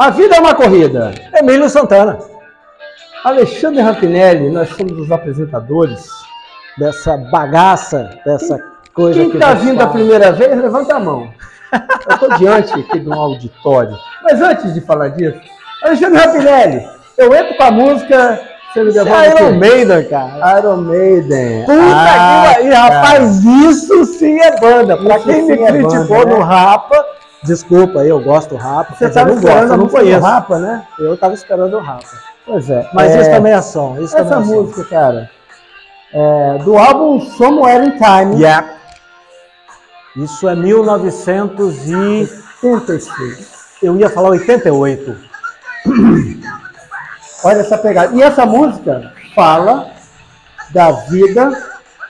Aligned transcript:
A 0.00 0.08
vida 0.08 0.34
é 0.36 0.40
uma 0.40 0.54
corrida. 0.54 1.12
Emílio 1.38 1.68
Santana. 1.68 2.16
Alexandre 3.22 3.82
Rampinelli, 3.82 4.48
nós 4.48 4.70
somos 4.70 4.98
os 4.98 5.12
apresentadores. 5.12 6.08
Dessa 6.78 7.18
bagaça, 7.18 8.08
dessa 8.24 8.58
coisa 8.94 9.20
Quem 9.20 9.28
que 9.30 9.36
está 9.36 9.52
vindo 9.52 9.78
a 9.82 9.88
primeira 9.88 10.32
vez, 10.32 10.56
levanta 10.56 10.96
a 10.96 11.00
mão. 11.00 11.28
Eu 12.08 12.14
estou 12.14 12.38
diante 12.38 12.72
aqui 12.72 12.98
de 12.98 13.10
um 13.10 13.12
auditório. 13.12 13.94
Mas 14.22 14.40
antes 14.40 14.72
de 14.72 14.80
falar 14.80 15.08
disso, 15.08 15.38
Alexandre 15.84 16.18
Rampinelli, 16.18 16.88
eu 17.18 17.34
entro 17.34 17.54
com 17.58 17.62
a 17.62 17.70
música, 17.70 18.40
você 18.72 18.82
me 18.82 18.88
Isso 18.88 19.04
devolve 19.04 19.26
é? 19.26 19.28
Iron 19.34 19.52
Maiden, 19.58 20.08
cara. 20.08 20.58
Iron 20.58 20.76
Maiden. 20.78 21.64
Puta 21.66 21.82
Ah, 21.94 22.46
que 22.48 22.54
pariu, 22.54 22.74
rapaz, 22.74 23.44
isso 23.44 24.04
sim 24.06 24.40
é 24.40 24.58
banda. 24.58 24.96
Pra 24.96 25.16
Isso 25.18 25.26
quem 25.26 25.42
me 25.44 25.52
é 25.52 25.66
criticou 25.72 26.06
banda, 26.08 26.24
né? 26.30 26.34
no 26.38 26.40
Rapa, 26.42 27.04
desculpa 27.42 28.00
aí, 28.00 28.08
eu 28.08 28.20
gosto 28.20 28.50
do 28.50 28.56
Rapa. 28.56 28.94
Você 28.94 29.06
estava 29.06 29.32
esperando 29.32 29.62
eu 29.62 29.68
não 29.68 29.76
música 29.78 29.98
do 29.98 30.04
conheço. 30.04 30.26
Rapa, 30.26 30.58
né? 30.58 30.86
Eu 30.98 31.16
tava 31.16 31.34
esperando 31.34 31.76
o 31.76 31.80
Rapa. 31.80 32.06
Pois 32.46 32.68
é. 32.70 32.88
Mas 32.92 33.12
é, 33.12 33.20
isso 33.20 33.30
também 33.30 33.52
é 33.52 33.62
som. 33.62 33.98
Isso 34.00 34.16
Essa 34.16 34.24
também 34.24 34.50
é 34.50 34.54
som. 34.54 34.62
música, 34.62 34.84
cara, 34.84 35.30
é 36.12 36.58
do 36.64 36.76
álbum 36.76 37.20
Somewhere 37.20 37.86
in 37.86 37.92
Time, 37.92 38.40
Yeah. 38.40 38.80
Isso 40.16 40.48
é 40.48 40.56
1900 40.56 41.86
e... 41.88 42.28
86. 42.62 43.78
Eu 43.82 43.96
ia 43.96 44.10
falar 44.10 44.30
88. 44.30 45.16
Olha 47.44 47.60
essa 47.60 47.78
pegada. 47.78 48.14
E 48.14 48.22
essa 48.22 48.44
música 48.44 49.12
fala 49.34 49.90
da 50.70 50.90
vida 50.90 51.50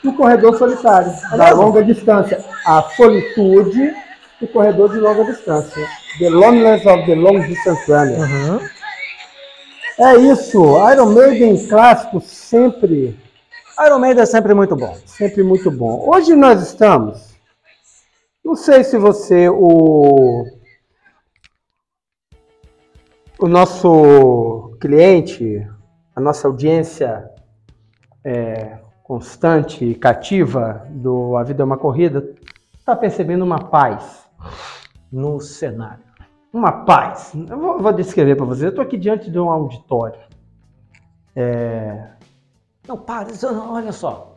do 0.03 0.13
corredor 0.15 0.57
solitário, 0.57 1.13
É 1.33 1.37
da 1.37 1.51
longa 1.51 1.85
distância. 1.85 2.43
A 2.67 2.83
solitude 2.97 3.95
do 4.41 4.49
corredor 4.49 4.91
de 4.91 4.99
longa 4.99 5.25
distância. 5.25 5.87
The 6.19 6.31
loneliness 6.31 6.87
of 6.87 7.05
the 7.07 7.15
long 7.15 7.41
distance 7.41 7.91
runner. 7.91 8.19
Uhum. 8.19 8.61
É 9.99 10.17
isso. 10.17 10.63
Iron 10.93 11.13
Maiden 11.13 11.67
clássico 11.69 12.21
sempre, 12.21 13.19
Iron 13.87 13.99
Maiden 13.99 14.23
é 14.23 14.27
sempre 14.27 14.55
muito 14.55 14.75
bom. 14.75 14.95
sempre 15.07 15.43
muito 15.43 15.71
bom. 15.71 16.09
Hoje 16.09 16.35
nós 16.35 16.63
estamos. 16.63 17.31
Não 18.45 18.55
sei 18.55 18.83
se 18.83 18.97
você 18.99 19.49
o 19.49 20.47
o 23.39 23.49
nosso 23.49 24.77
cliente, 24.81 25.67
a 26.15 26.21
nossa 26.21 26.47
audiência 26.47 27.31
é, 28.23 28.79
constante 29.03 29.85
e 29.85 29.95
cativa 29.95 30.87
do 30.91 31.37
A 31.37 31.43
Vida 31.43 31.63
é 31.63 31.65
uma 31.65 31.79
Corrida, 31.79 32.35
está 32.79 32.95
percebendo 32.95 33.43
uma 33.43 33.59
paz. 33.59 34.20
No 35.11 35.41
cenário. 35.41 36.05
Uma 36.53 36.85
paz. 36.85 37.33
Eu 37.35 37.59
vou, 37.59 37.79
vou 37.79 37.93
descrever 37.93 38.37
para 38.37 38.47
você. 38.47 38.67
Eu 38.67 38.71
estou 38.71 38.83
aqui 38.83 38.97
diante 38.97 39.31
de 39.31 39.39
um 39.39 39.51
auditório. 39.51 40.21
Não, 42.87 42.97
para, 42.97 43.29
olha 43.71 43.93
só. 43.93 44.37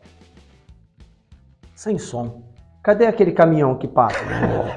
Sem 1.75 1.97
som. 1.97 2.43
Cadê 2.83 3.05
aquele 3.07 3.31
caminhão 3.31 3.75
que 3.77 3.87
passa? 3.87 4.19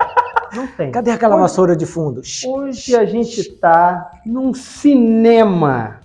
Não 0.55 0.67
tem. 0.69 0.91
Cadê 0.91 1.11
aquela 1.11 1.35
Hoje- 1.35 1.43
vassoura 1.43 1.77
de 1.77 1.85
fundo? 1.85 2.23
Hoje 2.47 2.97
a 2.97 3.05
gente 3.05 3.41
está 3.41 4.11
num 4.25 4.55
cinema. 4.55 6.01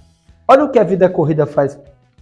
Olha 0.48 0.66
o 0.66 0.70
que 0.70 0.80
a 0.80 0.84
vida 0.84 1.06
é 1.06 1.10
corrida 1.10 1.46
faz. 1.46 1.80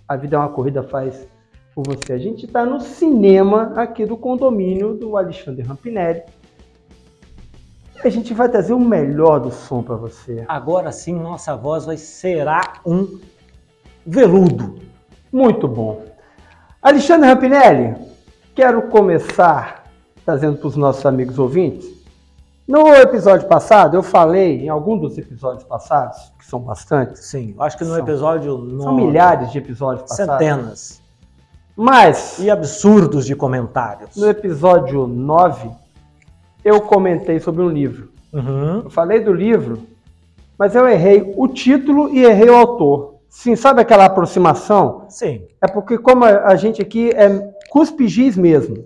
A 0.07 0.15
vida 0.15 0.35
é 0.35 0.39
uma 0.39 0.49
corrida 0.49 0.83
faz 0.83 1.27
por 1.73 1.83
você. 1.87 2.13
A 2.13 2.17
gente 2.17 2.45
está 2.45 2.65
no 2.65 2.79
cinema 2.79 3.73
aqui 3.75 4.05
do 4.05 4.15
condomínio 4.17 4.93
do 4.93 5.17
Alexandre 5.17 5.63
Rampinelli. 5.63 6.21
A 8.03 8.09
gente 8.09 8.33
vai 8.33 8.47
trazer 8.47 8.73
o 8.73 8.79
melhor 8.79 9.39
do 9.39 9.51
som 9.51 9.83
para 9.83 9.95
você. 9.95 10.45
Agora 10.47 10.91
sim, 10.91 11.13
nossa 11.13 11.55
voz 11.55 11.85
vai 11.85 11.97
será 11.97 12.61
um 12.85 13.19
veludo. 14.05 14.79
Muito 15.31 15.67
bom. 15.67 16.05
Alexandre 16.81 17.27
Rampinelli, 17.27 17.95
quero 18.55 18.83
começar 18.83 19.83
trazendo 20.25 20.57
para 20.57 20.67
os 20.67 20.75
nossos 20.77 21.05
amigos 21.05 21.37
ouvintes. 21.37 21.87
No 22.65 22.87
episódio 22.95 23.47
passado, 23.47 23.97
eu 23.97 24.03
falei, 24.03 24.63
em 24.63 24.69
algum 24.69 24.97
dos 24.97 25.17
episódios 25.17 25.63
passados, 25.63 26.31
que 26.37 26.45
são 26.45 26.59
bastantes, 26.59 27.25
Sim, 27.25 27.55
acho 27.59 27.77
que 27.77 27.83
no 27.83 27.95
São- 27.95 27.99
episódio 27.99 28.55
são 28.57 28.91
nove, 28.93 29.01
milhares 29.05 29.51
de 29.51 29.57
episódios 29.57 30.03
passados. 30.07 30.33
centenas 30.37 31.01
Mas, 31.75 32.37
e 32.39 32.49
absurdos 32.49 33.25
de 33.25 33.35
comentários. 33.35 34.15
no 34.15 34.29
episódio 34.29 35.07
9, 35.07 35.69
eu 36.63 36.81
comentei 36.81 37.39
sobre 37.39 37.61
um 37.61 37.69
livro. 37.69 38.09
Uhum. 38.33 38.81
Eu 38.85 38.89
falei 38.89 39.19
do 39.21 39.33
livro, 39.33 39.79
mas 40.57 40.75
eu 40.75 40.87
errei 40.87 41.33
o 41.35 41.47
título 41.47 42.09
e 42.09 42.23
errei 42.23 42.49
o 42.49 42.55
autor. 42.55 43.15
Sim, 43.29 43.55
sabe 43.55 43.81
aquela 43.81 44.05
aproximação? 44.05 45.03
Sim. 45.07 45.43
É 45.61 45.67
porque 45.67 45.97
como 45.97 46.25
a 46.25 46.55
gente 46.55 46.81
aqui 46.81 47.11
é 47.11 47.49
cuspe 47.69 48.07
giz 48.07 48.35
mesmo. 48.35 48.85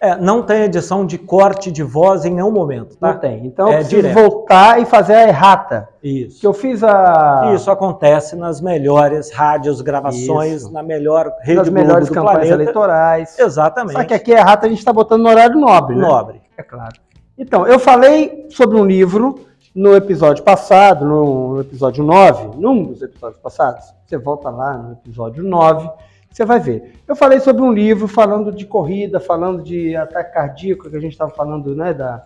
É, 0.00 0.16
não 0.16 0.42
tem 0.42 0.64
edição 0.64 1.06
de 1.06 1.16
corte 1.16 1.72
de 1.72 1.82
voz 1.82 2.26
em 2.26 2.34
nenhum 2.34 2.50
momento, 2.50 2.94
tá? 2.98 3.12
Não 3.14 3.18
tem. 3.18 3.46
Então 3.46 3.68
É 3.68 3.70
eu 3.70 3.78
preciso 3.78 4.02
direto. 4.02 4.14
voltar 4.14 4.78
e 4.78 4.84
fazer 4.84 5.14
a 5.14 5.28
errata. 5.28 5.88
Isso. 6.02 6.40
Que 6.40 6.46
eu 6.46 6.52
fiz 6.52 6.84
a. 6.84 7.52
Isso 7.54 7.70
acontece 7.70 8.36
nas 8.36 8.60
melhores 8.60 9.32
rádios, 9.32 9.80
gravações, 9.80 10.62
Isso. 10.62 10.72
na 10.72 10.82
melhor 10.82 11.32
rede 11.40 11.56
nas 11.60 11.70
melhores 11.70 12.10
campanhas 12.10 12.38
planeta. 12.40 12.54
eleitorais. 12.54 13.38
Exatamente. 13.38 13.94
Só 13.96 14.04
que 14.04 14.12
aqui 14.12 14.34
a 14.34 14.38
errata 14.40 14.66
a 14.66 14.68
gente 14.68 14.78
está 14.78 14.92
botando 14.92 15.22
no 15.22 15.28
horário 15.30 15.58
nobre, 15.58 15.96
né? 15.96 16.02
Nobre. 16.06 16.42
É 16.56 16.62
claro. 16.62 16.94
Então, 17.36 17.66
eu 17.66 17.78
falei 17.78 18.46
sobre 18.50 18.76
um 18.76 18.84
livro 18.84 19.46
no 19.74 19.94
episódio 19.96 20.44
passado, 20.44 21.04
no, 21.04 21.60
episódio 21.60 22.04
9, 22.04 22.56
num 22.60 22.84
dos 22.84 23.02
episódios 23.02 23.40
passados. 23.40 23.92
Você 24.06 24.16
volta 24.16 24.48
lá 24.50 24.78
no 24.78 24.92
episódio 24.92 25.42
9, 25.42 25.90
você 26.30 26.44
vai 26.44 26.60
ver. 26.60 27.00
Eu 27.08 27.16
falei 27.16 27.40
sobre 27.40 27.62
um 27.62 27.72
livro 27.72 28.06
falando 28.06 28.52
de 28.52 28.64
corrida, 28.66 29.18
falando 29.18 29.62
de 29.62 29.96
ataque 29.96 30.32
cardíaco, 30.32 30.88
que 30.88 30.96
a 30.96 31.00
gente 31.00 31.12
estava 31.12 31.32
falando 31.32 31.74
né, 31.74 31.92
da, 31.92 32.22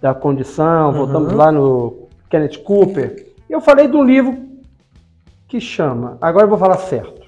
da 0.00 0.14
condição, 0.14 0.90
Uhum. 0.90 0.96
voltamos 0.96 1.32
lá 1.32 1.50
no 1.50 2.08
Kenneth 2.30 2.58
Cooper. 2.62 3.32
E 3.48 3.52
eu 3.52 3.60
falei 3.60 3.88
de 3.88 3.96
um 3.96 4.04
livro 4.04 4.46
que 5.48 5.60
chama, 5.60 6.18
agora 6.20 6.44
eu 6.44 6.50
vou 6.50 6.58
falar 6.58 6.76
certo, 6.76 7.26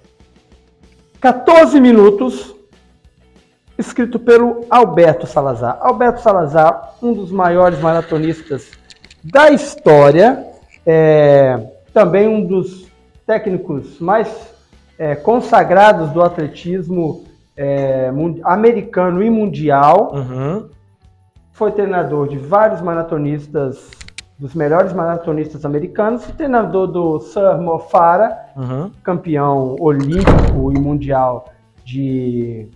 14 1.20 1.80
minutos 1.80 2.54
escrito 3.80 4.18
pelo 4.18 4.64
Alberto 4.70 5.26
Salazar. 5.26 5.78
Alberto 5.80 6.20
Salazar, 6.20 6.94
um 7.02 7.12
dos 7.12 7.32
maiores 7.32 7.80
maratonistas 7.80 8.70
da 9.24 9.50
história, 9.50 10.46
é, 10.86 11.58
também 11.92 12.28
um 12.28 12.46
dos 12.46 12.86
técnicos 13.26 13.98
mais 13.98 14.28
é, 14.98 15.14
consagrados 15.14 16.10
do 16.10 16.22
atletismo 16.22 17.24
é, 17.56 18.10
americano 18.44 19.22
e 19.22 19.30
mundial. 19.30 20.12
Uhum. 20.14 20.68
Foi 21.52 21.72
treinador 21.72 22.28
de 22.28 22.38
vários 22.38 22.80
maratonistas, 22.80 23.90
dos 24.38 24.54
melhores 24.54 24.92
maratonistas 24.94 25.64
americanos, 25.64 26.26
e 26.28 26.32
treinador 26.32 26.86
do 26.86 27.20
Sir 27.20 27.58
Mo 27.58 27.78
Farah, 27.78 28.36
Uhum. 28.56 28.90
campeão 29.02 29.76
olímpico 29.78 30.72
e 30.72 30.78
mundial 30.78 31.46
de 31.84 32.68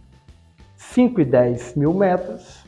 5 0.92 1.20
e 1.20 1.24
10 1.24 1.74
mil 1.76 1.92
metros, 1.94 2.64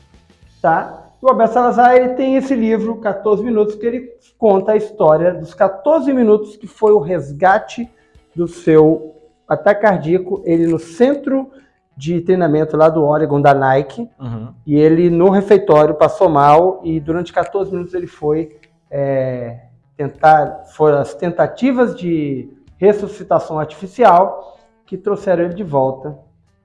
tá? 0.61 1.05
O 1.21 1.29
Alberto 1.29 1.53
Salazar 1.53 1.95
ele 1.95 2.09
tem 2.09 2.35
esse 2.35 2.53
livro, 2.55 2.97
14 2.97 3.43
minutos, 3.43 3.75
que 3.75 3.85
ele 3.85 4.09
conta 4.37 4.73
a 4.73 4.75
história 4.77 5.33
dos 5.33 5.53
14 5.53 6.13
minutos 6.13 6.55
que 6.55 6.67
foi 6.67 6.91
o 6.91 6.99
resgate 6.99 7.89
do 8.35 8.47
seu 8.47 9.15
ataque 9.47 9.81
cardíaco, 9.81 10.41
ele 10.45 10.67
no 10.67 10.77
centro 10.77 11.49
de 11.95 12.21
treinamento 12.21 12.77
lá 12.77 12.89
do 12.89 13.03
Oregon 13.03 13.41
da 13.41 13.53
Nike, 13.53 14.07
Uhum. 14.19 14.53
e 14.65 14.75
ele 14.75 15.09
no 15.09 15.29
refeitório 15.29 15.95
passou 15.95 16.29
mal 16.29 16.81
e 16.83 16.99
durante 16.99 17.33
14 17.33 17.71
minutos 17.71 17.95
ele 17.95 18.05
foi 18.05 18.59
é, 18.91 19.61
tentar, 19.95 20.65
foram 20.75 20.99
as 20.99 21.15
tentativas 21.15 21.95
de 21.95 22.47
ressuscitação 22.77 23.57
artificial 23.57 24.59
que 24.85 24.95
trouxeram 24.95 25.45
ele 25.45 25.55
de 25.55 25.63
volta. 25.63 26.19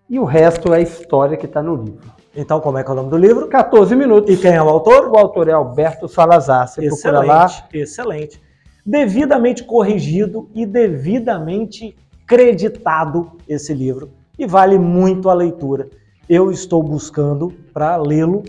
E 0.09 0.19
o 0.19 0.25
resto 0.25 0.73
é 0.75 0.79
a 0.79 0.81
história 0.81 1.37
que 1.37 1.47
está 1.47 1.63
no 1.63 1.75
livro. 1.77 2.11
Então, 2.35 2.61
como 2.61 2.79
é 2.79 2.85
que 2.85 2.91
é 2.91 2.93
o 2.93 2.97
nome 2.97 3.11
do 3.11 3.17
livro? 3.17 3.47
14 3.49 3.95
minutos. 3.95 4.33
E 4.33 4.37
quem 4.39 4.53
é 4.53 4.63
o 4.63 4.69
autor? 4.69 5.09
O 5.09 5.17
autor 5.19 5.49
é 5.49 5.53
Alberto 5.53 6.09
Salazar. 6.09 6.67
Você 6.69 6.87
procura 6.89 7.21
lá. 7.23 7.45
Excelente, 7.47 7.77
excelente. 7.79 8.43
Devidamente 8.85 9.65
corrigido 9.65 10.49
e 10.55 10.67
devidamente 10.67 11.95
creditado 12.27 13.33
esse 13.49 13.73
livro 13.75 14.11
e 14.39 14.47
vale 14.47 14.79
muito 14.79 15.29
a 15.29 15.35
leitura. 15.35 15.89
Eu 16.29 16.51
estou 16.51 16.83
buscando 16.83 17.53
para 17.73 17.97
lê-lo 17.97 18.43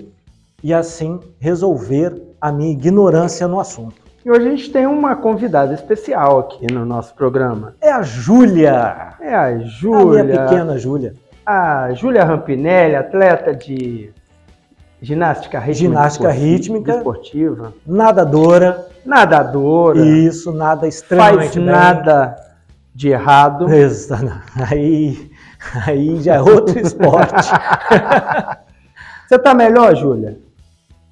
e 0.64 0.74
assim 0.74 1.20
resolver 1.40 2.22
a 2.40 2.52
minha 2.52 2.72
ignorância 2.72 3.48
no 3.48 3.60
assunto. 3.60 3.96
E 4.26 4.32
hoje 4.32 4.48
a 4.48 4.50
gente 4.52 4.72
tem 4.72 4.88
uma 4.88 5.18
convidada 5.18 5.74
especial 5.74 6.40
aqui 6.40 6.72
no 6.72 6.86
nosso 6.86 7.14
programa. 7.14 7.76
É 7.82 7.92
a 7.92 8.02
Júlia, 8.02 9.16
É 9.20 9.34
a 9.36 9.48
a 9.48 9.52
minha 9.52 9.68
Júlia. 9.68 10.24
pequena 10.26 10.78
Júlia. 10.78 11.14
A 11.46 11.92
Júlia 11.94 12.24
Rampinelli, 12.24 12.96
atleta 12.96 13.54
de 13.54 14.12
Ginástica 15.02 15.60
rítmica. 15.60 15.74
Ginástica 15.80 16.30
esportiva, 16.30 16.48
rítmica. 16.56 16.92
Esportiva. 16.96 17.74
nadadora, 17.86 18.88
Nadadora. 19.06 20.00
isso, 20.00 20.54
nada 20.54 20.82
faz 20.82 20.96
extremamente 20.96 21.58
bem. 21.60 21.66
nada 21.66 22.36
de 22.96 23.10
errado. 23.10 23.74
Isso, 23.74 24.14
Aí, 24.72 25.30
aí 25.86 26.22
já 26.22 26.36
é 26.36 26.42
outro 26.42 26.80
esporte. 26.80 27.34
Você 29.28 29.38
tá 29.40 29.54
melhor, 29.54 29.94
Júlia? 29.96 30.38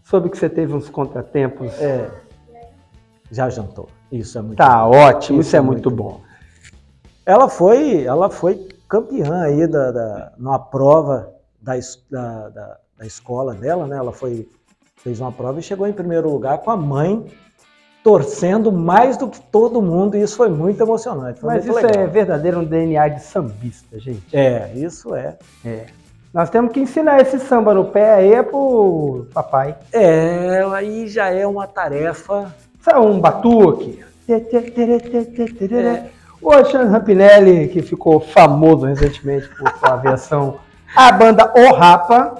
Soube 0.04 0.30
que 0.30 0.38
você 0.38 0.50
teve 0.50 0.74
uns 0.74 0.89
contratempos. 0.89 1.72
É, 1.81 2.10
já 3.31 3.50
jantou. 3.50 3.88
Isso 4.12 4.38
é 4.38 4.42
muito 4.42 4.57
Tá 4.57 4.83
bom. 4.86 4.95
ótimo, 4.95 5.39
isso, 5.39 5.48
Isso 5.48 5.56
é 5.56 5.60
é 5.60 5.62
muito 5.62 5.89
muito 5.89 6.04
bom. 6.04 6.22
Ela 7.25 7.48
foi, 7.50 8.04
ela 8.04 8.30
foi 8.30 8.68
campeã 8.91 9.43
aí 9.43 9.65
da, 9.65 9.89
da, 9.89 10.33
numa 10.38 10.59
prova 10.59 11.33
da, 11.61 11.73
da, 12.09 12.49
da, 12.49 12.77
da 12.97 13.05
escola 13.05 13.53
dela, 13.53 13.88
né? 13.88 13.95
Ela 13.95 14.11
foi, 14.11 14.49
fez 14.97 15.21
uma 15.21 15.31
prova 15.31 15.61
e 15.61 15.63
chegou 15.63 15.88
em 15.88 15.93
primeiro 15.93 16.29
lugar 16.29 16.57
com 16.57 16.69
a 16.69 16.75
mãe 16.75 17.25
torcendo 18.03 18.69
mais 18.69 19.15
do 19.15 19.29
que 19.29 19.39
todo 19.39 19.81
mundo 19.81 20.17
e 20.17 20.21
isso 20.21 20.35
foi 20.35 20.49
muito 20.49 20.81
emocionante. 20.81 21.39
Foi 21.39 21.53
Mas 21.53 21.65
muito 21.65 21.77
isso 21.77 21.88
legal. 21.88 22.03
é 22.03 22.07
verdadeiro 22.07 22.59
um 22.59 22.65
DNA 22.65 23.07
de 23.07 23.23
sambista, 23.23 23.97
gente. 23.97 24.35
É, 24.35 24.73
isso 24.75 25.15
é. 25.15 25.37
Nós 26.33 26.49
temos 26.49 26.73
que 26.73 26.81
ensinar 26.81 27.21
esse 27.21 27.39
samba 27.39 27.73
no 27.73 27.85
pé 27.85 28.15
aí 28.15 28.44
pro 28.44 29.27
papai. 29.33 29.77
É, 29.94 30.63
aí 30.73 31.07
já 31.07 31.29
é 31.29 31.47
uma 31.47 31.67
tarefa. 31.67 32.53
Sabe 32.81 32.99
um 32.99 33.19
batuque? 33.19 34.03
É. 36.07 36.20
O 36.41 36.51
Alexandre 36.51 36.88
Rampinelli, 36.88 37.67
que 37.67 37.81
ficou 37.81 38.19
famoso 38.19 38.85
recentemente 38.85 39.47
por 39.49 39.71
sua 39.77 39.95
versão 39.97 40.57
a 40.95 41.11
banda 41.11 41.51
O 41.55 41.73
Rapa, 41.73 42.38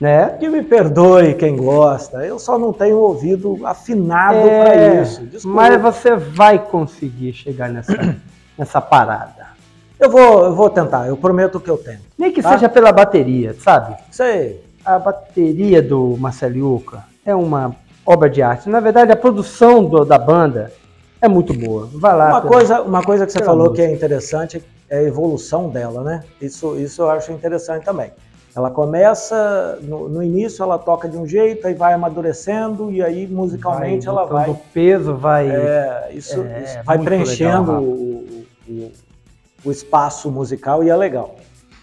né? 0.00 0.30
Que 0.40 0.48
me 0.48 0.62
perdoe 0.62 1.34
quem 1.34 1.56
gosta, 1.56 2.24
eu 2.26 2.38
só 2.38 2.58
não 2.58 2.72
tenho 2.72 2.96
ouvido 2.96 3.60
afinado 3.64 4.36
É, 4.38 4.64
para 4.64 5.02
isso. 5.02 5.22
Desculpa. 5.26 5.56
mas 5.56 5.80
você 5.80 6.16
vai 6.16 6.58
conseguir 6.58 7.32
chegar 7.34 7.68
nessa, 7.68 7.92
nessa 8.56 8.80
parada. 8.80 9.50
Eu 9.98 10.08
vou, 10.08 10.44
eu 10.46 10.54
vou 10.54 10.70
tentar, 10.70 11.06
eu 11.06 11.16
prometo 11.16 11.60
que 11.60 11.68
eu 11.68 11.76
tento. 11.76 12.00
Nem 12.18 12.32
que 12.32 12.40
Tá. 12.42 12.52
seja 12.52 12.68
pela 12.70 12.90
bateria, 12.90 13.54
sabe? 13.60 13.94
Sei. 14.10 14.64
A 14.82 14.98
bateria 14.98 15.82
do 15.82 16.16
Marceliuca 16.18 17.04
é 17.24 17.34
uma 17.34 17.76
obra 18.06 18.30
de 18.30 18.40
arte. 18.40 18.70
Na 18.70 18.80
verdade, 18.80 19.12
a 19.12 19.16
produção 19.16 19.84
do- 19.84 20.06
da 20.06 20.18
banda 20.18 20.72
é 21.20 21.28
muito 21.28 21.52
boa. 21.54 21.88
Vai 21.94 22.16
lá. 22.16 22.28
Uma 22.28 22.40
pela- 22.40 22.52
coisa, 22.52 22.82
uma 22.82 23.02
coisa 23.02 23.26
que 23.26 23.32
você 23.32 23.38
pela 23.38 23.50
falou 23.50 23.68
música. 23.70 23.86
que 23.86 23.92
é 23.92 23.94
interessante 23.94 24.64
é 24.88 24.98
a 24.98 25.02
evolução 25.02 25.68
dela, 25.68 26.02
né? 26.02 26.22
Isso, 26.40 26.76
isso 26.78 27.02
eu 27.02 27.10
acho 27.10 27.30
interessante 27.32 27.84
também. 27.84 28.10
Ela 28.56 28.68
começa, 28.70 29.78
no, 29.82 30.08
no 30.08 30.22
início 30.22 30.62
ela 30.62 30.76
toca 30.76 31.08
de 31.08 31.16
um 31.16 31.24
jeito, 31.24 31.66
aí 31.68 31.74
vai 31.74 31.92
amadurecendo 31.92 32.90
e 32.90 33.00
aí 33.00 33.26
musicalmente 33.28 34.08
ela 34.08 34.22
botando 34.26 34.46
vai, 34.46 34.60
peso, 34.74 35.14
vai. 35.14 35.48
é, 35.48 36.08
isso, 36.12 36.40
É, 36.42 36.62
isso 36.64 36.78
vai 36.84 36.96
muito 36.96 37.06
preenchendo 37.08 37.70
legal, 37.70 37.82
o, 37.84 38.44
o- 38.68 38.92
o 39.66 39.70
espaço 39.70 40.30
musical 40.32 40.82
e 40.82 40.88
é 40.90 40.96
legal. 40.96 41.36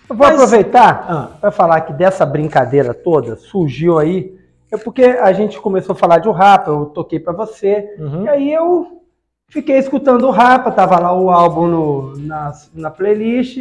Eu 0.10 0.16
vou 0.16 0.26
Mas- 0.28 0.36
aproveitar 0.36 1.06
Ah, 1.08 1.30
para 1.40 1.52
falar 1.52 1.82
que 1.82 1.94
dessa 1.94 2.26
brincadeira 2.26 2.94
toda 2.94 3.36
surgiu 3.38 3.98
aí. 4.00 4.36
É 4.70 4.76
porque 4.76 5.04
a 5.04 5.32
gente 5.32 5.58
começou 5.62 5.94
a 5.94 5.96
falar 5.98 6.18
de 6.20 6.28
o 6.28 6.32
Rapa, 6.34 6.70
eu 6.72 6.88
toquei 6.88 7.20
para 7.20 7.32
você. 7.32 7.96
uhum. 7.98 8.26
E 8.26 8.30
aí 8.30 8.54
eu 8.54 9.02
fiquei 9.50 9.78
escutando 9.78 10.28
o 10.28 10.32
Rapa, 10.32 10.72
tava 10.72 11.00
lá 11.00 11.14
o 11.14 11.30
álbum 11.30 11.68
no- 11.68 12.18
na, 12.18 12.54
na 12.74 12.92
playlist. 12.92 13.58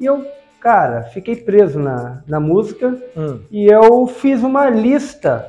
E 0.00 0.04
eu, 0.04 0.26
cara, 0.60 1.02
fiquei 1.04 1.36
preso 1.36 1.78
na, 1.78 2.22
na 2.26 2.40
música. 2.40 2.96
Hum. 3.16 3.40
E 3.50 3.66
eu 3.66 4.06
fiz 4.06 4.42
uma 4.42 4.68
lista, 4.68 5.48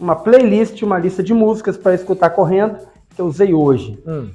uma 0.00 0.16
playlist, 0.16 0.82
uma 0.82 0.98
lista 0.98 1.22
de 1.22 1.34
músicas 1.34 1.76
para 1.76 1.94
escutar 1.94 2.30
correndo, 2.30 2.78
que 3.14 3.20
eu 3.20 3.26
usei 3.26 3.54
hoje. 3.54 4.02
Hum. 4.06 4.30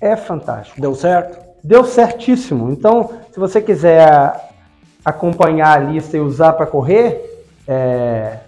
É 0.00 0.14
fantástico. 0.16 0.80
Deu 0.80 0.94
certo? 0.94 1.44
Deu 1.62 1.84
certíssimo. 1.84 2.70
Então, 2.70 3.10
se 3.32 3.40
você 3.40 3.60
quiser 3.60 4.40
acompanhar 5.04 5.76
a 5.76 5.78
lista 5.80 6.16
e 6.16 6.20
usar 6.20 6.52
para 6.52 6.66
correr, 6.66 7.44
é, 7.66 8.38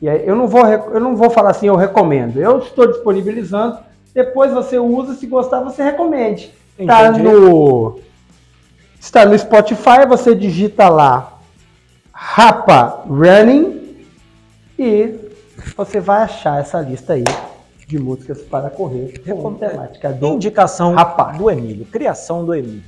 eu, 0.00 0.34
não 0.34 0.46
vou, 0.48 0.66
eu 0.66 1.00
não 1.00 1.14
vou 1.14 1.30
falar 1.30 1.50
assim, 1.50 1.66
eu 1.68 1.76
recomendo. 1.76 2.38
Eu 2.40 2.58
estou 2.58 2.86
disponibilizando. 2.86 3.78
Depois 4.14 4.52
você 4.52 4.78
usa, 4.78 5.14
se 5.14 5.26
gostar, 5.26 5.60
você 5.60 5.82
recomende. 5.82 6.52
Está 6.78 7.08
Entendi. 7.08 7.22
no, 7.24 8.00
está 9.00 9.26
no 9.26 9.38
Spotify, 9.38 10.06
você 10.08 10.34
digita 10.34 10.88
lá 10.88 11.38
Rapa 12.12 13.04
Running 13.06 14.04
e 14.78 15.14
você 15.76 16.00
vai 16.00 16.22
achar 16.22 16.60
essa 16.60 16.80
lista 16.80 17.14
aí 17.14 17.24
de 17.86 17.98
músicas 17.98 18.42
para 18.42 18.70
correr 18.70 19.18
com 19.24 19.54
temática 19.54 20.12
do 20.12 20.26
Indicação 20.28 20.94
Rapaz. 20.94 21.38
do 21.38 21.50
Emílio, 21.50 21.86
criação 21.86 22.44
do 22.44 22.54
Emílio. 22.54 22.82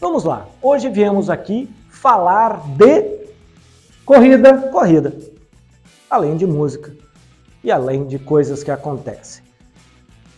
Vamos 0.00 0.24
lá. 0.24 0.46
Hoje 0.62 0.88
viemos 0.88 1.28
aqui 1.30 1.68
falar 1.90 2.62
de 2.76 3.26
corrida. 4.04 4.58
corrida, 4.70 5.12
além 6.08 6.36
de 6.36 6.46
música 6.46 6.92
e 7.62 7.70
além 7.70 8.06
de 8.06 8.18
coisas 8.18 8.62
que 8.62 8.70
acontecem. 8.70 9.45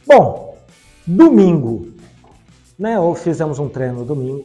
Bom, 0.09 0.55
domingo, 1.07 1.89
né? 2.79 2.99
Ou 2.99 3.15
fizemos 3.15 3.59
um 3.59 3.69
treino 3.69 4.05
domingo. 4.05 4.45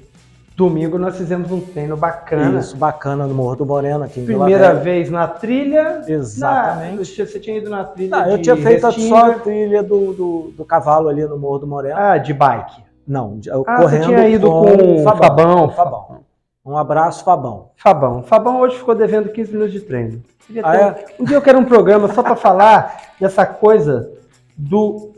Domingo 0.57 0.99
nós 0.99 1.15
fizemos 1.17 1.51
um 1.51 1.59
treino 1.61 1.95
bacana. 1.97 2.59
Isso, 2.59 2.75
bacana 2.77 3.25
no 3.25 3.33
Morro 3.33 3.55
do 3.55 3.65
Moreno 3.65 4.03
aqui 4.03 4.19
em 4.19 4.25
Vila 4.25 4.43
Primeira 4.45 4.67
Velha. 4.73 4.79
vez 4.83 5.09
na 5.09 5.27
trilha. 5.27 6.03
Exatamente. 6.07 6.97
Na- 7.19 7.25
você 7.25 7.39
tinha 7.39 7.57
ido 7.57 7.69
na 7.69 7.83
trilha 7.85 8.17
Não, 8.17 8.25
eu 8.31 8.37
de 8.37 8.43
tinha 8.43 8.57
feito 8.57 8.85
Restinga. 8.85 9.07
só 9.09 9.31
a 9.31 9.33
trilha 9.39 9.81
do, 9.81 10.13
do, 10.13 10.53
do 10.55 10.65
cavalo 10.65 11.07
ali 11.09 11.25
no 11.25 11.39
Morro 11.39 11.59
do 11.59 11.67
Moreno. 11.67 11.95
Ah, 11.97 12.17
de 12.17 12.33
bike. 12.33 12.83
Não, 13.07 13.39
eu 13.47 13.63
Ah, 13.65 13.77
correndo 13.77 14.03
você 14.03 14.07
tinha 14.09 14.29
ido 14.29 14.47
com, 14.47 14.99
o 14.99 15.03
Fabão. 15.03 15.69
Fabão. 15.69 16.17
Um 16.65 16.77
abraço, 16.77 17.23
Fabão. 17.23 17.69
Fabão. 17.75 18.21
Fabão 18.23 18.59
hoje 18.59 18.77
ficou 18.77 18.93
devendo 18.93 19.29
15 19.29 19.51
minutos 19.53 19.73
de 19.73 19.79
treino. 19.79 20.21
Ah, 20.61 20.91
ter- 20.91 21.15
Um 21.19 21.23
dia 21.23 21.35
eu 21.37 21.41
quero 21.41 21.57
um 21.57 21.65
programa 21.65 22.13
só 22.13 22.21
para 22.21 22.35
falar 22.35 23.13
dessa 23.19 23.45
coisa 23.45 24.11
do 24.55 25.12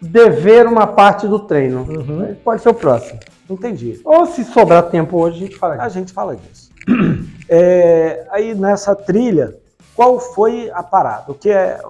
dever 0.00 0.66
uma 0.66 0.86
parte 0.86 1.26
do 1.26 1.38
treino. 1.38 1.80
Uhum. 1.82 2.36
Pode 2.44 2.62
ser 2.62 2.68
o 2.68 2.74
próximo. 2.74 3.18
Entendi. 3.48 4.00
Ou 4.04 4.26
se 4.26 4.44
sobrar 4.44 4.84
tempo 4.90 5.16
hoje, 5.18 5.36
a 5.36 5.46
gente 5.46 5.56
fala 5.56 5.74
A 5.74 5.76
disso. 5.78 5.90
gente 5.98 6.12
fala 6.12 6.36
disso. 6.36 6.70
É, 7.50 8.26
aí 8.30 8.54
nessa 8.54 8.94
trilha, 8.94 9.56
qual 9.96 10.20
foi 10.20 10.70
a 10.70 10.82
parada? 10.82 11.32
O 11.32 11.34
que 11.34 11.48
é? 11.48 11.80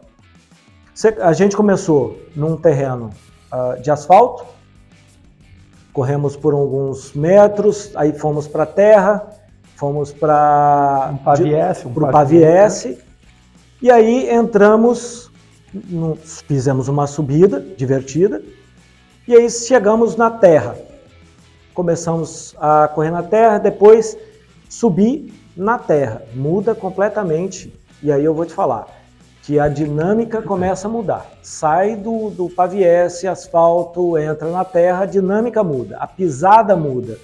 A 1.20 1.32
gente 1.32 1.56
começou 1.56 2.16
num 2.36 2.56
terreno 2.56 3.10
ah, 3.50 3.76
de 3.82 3.90
asfalto, 3.90 4.46
corremos 5.92 6.36
por 6.36 6.54
alguns 6.54 7.12
metros, 7.12 7.90
aí 7.96 8.12
fomos 8.12 8.46
para 8.46 8.64
terra, 8.66 9.26
fomos 9.74 10.12
para 10.12 11.10
Um 11.12 11.16
paviesse, 11.18 11.86
um 11.88 11.92
para 11.92 12.04
o 12.04 12.12
Paviesse, 12.12 12.98
e 13.82 13.90
aí 13.90 14.30
entramos, 14.30 15.30
fizemos 16.46 16.88
uma 16.88 17.06
subida 17.06 17.60
divertida, 17.76 18.42
e 19.26 19.34
aí 19.34 19.48
chegamos 19.50 20.16
na 20.16 20.30
terra. 20.30 20.76
Começamos 21.74 22.54
a 22.58 22.88
correr 22.88 23.10
na 23.10 23.22
terra, 23.22 23.58
depois 23.58 24.16
subir 24.68 25.32
na 25.56 25.78
terra. 25.78 26.22
Muda 26.34 26.74
completamente, 26.74 27.72
e 28.02 28.10
aí 28.10 28.24
eu 28.24 28.34
vou 28.34 28.44
te 28.46 28.52
falar 28.52 28.86
que 29.42 29.58
a 29.58 29.68
dinâmica 29.68 30.42
começa 30.42 30.88
a 30.88 30.90
mudar. 30.90 31.26
Sai 31.42 31.96
do, 31.96 32.28
do 32.30 32.50
paviesse, 32.50 33.26
asfalto, 33.26 34.18
entra 34.18 34.50
na 34.50 34.64
terra, 34.64 35.02
a 35.04 35.06
dinâmica 35.06 35.64
muda, 35.64 35.96
a 35.98 36.06
pisada 36.06 36.76
muda, 36.76 37.18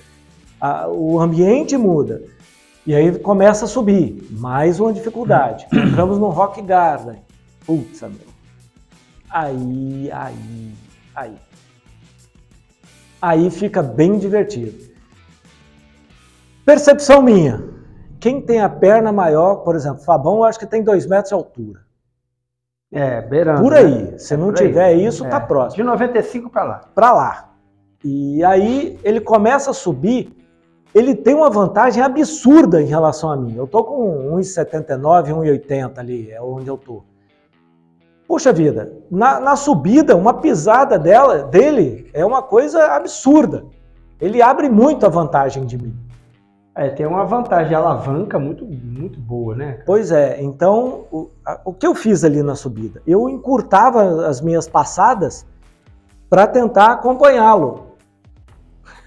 a- 0.61 0.89
o 0.89 1.21
ambiente 1.21 1.77
muda. 1.77 2.23
E 2.87 2.95
aí 2.95 3.19
começa 3.19 3.65
a 3.67 3.69
subir, 3.69 4.27
mais 4.31 4.79
uma 4.81 4.93
dificuldade. 4.93 5.67
Entramos 5.73 6.19
no 6.19 6.29
Rock 6.29 6.63
Garden. 6.63 7.17
Putz, 7.67 8.01
meu. 8.03 8.34
Aí, 9.35 10.09
aí, 10.13 10.73
aí. 11.13 11.37
Aí 13.21 13.51
fica 13.51 13.83
bem 13.83 14.17
divertido. 14.17 14.79
Percepção 16.65 17.21
minha. 17.21 17.65
Quem 18.21 18.41
tem 18.41 18.61
a 18.61 18.69
perna 18.69 19.11
maior, 19.11 19.57
por 19.57 19.75
exemplo, 19.75 20.05
Fabão, 20.05 20.37
eu 20.37 20.45
acho 20.45 20.57
que 20.57 20.67
tem 20.67 20.85
dois 20.85 21.05
metros 21.05 21.31
de 21.31 21.35
altura. 21.35 21.81
É, 22.93 23.23
beirando. 23.23 23.61
Por 23.61 23.73
né? 23.73 23.79
aí. 23.79 24.19
Se 24.21 24.37
não 24.37 24.53
Por 24.53 24.61
aí. 24.61 24.69
tiver 24.69 24.93
isso, 24.95 25.27
É. 25.27 25.29
tá 25.29 25.41
próximo. 25.41 25.83
De 25.83 25.83
95 25.83 26.49
para 26.49 26.63
lá. 26.63 26.81
Pra 26.95 27.13
lá. 27.13 27.51
E 28.05 28.45
aí 28.45 29.01
ele 29.03 29.21
começa 29.21 29.73
a 29.73 29.75
subir. 29.75 30.33
Ele 30.95 31.13
tem 31.13 31.35
uma 31.35 31.51
vantagem 31.51 32.01
absurda 32.05 32.81
em 32.81 32.87
relação 32.87 33.33
a 33.33 33.37
mim. 33.37 33.57
Eu 33.57 33.67
tô 33.67 33.83
com 33.83 34.37
1,79, 34.37 35.33
1,80 35.33 35.99
ali, 35.99 36.31
é 36.31 36.41
onde 36.41 36.69
eu 36.69 36.79
tô. 36.79 37.03
Puxa 38.27 38.53
vida, 38.53 38.93
na, 39.11 39.39
na 39.39 39.57
subida, 39.57 40.17
uma 40.17 40.35
pisada 40.35 40.99
dela, 40.99 41.45
dele 41.45 42.11
é 42.15 42.25
uma 42.25 42.43
coisa 42.43 42.87
absurda. 42.87 43.65
Ele 44.21 44.41
abre 44.41 44.69
muito 44.69 45.05
a 45.05 45.09
vantagem 45.09 45.67
de 45.67 45.77
mim. 45.77 45.95
É, 46.77 46.89
tem 46.89 47.07
uma 47.07 47.25
vantagem, 47.25 47.75
alavanca 47.75 48.39
muito, 48.39 48.67
muito 48.67 49.21
boa, 49.21 49.55
né? 49.55 49.81
Pois 49.87 50.11
é, 50.11 50.43
então 50.43 51.07
o, 51.13 51.31
a, 51.47 51.61
o 51.65 51.73
que 51.73 51.87
eu 51.87 51.95
fiz 51.95 52.25
ali 52.25 52.43
na 52.43 52.57
subida? 52.57 53.01
Eu 53.07 53.29
encurtava 53.29 54.27
as 54.27 54.41
minhas 54.41 54.67
passadas 54.67 55.47
para 56.29 56.49
tentar 56.49 56.93
acompanhá-lo. 56.93 57.95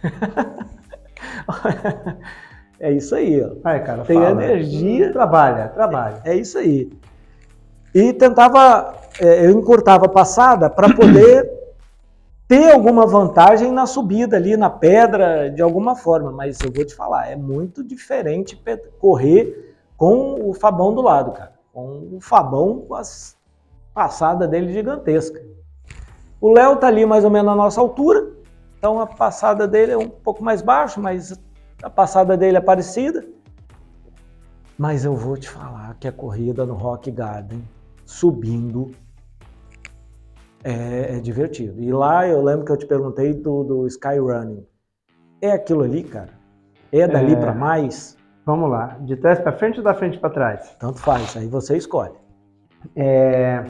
é 2.80 2.92
isso 2.94 3.16
aí, 3.16 3.44
ó. 3.44 3.52
Ai, 3.66 3.84
cara, 3.84 4.04
Tem 4.04 4.18
fala. 4.18 4.44
energia. 4.44 5.12
Trabalha, 5.12 5.68
trabalha. 5.68 6.22
É 6.24 6.36
isso 6.36 6.58
aí. 6.58 6.90
E 7.94 8.14
tentava, 8.14 8.96
é, 9.02 9.07
eu 9.20 9.52
encurtava 9.52 10.06
a 10.06 10.10
passada 10.10 10.70
para 10.70 10.94
poder 10.94 11.50
ter 12.48 12.72
alguma 12.72 13.06
vantagem 13.06 13.72
na 13.72 13.86
subida 13.86 14.38
ali, 14.38 14.56
na 14.56 14.70
pedra, 14.70 15.50
de 15.50 15.62
alguma 15.62 15.96
forma. 15.96 16.32
Mas 16.32 16.60
eu 16.62 16.72
vou 16.72 16.86
te 16.86 16.96
falar, 16.96 17.30
é 17.30 17.36
muito 17.36 17.84
diferente 17.84 18.62
correr 19.00 19.76
com 19.98 20.50
o 20.50 20.54
Fabão 20.54 20.94
do 20.94 21.02
lado, 21.02 21.32
cara. 21.32 21.54
Com 21.74 22.10
o 22.14 22.20
Fabão 22.22 22.86
com 22.88 22.96
as 22.96 23.36
passadas 23.94 24.48
dele 24.50 24.72
gigantesca. 24.72 25.42
O 26.40 26.52
Léo 26.52 26.76
tá 26.76 26.88
ali 26.88 27.06
mais 27.06 27.26
ou 27.26 27.32
menos 27.32 27.48
na 27.48 27.56
nossa 27.56 27.82
altura, 27.82 28.32
então 28.78 29.00
a 29.00 29.08
passada 29.08 29.68
dele 29.68 29.92
é 29.92 29.98
um 29.98 30.08
pouco 30.08 30.44
mais 30.44 30.62
baixo, 30.62 31.02
mas 31.02 31.40
a 31.82 31.90
passada 31.90 32.38
dele 32.38 32.58
é 32.58 32.62
parecida. 32.62 33.26
Mas 34.78 35.04
eu 35.04 35.16
vou 35.16 35.36
te 35.36 35.50
falar 35.50 35.96
que 36.00 36.08
a 36.08 36.12
corrida 36.12 36.64
no 36.64 36.76
Rock 36.76 37.10
Garden, 37.10 37.68
subindo, 38.06 38.92
é, 40.68 41.16
é 41.16 41.20
divertido. 41.22 41.82
E 41.82 41.94
lá 41.94 42.28
eu 42.28 42.44
lembro 42.44 42.66
que 42.66 42.72
eu 42.74 42.78
te 42.78 42.86
perguntei 42.86 43.34
do, 43.34 43.64
do 43.64 43.88
Sky 43.88 44.18
Running. 44.20 44.66
É 45.42 45.52
aquilo 45.52 45.82
ali, 45.84 46.04
cara? 46.04 46.32
É 46.92 47.08
dali 47.08 47.34
É. 47.34 47.36
pra 47.38 47.54
mais? 47.54 48.18
Vamos 48.46 48.70
lá. 48.70 48.98
De 49.00 49.16
trás 49.16 49.40
para 49.40 49.54
frente 49.54 49.78
ou 49.78 49.84
da 49.84 49.94
frente 49.94 50.20
para 50.20 50.30
trás? 50.30 50.76
Tanto 50.78 51.00
faz, 51.00 51.38
aí 51.38 51.48
você 51.48 51.78
escolhe. 51.78 52.16
É... 52.96 53.64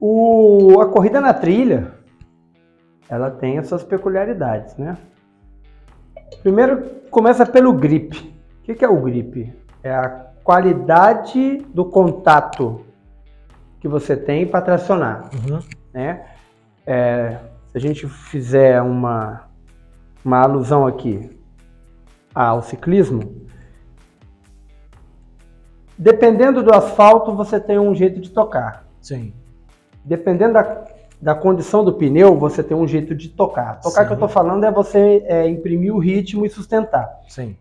O... 0.00 0.80
A 0.80 0.86
corrida 0.88 1.20
na 1.20 1.34
trilha, 1.34 1.92
ela 3.08 3.30
tem 3.30 3.58
as 3.58 3.66
suas 3.66 3.84
peculiaridades, 3.84 4.76
né? 4.76 4.96
Primeiro, 6.42 7.02
começa 7.10 7.44
pelo 7.44 7.72
grip. 7.74 8.16
O 8.60 8.62
que 8.62 8.74
que 8.74 8.84
é 8.84 8.88
o 8.88 9.00
grip? 9.00 9.54
É 9.82 9.94
a 9.94 10.08
qualidade 10.42 11.58
do 11.74 11.84
contato 11.84 12.80
que 13.82 13.88
você 13.88 14.16
tem 14.16 14.46
para 14.46 14.62
tracionar, 14.62 15.28
né? 15.92 16.24
É, 16.86 17.36
se 17.66 17.76
a 17.76 17.80
gente 17.80 18.06
fizer 18.06 18.80
uma, 18.80 19.48
uma 20.24 20.40
alusão 20.40 20.86
aqui 20.86 21.36
ao 22.32 22.62
ciclismo, 22.62 23.44
dependendo 25.98 26.62
do 26.62 26.72
asfalto, 26.72 27.34
você 27.34 27.58
tem 27.58 27.76
um 27.76 27.92
jeito 27.92 28.20
de 28.20 28.30
tocar. 28.30 28.86
Sim. 29.00 29.34
Dependendo 30.04 30.52
da, 30.52 30.84
da 31.20 31.34
condição 31.34 31.84
do 31.84 31.94
pneu, 31.94 32.38
você 32.38 32.62
tem 32.62 32.76
um 32.76 32.86
jeito 32.86 33.16
de 33.16 33.30
tocar. 33.30 33.80
Tocar 33.80 34.02
Sim. 34.02 34.06
que 34.06 34.12
eu 34.12 34.14
estou 34.14 34.28
falando 34.28 34.62
é 34.62 34.70
você 34.70 35.24
é, 35.26 35.48
imprimir 35.48 35.92
o 35.92 35.98
ritmo 35.98 36.46
e 36.46 36.48
sustentar. 36.48 37.20
Sim. 37.26 37.56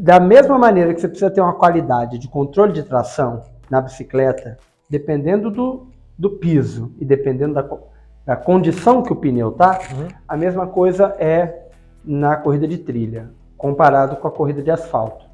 Da 0.00 0.20
mesma 0.20 0.56
maneira 0.56 0.94
que 0.94 1.00
você 1.00 1.08
precisa 1.08 1.28
ter 1.28 1.40
uma 1.40 1.54
qualidade 1.54 2.18
de 2.18 2.28
controle 2.28 2.72
de 2.72 2.84
tração 2.84 3.42
na 3.68 3.80
bicicleta, 3.80 4.56
dependendo 4.88 5.50
do, 5.50 5.88
do 6.16 6.30
piso 6.30 6.92
e 7.00 7.04
dependendo 7.04 7.54
da, 7.54 7.68
da 8.24 8.36
condição 8.36 9.02
que 9.02 9.12
o 9.12 9.16
pneu 9.16 9.50
tá, 9.50 9.80
Uhum. 9.90 10.06
a 10.28 10.36
mesma 10.36 10.68
coisa 10.68 11.16
é 11.18 11.66
na 12.04 12.36
corrida 12.36 12.68
de 12.68 12.78
trilha, 12.78 13.30
comparado 13.56 14.14
com 14.14 14.28
a 14.28 14.30
corrida 14.30 14.62
de 14.62 14.70
asfalto. 14.70 15.26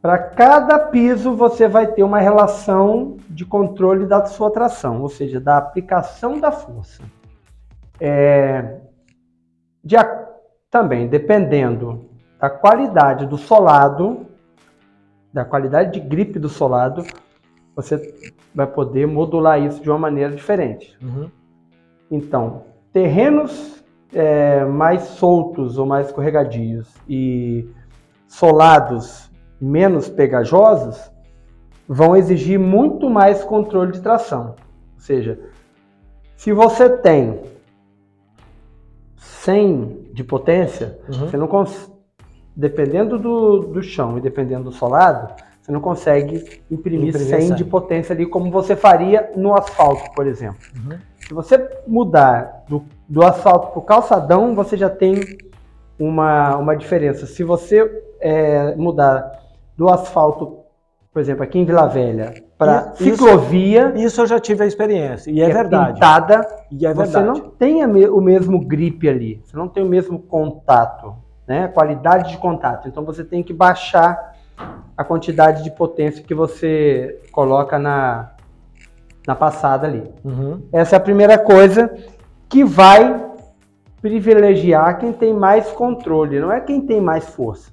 Para 0.00 0.16
cada 0.16 0.78
piso 0.78 1.34
você 1.34 1.66
vai 1.66 1.88
ter 1.88 2.04
uma 2.04 2.20
relação 2.20 3.16
de 3.28 3.44
controle 3.44 4.06
da 4.06 4.24
sua 4.26 4.48
tração, 4.48 5.02
ou 5.02 5.08
seja, 5.08 5.40
da 5.40 5.56
aplicação 5.56 6.38
da 6.38 6.52
força. 6.52 7.02
É, 7.98 8.76
de 9.82 9.96
também, 10.70 11.08
dependendo 11.08 12.13
da 12.44 12.50
qualidade 12.50 13.24
do 13.24 13.38
solado, 13.38 14.26
da 15.32 15.46
qualidade 15.46 15.98
de 15.98 16.00
gripe 16.06 16.38
do 16.38 16.50
solado, 16.50 17.02
você 17.74 18.14
vai 18.54 18.66
poder 18.66 19.06
modular 19.06 19.58
isso 19.62 19.82
de 19.82 19.88
uma 19.88 19.98
maneira 19.98 20.30
diferente. 20.30 20.94
Uhum. 21.02 21.30
Então, 22.10 22.64
terrenos 22.92 23.82
é, 24.12 24.62
mais 24.62 25.04
soltos 25.04 25.78
ou 25.78 25.86
mais 25.86 26.08
escorregadios 26.08 26.94
e 27.08 27.66
solados 28.28 29.30
menos 29.58 30.10
pegajosos 30.10 31.10
vão 31.88 32.14
exigir 32.14 32.58
muito 32.58 33.08
mais 33.08 33.42
controle 33.42 33.92
de 33.92 34.02
tração. 34.02 34.54
Ou 34.96 35.00
seja, 35.00 35.40
se 36.36 36.52
você 36.52 36.90
tem 36.90 37.40
100 39.16 40.10
de 40.12 40.22
potência, 40.22 40.98
Uhum. 41.08 41.14
você 41.20 41.36
não 41.38 41.48
cons... 41.48 41.93
dependendo 42.56 43.18
do, 43.18 43.60
do 43.60 43.82
chão 43.82 44.16
e 44.18 44.20
dependendo 44.20 44.64
do 44.64 44.72
solado, 44.72 45.32
você 45.60 45.72
não 45.72 45.80
consegue 45.80 46.60
imprimir, 46.70 47.08
Imprimir 47.08 47.14
100 47.40 47.50
de 47.54 47.58
100. 47.62 47.66
potência 47.70 48.12
ali 48.14 48.26
como 48.26 48.50
você 48.50 48.76
faria 48.76 49.30
no 49.34 49.54
asfalto, 49.56 50.10
por 50.14 50.26
exemplo. 50.26 50.58
Uhum. 50.76 50.98
Se 51.26 51.32
você 51.32 51.68
mudar 51.86 52.64
do, 52.68 52.84
do 53.08 53.24
asfalto 53.24 53.68
para 53.68 53.78
o 53.78 53.82
calçadão, 53.82 54.54
você 54.54 54.76
já 54.76 54.90
tem 54.90 55.20
uma, 55.98 56.56
uma 56.56 56.76
diferença. 56.76 57.26
Se 57.26 57.42
você 57.42 58.02
é, 58.20 58.74
mudar 58.76 59.30
do 59.76 59.88
asfalto, 59.88 60.58
por 61.12 61.20
exemplo, 61.20 61.42
aqui 61.42 61.58
em 61.58 61.64
Vila 61.64 61.86
Velha, 61.86 62.34
para 62.58 62.92
ciclovia, 62.94 63.92
Isso 63.96 64.20
eu 64.20 64.26
já 64.26 64.38
tive 64.38 64.64
a 64.64 64.66
experiência, 64.66 65.30
e 65.30 65.40
é, 65.40 65.46
que 65.46 65.52
verdade. 65.52 65.94
pintada, 65.94 66.46
E 66.70 66.86
é 66.86 66.92
você 66.92 67.12
verdade. 67.18 67.40
não 67.40 67.48
tem 67.50 67.86
me- 67.86 68.06
o 68.08 68.20
mesmo 68.20 68.60
grip 68.60 69.08
ali, 69.08 69.40
você 69.44 69.56
não 69.56 69.66
tem 69.68 69.82
o 69.82 69.88
mesmo 69.88 70.18
contato, 70.18 71.14
né? 71.46 71.68
Qualidade 71.68 72.30
de 72.32 72.38
contato. 72.38 72.88
Então 72.88 73.04
você 73.04 73.24
tem 73.24 73.42
que 73.42 73.52
baixar 73.52 74.34
a 74.96 75.04
quantidade 75.04 75.62
de 75.64 75.70
potência 75.70 76.22
que 76.22 76.34
você 76.34 77.20
coloca 77.32 77.78
na, 77.78 78.30
na 79.26 79.34
passada 79.34 79.86
ali. 79.86 80.08
Uhum. 80.24 80.62
Essa 80.72 80.96
é 80.96 80.98
a 80.98 81.00
primeira 81.00 81.36
coisa 81.38 81.92
que 82.48 82.64
vai 82.64 83.24
privilegiar 84.00 84.98
quem 84.98 85.12
tem 85.12 85.32
mais 85.32 85.72
controle, 85.72 86.38
não 86.38 86.52
é 86.52 86.60
quem 86.60 86.80
tem 86.80 87.00
mais 87.00 87.26
força. 87.26 87.72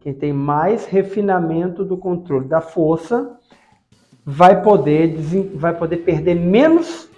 Quem 0.00 0.12
tem 0.12 0.32
mais 0.32 0.84
refinamento 0.86 1.84
do 1.84 1.96
controle 1.96 2.46
da 2.46 2.60
força 2.60 3.38
vai 4.24 4.60
poder, 4.62 5.16
vai 5.54 5.72
poder 5.74 5.98
perder 5.98 6.34
menos 6.34 7.08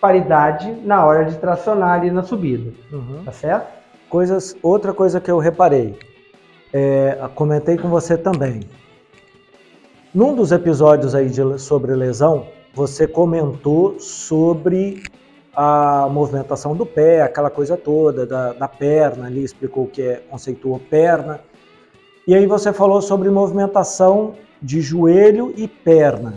paridade 0.00 0.70
na 0.84 1.04
hora 1.04 1.24
de 1.24 1.36
tracionar 1.38 1.98
ali 1.98 2.10
na 2.10 2.22
subida, 2.22 2.72
Uhum. 2.92 3.22
tá 3.24 3.32
certo? 3.32 3.66
Coisas, 4.14 4.56
outra 4.62 4.92
coisa 4.92 5.20
que 5.20 5.28
eu 5.28 5.38
reparei, 5.38 5.98
é, 6.72 7.18
comentei 7.34 7.76
com 7.76 7.88
você 7.88 8.16
também. 8.16 8.60
Num 10.14 10.36
dos 10.36 10.52
episódios 10.52 11.16
aí 11.16 11.28
de- 11.28 11.58
sobre 11.58 11.96
lesão, 11.96 12.46
você 12.72 13.08
comentou 13.08 13.98
sobre 13.98 15.02
a 15.52 16.06
movimentação 16.08 16.76
do 16.76 16.86
pé, 16.86 17.22
aquela 17.22 17.50
coisa 17.50 17.76
toda, 17.76 18.24
da, 18.24 18.52
da 18.52 18.68
perna 18.68 19.26
ali, 19.26 19.42
explicou 19.42 19.82
o 19.82 19.88
que 19.88 20.02
é, 20.02 20.22
conceituou 20.30 20.78
perna. 20.78 21.40
E 22.24 22.36
aí 22.36 22.46
você 22.46 22.72
falou 22.72 23.02
sobre 23.02 23.28
movimentação 23.30 24.36
de 24.62 24.80
joelho 24.80 25.52
e 25.56 25.66
perna. 25.66 26.34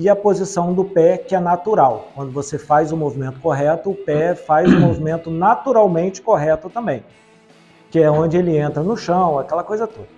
E 0.00 0.08
a 0.08 0.16
posição 0.16 0.72
do 0.72 0.82
pé, 0.82 1.18
que 1.18 1.34
é 1.34 1.38
natural. 1.38 2.08
Quando 2.14 2.32
você 2.32 2.58
faz 2.58 2.90
o 2.90 2.96
movimento 2.96 3.38
correto, 3.38 3.90
o 3.90 3.94
pé 3.94 4.34
faz 4.34 4.72
o 4.72 4.80
movimento 4.80 5.30
naturalmente 5.30 6.22
correto 6.22 6.70
também. 6.70 7.04
Que 7.90 7.98
é 7.98 8.10
onde 8.10 8.38
ele 8.38 8.56
entra 8.56 8.82
no 8.82 8.96
chão, 8.96 9.38
aquela 9.38 9.62
coisa 9.62 9.86
toda. 9.86 10.08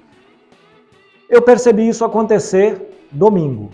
Eu 1.29 1.43
percebi 1.43 1.89
isso 1.89 2.05
acontecer 2.05 2.81
domingo. 3.11 3.71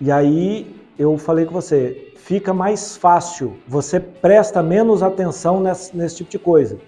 E 0.00 0.10
aí 0.10 0.74
eu 0.98 1.16
falei 1.18 1.46
com 1.46 1.52
você, 1.52 2.12
fica 2.16 2.52
mais 2.52 2.96
fácil, 2.96 3.56
você 3.68 4.00
presta 4.00 4.60
menos 4.60 5.04
atenção 5.04 5.60
nesse, 5.60 5.96
nesse 5.96 6.16
tipo 6.16 6.30
de 6.32 6.38
coisa. 6.40 6.80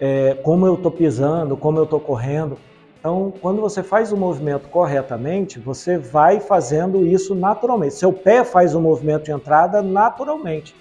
É, 0.00 0.34
como 0.42 0.66
eu 0.66 0.74
estou 0.74 0.90
pisando, 0.90 1.56
como 1.56 1.78
eu 1.78 1.84
estou 1.84 2.00
correndo. 2.00 2.58
Então, 3.06 3.32
quando 3.40 3.60
você 3.60 3.84
faz 3.84 4.10
o 4.10 4.16
movimento 4.16 4.68
corretamente, 4.68 5.60
você 5.60 5.96
vai 5.96 6.40
fazendo 6.40 7.06
isso 7.06 7.36
naturalmente. 7.36 7.94
Seu 7.94 8.12
pé 8.12 8.42
faz 8.42 8.74
o 8.74 8.80
movimento 8.80 9.26
de 9.26 9.30
entrada 9.30 9.80
naturalmente 9.80 10.74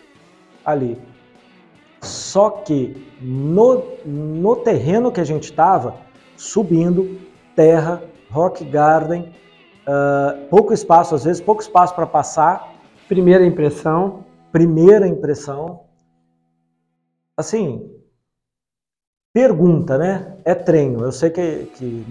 ali. 0.66 1.00
Só 2.02 2.50
que 2.50 3.14
no, 3.22 3.84
no 4.04 4.56
terreno 4.56 5.12
que 5.12 5.22
a 5.22 5.24
gente 5.24 5.44
estava, 5.44 5.98
subindo, 6.36 7.22
terra, 7.56 8.02
rock 8.32 8.66
garden, 8.66 9.32
ah, 9.86 10.36
pouco 10.50 10.74
espaço, 10.74 11.14
às 11.14 11.26
vezes 11.26 11.40
pouco 11.40 11.62
espaço 11.62 11.94
para 11.94 12.08
passar, 12.08 12.74
Primeira 13.08 13.46
impressão, 13.46 14.26
primeira 14.52 15.08
impressão. 15.08 15.82
Assim, 17.38 17.88
pergunta, 19.32 19.96
né? 19.96 20.35
É 20.46 20.54
treino. 20.54 21.04
Eu 21.04 21.12
sei 21.12 21.32
que, 21.32 21.72
que 21.76 22.06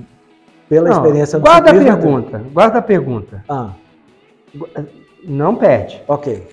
pela 0.68 0.88
Não, 0.88 0.96
experiência 0.96 1.38
do 1.38 1.42
guarda 1.42 1.70
a 1.70 1.74
ciclismo, 1.74 1.96
é 1.96 2.00
pergunta, 2.00 2.42
guarda 2.52 2.78
a 2.78 2.82
pergunta. 2.82 3.44
Ah, 3.48 3.70
Não 5.22 5.54
perde. 5.54 6.02
ok. 6.08 6.46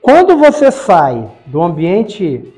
Quando 0.00 0.36
você 0.36 0.70
sai 0.72 1.30
do 1.46 1.62
ambiente 1.62 2.52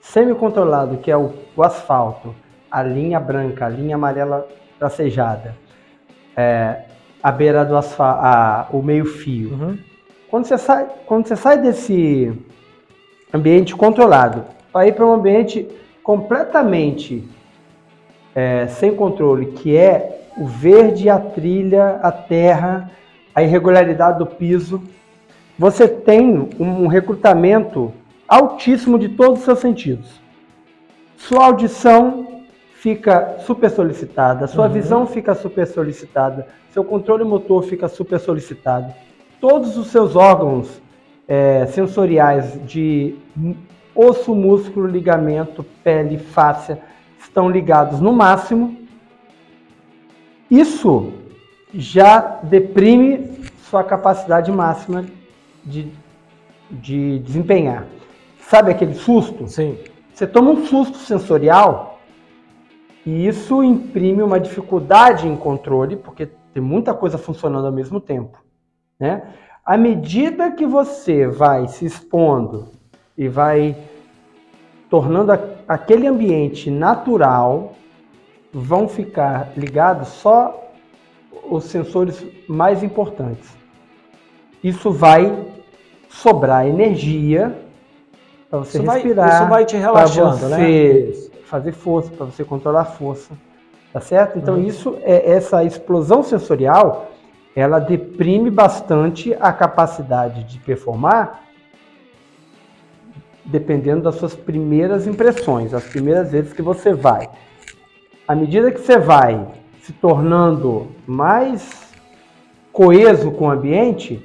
semi-controlado, 0.00 0.98
que 0.98 1.10
é 1.10 1.16
o, 1.16 1.32
o 1.56 1.62
asfalto, 1.62 2.34
a 2.70 2.82
linha 2.82 3.18
branca, 3.18 3.66
a 3.66 3.68
linha 3.68 3.96
amarela 3.96 4.46
tracejada, 4.78 5.56
é, 6.36 6.82
a 7.22 7.32
beira 7.32 7.64
do 7.64 7.76
asfalto, 7.76 8.76
o 8.76 8.82
meio-fio. 8.82 9.54
Uhum. 9.54 9.78
Quando 10.30 10.44
você 10.44 10.58
sai, 10.58 10.86
quando 11.06 11.26
você 11.26 11.34
sai 11.34 11.58
desse 11.58 12.32
ambiente 13.32 13.74
controlado 13.74 14.44
para 14.72 14.86
ir 14.86 14.94
para 14.94 15.06
um 15.06 15.14
ambiente 15.14 15.66
completamente 16.06 17.28
é, 18.32 18.68
sem 18.68 18.94
controle, 18.94 19.46
que 19.46 19.76
é 19.76 20.28
o 20.38 20.46
verde, 20.46 21.10
a 21.10 21.18
trilha, 21.18 21.98
a 22.00 22.12
terra, 22.12 22.92
a 23.34 23.42
irregularidade 23.42 24.20
do 24.20 24.24
piso, 24.26 24.80
você 25.58 25.88
tem 25.88 26.48
um 26.60 26.86
recrutamento 26.86 27.92
altíssimo 28.28 29.00
de 29.00 29.08
todos 29.08 29.40
os 29.40 29.44
seus 29.44 29.58
sentidos. 29.58 30.20
Sua 31.16 31.46
audição 31.46 32.42
fica 32.74 33.38
super 33.40 33.68
solicitada, 33.68 34.46
sua 34.46 34.66
Uhum. 34.66 34.72
visão 34.72 35.06
fica 35.08 35.34
super 35.34 35.66
solicitada, 35.66 36.46
seu 36.70 36.84
controle 36.84 37.24
motor 37.24 37.64
fica 37.64 37.88
super 37.88 38.20
solicitado. 38.20 38.94
Todos 39.40 39.76
os 39.76 39.88
seus 39.88 40.14
órgãos 40.14 40.80
é, 41.26 41.66
sensoriais 41.66 42.60
de 42.64 43.16
osso, 43.96 44.34
músculo, 44.34 44.86
ligamento, 44.86 45.64
pele, 45.82 46.18
fáscia 46.18 46.80
estão 47.18 47.48
ligados 47.48 48.00
no 48.00 48.12
máximo. 48.12 48.76
Isso 50.50 51.12
já 51.74 52.18
deprime 52.42 53.44
sua 53.58 53.82
capacidade 53.82 54.50
máxima 54.52 55.04
de, 55.64 55.90
de 56.70 57.18
desempenhar. 57.20 57.86
Sabe 58.40 58.70
aquele 58.70 58.94
susto? 58.94 59.48
Sim. 59.48 59.78
Você 60.12 60.26
toma 60.26 60.50
um 60.50 60.64
susto 60.66 60.98
sensorial 60.98 61.98
e 63.04 63.26
isso 63.26 63.62
imprime 63.62 64.22
uma 64.22 64.40
dificuldade 64.40 65.28
em 65.28 65.36
controle, 65.36 65.96
porque 65.96 66.30
tem 66.54 66.62
muita 66.62 66.94
coisa 66.94 67.18
funcionando 67.18 67.66
ao 67.66 67.72
mesmo 67.72 68.00
tempo. 68.00 68.42
Né? 68.98 69.22
À 69.64 69.76
medida 69.76 70.50
que 70.50 70.64
você 70.64 71.26
vai 71.26 71.68
se 71.68 71.84
expondo 71.84 72.75
e 73.16 73.28
vai 73.28 73.76
tornando 74.90 75.32
aquele 75.66 76.06
ambiente 76.06 76.70
natural, 76.70 77.74
vão 78.52 78.88
ficar 78.88 79.52
ligados 79.56 80.08
só 80.08 80.70
os 81.50 81.64
sensores 81.64 82.24
mais 82.48 82.82
importantes. 82.82 83.56
Isso 84.62 84.90
vai 84.90 85.46
sobrar 86.08 86.66
energia 86.66 87.56
para 88.48 88.60
você 88.60 88.78
Isso 88.78 88.86
vai, 88.86 88.96
respirar, 88.96 89.42
isso 89.42 89.50
vai 89.50 89.64
te 89.64 89.76
para 89.76 90.08
né? 90.48 90.56
você 90.56 91.30
fazer 91.44 91.72
força, 91.72 92.10
para 92.10 92.26
você 92.26 92.44
controlar 92.44 92.82
a 92.82 92.84
força, 92.84 93.34
tá 93.92 94.00
certo? 94.00 94.38
Então 94.38 94.54
Uhum. 94.54 94.62
isso 94.64 94.96
é 95.02 95.30
essa 95.32 95.62
explosão 95.64 96.22
sensorial, 96.22 97.10
ela 97.54 97.78
deprime 97.78 98.50
bastante 98.50 99.36
a 99.40 99.52
capacidade 99.52 100.44
de 100.44 100.58
performar, 100.58 101.45
dependendo 103.46 104.02
das 104.02 104.16
suas 104.16 104.34
primeiras 104.34 105.06
impressões, 105.06 105.72
as 105.72 105.84
primeiras 105.84 106.32
vezes 106.32 106.52
que 106.52 106.62
você 106.62 106.92
vai. 106.92 107.28
À 108.26 108.34
medida 108.34 108.70
que 108.70 108.80
você 108.80 108.98
vai 108.98 109.46
se 109.82 109.92
tornando 109.92 110.88
mais 111.06 111.92
coeso 112.72 113.30
com 113.30 113.46
o 113.46 113.50
ambiente, 113.50 114.22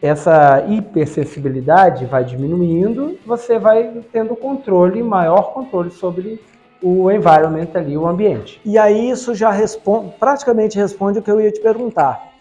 essa 0.00 0.64
hipersensibilidade 0.68 2.06
vai 2.06 2.24
diminuindo, 2.24 3.18
você 3.26 3.58
vai 3.58 4.02
tendo 4.12 4.36
controle, 4.36 5.02
maior 5.02 5.52
controle 5.52 5.90
sobre 5.90 6.40
o 6.82 7.10
environment 7.10 7.68
ali, 7.74 7.96
o 7.96 8.06
ambiente. 8.06 8.60
E 8.64 8.78
aí 8.78 9.10
isso 9.10 9.34
já 9.34 9.50
responde, 9.50 10.12
praticamente 10.20 10.78
responde 10.78 11.18
o 11.18 11.22
que 11.22 11.30
eu 11.30 11.40
ia 11.40 11.50
te 11.50 11.60
perguntar. 11.60 12.34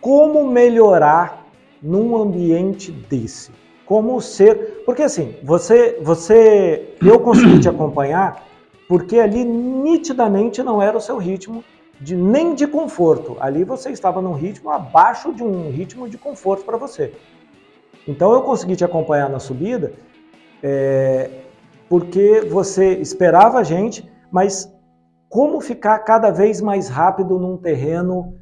Como 0.00 0.46
melhorar 0.46 1.46
num 1.82 2.16
ambiente 2.16 2.92
desse? 2.92 3.50
Como 3.86 4.20
ser, 4.20 4.82
porque 4.84 5.02
assim, 5.02 5.36
você, 5.42 5.98
você, 6.02 6.96
eu 7.00 7.20
consegui 7.20 7.60
te 7.60 7.68
acompanhar, 7.68 8.44
porque 8.88 9.18
ali 9.18 9.44
nitidamente 9.44 10.62
não 10.62 10.82
era 10.82 10.96
o 10.96 11.00
seu 11.00 11.16
ritmo 11.16 11.64
de 12.00 12.14
nem 12.14 12.54
de 12.54 12.66
conforto. 12.66 13.36
Ali 13.40 13.64
você 13.64 13.90
estava 13.90 14.20
num 14.20 14.32
ritmo 14.32 14.70
abaixo 14.70 15.32
de 15.32 15.42
um 15.42 15.70
ritmo 15.70 16.08
de 16.08 16.18
conforto 16.18 16.64
para 16.64 16.76
você. 16.76 17.12
Então 18.06 18.32
eu 18.32 18.42
consegui 18.42 18.76
te 18.76 18.84
acompanhar 18.84 19.30
na 19.30 19.38
subida, 19.38 19.92
é, 20.62 21.30
porque 21.88 22.40
você 22.40 22.94
esperava 22.94 23.58
a 23.58 23.62
gente, 23.62 24.08
mas 24.30 24.70
como 25.28 25.60
ficar 25.60 25.98
cada 26.00 26.30
vez 26.30 26.60
mais 26.60 26.88
rápido 26.88 27.38
num 27.38 27.56
terreno 27.56 28.34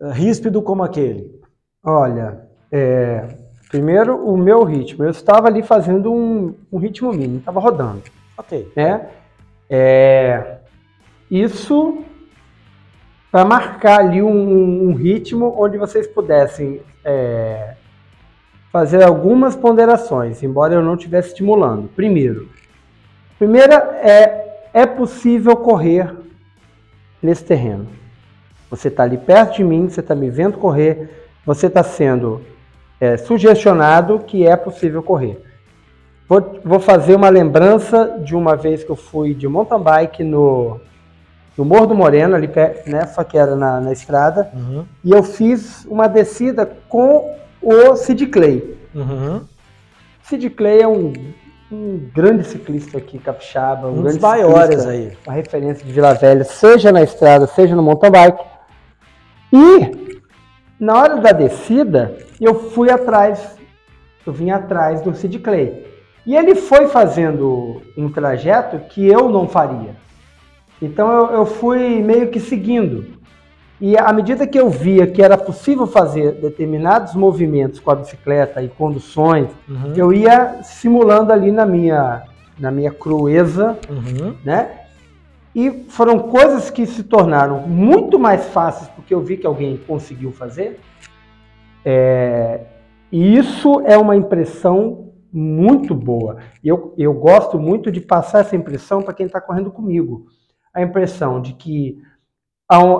eh, 0.00 0.12
ríspido 0.12 0.62
como 0.62 0.82
aquele? 0.82 1.40
Olha, 1.84 2.48
é, 2.70 3.43
primeiro 3.74 4.16
o 4.24 4.36
meu 4.36 4.62
ritmo, 4.62 5.02
eu 5.02 5.10
estava 5.10 5.48
ali 5.48 5.60
fazendo 5.60 6.12
um, 6.12 6.54
um 6.70 6.78
ritmo 6.78 7.10
mínimo, 7.12 7.38
estava 7.38 7.58
rodando, 7.58 8.04
Ok. 8.38 8.70
né? 8.76 9.08
É, 9.68 10.58
isso 11.28 11.98
para 13.32 13.44
marcar 13.44 13.98
ali 13.98 14.22
um, 14.22 14.90
um 14.90 14.94
ritmo 14.94 15.56
onde 15.58 15.76
vocês 15.76 16.06
pudessem 16.06 16.82
é, 17.04 17.74
fazer 18.70 19.02
algumas 19.02 19.56
ponderações, 19.56 20.40
embora 20.44 20.74
eu 20.74 20.82
não 20.82 20.94
estivesse 20.94 21.30
estimulando. 21.30 21.88
Primeiro, 21.96 22.48
primeira 23.40 23.74
é 23.74 24.68
é 24.72 24.86
possível 24.86 25.56
correr 25.56 26.14
nesse 27.20 27.44
terreno. 27.44 27.88
Você 28.70 28.86
está 28.86 29.02
ali 29.02 29.18
perto 29.18 29.56
de 29.56 29.64
mim, 29.64 29.88
você 29.88 29.98
está 29.98 30.14
me 30.14 30.30
vendo 30.30 30.58
correr, 30.58 31.28
você 31.44 31.66
está 31.66 31.82
sendo 31.82 32.53
é, 33.04 33.16
sugestionado 33.16 34.20
que 34.20 34.46
é 34.46 34.56
possível 34.56 35.02
correr. 35.02 35.42
Vou, 36.28 36.60
vou 36.64 36.80
fazer 36.80 37.14
uma 37.14 37.28
lembrança 37.28 38.18
de 38.24 38.34
uma 38.34 38.56
vez 38.56 38.82
que 38.82 38.90
eu 38.90 38.96
fui 38.96 39.34
de 39.34 39.46
mountain 39.46 39.80
bike 39.80 40.24
no, 40.24 40.80
no 41.56 41.64
Morro 41.64 41.86
do 41.88 41.94
Moreno, 41.94 42.34
ali 42.34 42.48
perto, 42.48 42.88
né, 42.90 43.06
só 43.06 43.22
que 43.22 43.36
era 43.36 43.54
na, 43.54 43.80
na 43.80 43.92
estrada, 43.92 44.50
Uhum. 44.54 44.84
e 45.04 45.10
eu 45.10 45.22
fiz 45.22 45.84
uma 45.84 46.08
descida 46.08 46.64
com 46.88 47.36
o 47.60 47.94
Sid 47.96 48.26
Clay. 48.28 48.76
Uhum. 48.94 49.42
Sid 50.22 50.48
Clay 50.50 50.80
é 50.80 50.88
um, 50.88 51.12
um 51.70 52.08
grande 52.14 52.44
ciclista 52.46 52.96
aqui, 52.96 53.18
capixaba, 53.18 53.88
um, 53.88 53.98
Um 53.98 54.02
grande 54.02 54.20
maiores 54.20 54.86
aí. 54.86 55.12
uma 55.26 55.34
referência 55.34 55.84
de 55.84 55.92
Vila 55.92 56.14
Velha, 56.14 56.44
seja 56.44 56.90
na 56.90 57.02
estrada, 57.02 57.46
seja 57.46 57.76
no 57.76 57.82
mountain 57.82 58.10
bike. 58.10 58.44
E 59.52 60.18
na 60.80 60.98
hora 60.98 61.16
da 61.18 61.32
descida, 61.32 62.16
eu 62.44 62.70
fui 62.70 62.90
atrás, 62.90 63.56
eu 64.26 64.32
vim 64.32 64.50
atrás 64.50 65.00
do 65.02 65.14
Sid 65.14 65.38
Clay. 65.38 65.84
E 66.26 66.34
ele 66.34 66.54
foi 66.54 66.86
fazendo 66.88 67.82
um 67.96 68.08
trajeto 68.10 68.78
que 68.88 69.06
eu 69.06 69.28
não 69.28 69.46
faria. 69.46 69.94
Então 70.80 71.10
eu, 71.10 71.26
eu 71.38 71.46
fui 71.46 72.00
meio 72.02 72.28
que 72.30 72.40
seguindo. 72.40 73.06
E 73.80 73.96
à 73.98 74.12
medida 74.12 74.46
que 74.46 74.58
eu 74.58 74.70
via 74.70 75.06
que 75.06 75.20
era 75.22 75.36
possível 75.36 75.86
fazer 75.86 76.32
determinados 76.32 77.14
movimentos 77.14 77.80
com 77.80 77.90
a 77.90 77.94
bicicleta 77.96 78.62
e 78.62 78.68
conduções, 78.68 79.48
Uhum. 79.68 79.92
eu 79.96 80.12
ia 80.12 80.60
simulando 80.62 81.32
ali 81.32 81.50
na 81.52 81.66
minha, 81.66 82.22
na 82.58 82.70
minha 82.70 82.90
crueza, 82.92 83.76
Uhum. 83.90 84.34
né? 84.44 84.70
E 85.54 85.84
foram 85.88 86.18
coisas 86.18 86.70
que 86.70 86.86
se 86.86 87.02
tornaram 87.04 87.60
muito 87.60 88.18
mais 88.18 88.46
fáceis 88.46 88.88
porque 88.96 89.12
eu 89.14 89.20
vi 89.20 89.36
que 89.36 89.46
alguém 89.46 89.76
conseguiu 89.86 90.32
fazer. 90.32 90.80
É, 91.84 92.60
e 93.10 93.36
isso 93.36 93.80
é 93.86 93.96
uma 93.96 94.16
impressão 94.16 95.12
muito 95.32 95.94
boa. 95.94 96.38
Eu, 96.62 96.94
eu 96.96 97.12
gosto 97.12 97.58
muito 97.58 97.90
de 97.90 98.00
passar 98.00 98.40
essa 98.40 98.56
impressão 98.56 99.02
para 99.02 99.14
quem 99.14 99.26
está 99.26 99.40
correndo 99.40 99.70
comigo. 99.70 100.26
A 100.72 100.82
impressão 100.82 101.40
de 101.40 101.52
que 101.54 101.98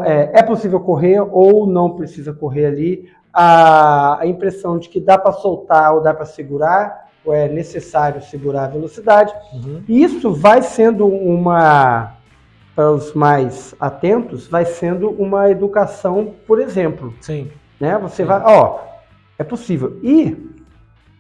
é, 0.05 0.41
é 0.41 0.43
possível 0.43 0.81
correr 0.81 1.21
ou 1.21 1.67
não 1.67 1.95
precisa 1.95 2.33
correr 2.33 2.67
ali. 2.67 3.09
A, 3.33 4.21
a 4.21 4.27
impressão 4.27 4.79
de 4.79 4.89
que 4.89 5.01
dá 5.01 5.19
para 5.19 5.33
soltar 5.33 5.95
ou 5.95 6.03
dá 6.03 6.15
para 6.15 6.25
segurar, 6.25 7.09
ou 7.25 7.33
é 7.33 7.49
necessário 7.49 8.21
segurar 8.23 8.65
a 8.65 8.69
velocidade. 8.69 9.35
Uhum. 9.53 9.83
Isso 9.89 10.33
vai 10.33 10.63
sendo 10.63 11.07
uma, 11.07 12.15
para 12.77 12.91
os 12.93 13.15
mais 13.15 13.75
atentos, 13.81 14.47
vai 14.47 14.65
sendo 14.65 15.11
uma 15.11 15.51
educação, 15.51 16.35
por 16.47 16.61
exemplo, 16.61 17.15
Sim. 17.21 17.51
Né? 17.85 17.99
Você 17.99 18.23
Sim. 18.23 18.25
vai, 18.25 18.43
ó, 18.45 18.79
é 19.39 19.45
possível. 19.45 19.99
E, 20.03 20.51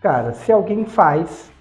cara, 0.00 0.32
se 0.32 0.50
alguém 0.50 0.86
faz, 0.86 1.52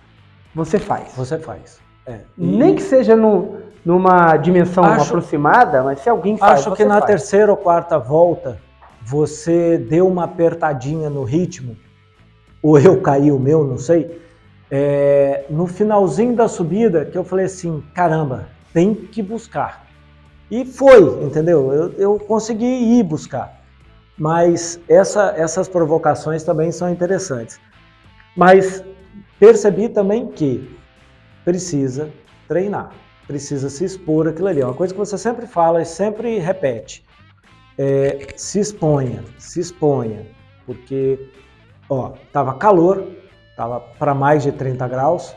você 0.55 0.79
faz. 0.79 1.13
Você 1.15 1.37
faz. 1.37 1.81
É. 2.05 2.19
Nem 2.37 2.75
que 2.75 2.81
seja 2.81 3.15
no, 3.15 3.57
numa 3.83 4.37
dimensão 4.37 4.83
acho, 4.83 5.03
aproximada, 5.05 5.83
mas 5.83 5.99
se 5.99 6.09
alguém 6.09 6.37
faz, 6.37 6.61
Acho 6.61 6.75
que 6.75 6.85
na 6.85 6.99
faz. 6.99 7.05
terceira 7.05 7.51
ou 7.51 7.57
quarta 7.57 7.99
volta 7.99 8.59
você 9.05 9.77
deu 9.77 10.07
uma 10.07 10.23
apertadinha 10.23 11.09
no 11.09 11.23
ritmo, 11.23 11.75
ou 12.61 12.79
eu 12.79 13.01
caí 13.01 13.29
o 13.29 13.39
meu, 13.39 13.65
não 13.65 13.77
sei. 13.77 14.21
É, 14.71 15.43
no 15.49 15.67
finalzinho 15.67 16.33
da 16.33 16.47
subida, 16.47 17.03
que 17.03 17.17
eu 17.17 17.23
falei 17.23 17.45
assim: 17.45 17.83
caramba, 17.93 18.47
tem 18.73 18.95
que 18.95 19.21
buscar. 19.21 19.85
E 20.49 20.63
foi, 20.63 21.23
entendeu? 21.23 21.73
Eu, 21.73 21.91
eu 21.97 22.19
consegui 22.19 22.65
ir 22.65 23.03
buscar. 23.03 23.62
Mas 24.17 24.80
essa, 24.88 25.34
essas 25.36 25.67
provocações 25.67 26.43
também 26.43 26.71
são 26.71 26.89
interessantes. 26.89 27.60
Mas 28.36 28.84
percebi 29.39 29.89
também 29.89 30.28
que 30.28 30.78
precisa 31.43 32.10
treinar, 32.47 32.91
precisa 33.28 33.69
se 33.69 33.86
expor 33.86 34.28
aquilo 34.28 34.47
ali. 34.47 34.62
É 34.62 34.65
uma 34.65 34.73
coisa 34.73 34.93
que 34.93 34.99
você 34.99 35.17
sempre 35.17 35.47
fala 35.47 35.82
e 35.82 35.86
sempre 35.86 36.39
repete. 36.39 37.04
É, 37.78 38.28
se 38.36 38.60
exponha, 38.60 39.23
se 39.39 39.60
exponha, 39.60 40.28
porque 40.65 41.32
ó, 41.89 42.13
tava 42.32 42.54
calor, 42.54 43.08
tava 43.58 43.80
para 43.80 44.13
mais 44.13 44.43
de 44.43 44.52
30 44.52 44.88
graus, 44.88 45.36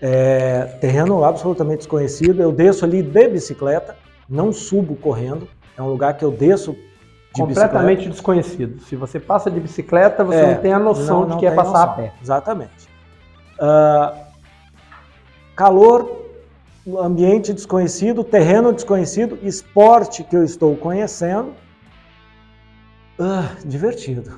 é, 0.00 0.62
terreno 0.80 1.24
absolutamente 1.24 1.78
desconhecido. 1.78 2.40
Eu 2.40 2.52
desço 2.52 2.84
ali 2.84 3.02
de 3.02 3.28
bicicleta, 3.28 3.96
não 4.28 4.52
subo 4.52 4.96
correndo. 4.96 5.46
É 5.76 5.82
um 5.82 5.88
lugar 5.88 6.16
que 6.16 6.24
eu 6.24 6.30
desço 6.30 6.76
de 7.46 7.54
completamente 7.54 8.08
bicicleta. 8.08 8.10
desconhecido. 8.10 8.80
Se 8.82 8.96
você 8.96 9.18
passa 9.20 9.50
de 9.50 9.60
bicicleta, 9.60 10.24
você 10.24 10.38
é, 10.38 10.54
não 10.54 10.62
tem 10.62 10.72
a 10.72 10.78
noção 10.78 11.20
não, 11.20 11.28
de 11.30 11.36
que 11.38 11.46
é 11.46 11.50
passar 11.50 11.72
noção. 11.72 11.92
a 11.92 11.96
pé. 11.96 12.12
Exatamente. 12.22 12.88
Uh, 13.60 14.18
calor, 15.56 16.26
ambiente 16.98 17.52
desconhecido, 17.52 18.22
terreno 18.24 18.72
desconhecido, 18.72 19.38
esporte 19.42 20.22
que 20.24 20.36
eu 20.36 20.44
estou 20.44 20.76
conhecendo. 20.76 21.52
Uh, 23.18 23.66
divertido. 23.66 24.32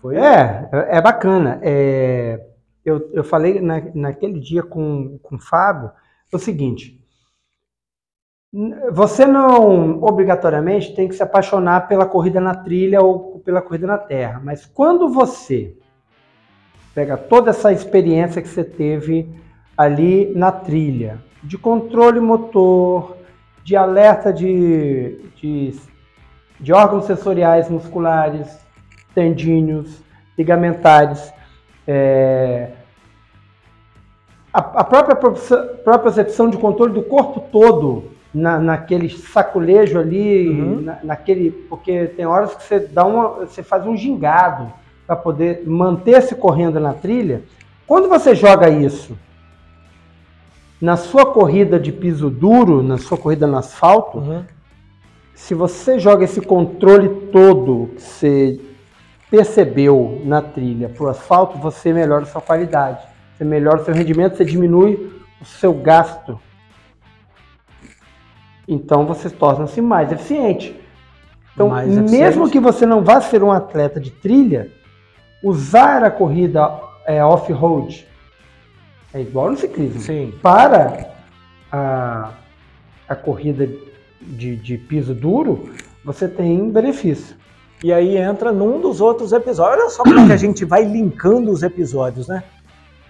Foi... 0.00 0.16
É, 0.16 0.68
é 0.88 1.00
bacana. 1.00 1.58
É, 1.62 2.40
eu, 2.84 3.10
eu 3.12 3.24
falei 3.24 3.60
na, 3.60 3.82
naquele 3.94 4.38
dia 4.38 4.62
com, 4.62 5.18
com 5.22 5.36
o 5.36 5.40
Fábio 5.40 5.90
o 6.32 6.38
seguinte: 6.38 7.03
você 8.92 9.26
não 9.26 10.00
obrigatoriamente 10.00 10.94
tem 10.94 11.08
que 11.08 11.14
se 11.14 11.22
apaixonar 11.22 11.88
pela 11.88 12.06
corrida 12.06 12.40
na 12.40 12.54
trilha 12.54 13.02
ou 13.02 13.40
pela 13.44 13.60
corrida 13.60 13.84
na 13.84 13.98
terra, 13.98 14.40
mas 14.44 14.64
quando 14.64 15.08
você 15.08 15.76
pega 16.94 17.16
toda 17.16 17.50
essa 17.50 17.72
experiência 17.72 18.40
que 18.40 18.46
você 18.46 18.62
teve 18.62 19.28
ali 19.76 20.32
na 20.36 20.52
trilha, 20.52 21.18
de 21.42 21.58
controle 21.58 22.20
motor, 22.20 23.16
de 23.64 23.74
alerta 23.74 24.32
de, 24.32 25.18
de, 25.34 25.74
de 26.60 26.72
órgãos 26.72 27.06
sensoriais 27.06 27.68
musculares, 27.68 28.64
tendíneos, 29.12 30.00
ligamentares, 30.38 31.34
é, 31.88 32.70
a, 34.52 34.60
a 34.60 34.84
própria 34.84 35.98
percepção 35.98 36.48
de 36.48 36.56
controle 36.56 36.92
do 36.92 37.02
corpo 37.02 37.40
todo 37.50 38.13
na, 38.34 38.58
naquele 38.58 39.08
saculejo 39.08 39.98
ali, 39.98 40.48
uhum. 40.48 40.80
na, 40.80 40.98
naquele. 41.04 41.52
Porque 41.52 42.06
tem 42.08 42.26
horas 42.26 42.54
que 42.54 42.64
você 42.64 42.80
dá 42.80 43.04
uma. 43.04 43.28
você 43.46 43.62
faz 43.62 43.86
um 43.86 43.96
gingado 43.96 44.72
para 45.06 45.14
poder 45.14 45.62
manter-se 45.64 46.34
correndo 46.34 46.80
na 46.80 46.92
trilha. 46.92 47.42
Quando 47.86 48.08
você 48.08 48.34
joga 48.34 48.68
isso 48.68 49.16
na 50.80 50.96
sua 50.96 51.24
corrida 51.26 51.78
de 51.78 51.92
piso 51.92 52.28
duro, 52.28 52.82
na 52.82 52.98
sua 52.98 53.16
corrida 53.16 53.46
no 53.46 53.56
asfalto, 53.56 54.18
uhum. 54.18 54.42
se 55.34 55.54
você 55.54 55.98
joga 55.98 56.24
esse 56.24 56.40
controle 56.40 57.08
todo 57.30 57.90
que 57.94 58.02
você 58.02 58.60
percebeu 59.30 60.20
na 60.24 60.42
trilha 60.42 60.88
para 60.88 61.04
o 61.04 61.08
asfalto, 61.08 61.58
você 61.58 61.92
melhora 61.92 62.22
a 62.22 62.26
sua 62.26 62.40
qualidade, 62.40 63.04
você 63.36 63.44
melhora 63.44 63.80
o 63.80 63.84
seu 63.84 63.94
rendimento, 63.94 64.36
você 64.36 64.44
diminui 64.44 65.12
o 65.40 65.44
seu 65.44 65.72
gasto 65.72 66.38
então 68.66 69.06
você 69.06 69.28
torna-se 69.30 69.80
mais 69.80 70.10
eficiente. 70.12 70.74
Então, 71.54 71.68
mais 71.68 71.88
eficiente. 71.88 72.10
mesmo 72.10 72.50
que 72.50 72.58
você 72.58 72.84
não 72.84 73.02
vá 73.02 73.20
ser 73.20 73.42
um 73.42 73.52
atleta 73.52 74.00
de 74.00 74.10
trilha, 74.10 74.70
usar 75.42 76.02
a 76.02 76.10
corrida 76.10 76.80
é, 77.06 77.22
off-road 77.24 78.06
é 79.12 79.20
igual 79.20 79.50
no 79.50 79.56
ciclismo. 79.56 80.00
Sim. 80.00 80.34
Para 80.42 81.08
a, 81.70 82.32
a 83.08 83.14
corrida 83.14 83.68
de, 84.20 84.56
de 84.56 84.76
piso 84.76 85.14
duro, 85.14 85.70
você 86.04 86.26
tem 86.26 86.68
benefício. 86.70 87.36
E 87.82 87.92
aí 87.92 88.16
entra 88.16 88.50
num 88.50 88.80
dos 88.80 89.00
outros 89.00 89.32
episódios. 89.32 89.80
Olha 89.80 89.90
só 89.90 90.02
como 90.02 90.18
é 90.18 90.26
que 90.26 90.32
a 90.32 90.36
gente 90.36 90.64
vai 90.64 90.84
linkando 90.84 91.50
os 91.52 91.62
episódios, 91.62 92.26
né? 92.26 92.42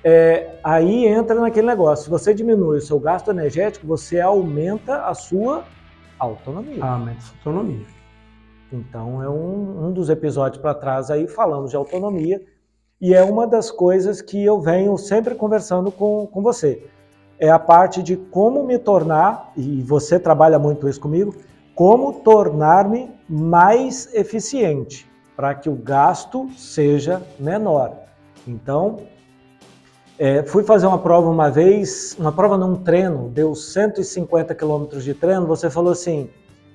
É, 0.07 0.59
aí 0.63 1.07
entra 1.07 1.41
naquele 1.41 1.67
negócio. 1.67 2.05
Se 2.05 2.11
você 2.11 2.35
diminui 2.35 2.77
o 2.77 2.81
seu 2.83 3.01
gasto 3.01 3.31
energético, 3.31 3.87
você 3.87 4.21
aumenta 4.21 5.07
a 5.07 5.15
sua 5.15 5.65
autonomia. 6.19 6.85
Aumenta 6.85 7.19
a 7.19 7.23
sua 7.23 7.37
autonomia. 7.39 7.87
Então 8.71 9.23
é 9.23 9.29
um, 9.31 9.87
um 9.87 9.93
dos 9.93 10.11
episódios 10.11 10.61
para 10.61 10.75
trás 10.75 11.11
aí 11.11 11.27
falamos 11.27 11.71
de 11.71 11.77
autonomia 11.77 12.43
e 13.01 13.15
é 13.15 13.23
uma 13.23 13.47
das 13.47 13.71
coisas 13.71 14.21
que 14.21 14.45
eu 14.45 14.61
venho 14.61 14.97
sempre 14.99 15.35
conversando 15.35 15.91
com, 15.91 16.27
com 16.27 16.43
você. 16.43 16.87
É 17.39 17.51
a 17.51 17.59
parte 17.59 18.03
de 18.03 18.17
como 18.17 18.65
me 18.65 18.79
tornar, 18.79 19.53
e 19.57 19.83
você 19.83 20.19
trabalha 20.19 20.59
muito 20.59 20.89
isso 20.89 21.01
comigo, 21.01 21.35
como 21.75 22.13
tornar-me 22.21 23.11
mais 23.29 24.13
eficiente 24.15 25.11
para 25.37 25.55
que 25.55 25.69
o 25.69 25.75
gasto 25.75 26.49
seja 26.57 27.21
menor. 27.39 27.93
Então, 28.47 29.01
é, 30.19 30.43
fui 30.45 30.63
fazer 30.63 30.87
uma 30.87 30.99
prova 30.99 31.29
uma 31.29 31.51
vez, 31.51 32.17
uma 32.19 32.31
prova 32.31 32.57
num 32.57 32.77
treino, 32.77 33.29
deu 33.29 33.55
150 33.55 34.55
quilômetros 34.55 35.03
de 35.03 35.13
treino. 35.13 35.47
Você 35.47 35.69
falou 35.69 35.93
assim: 35.93 36.31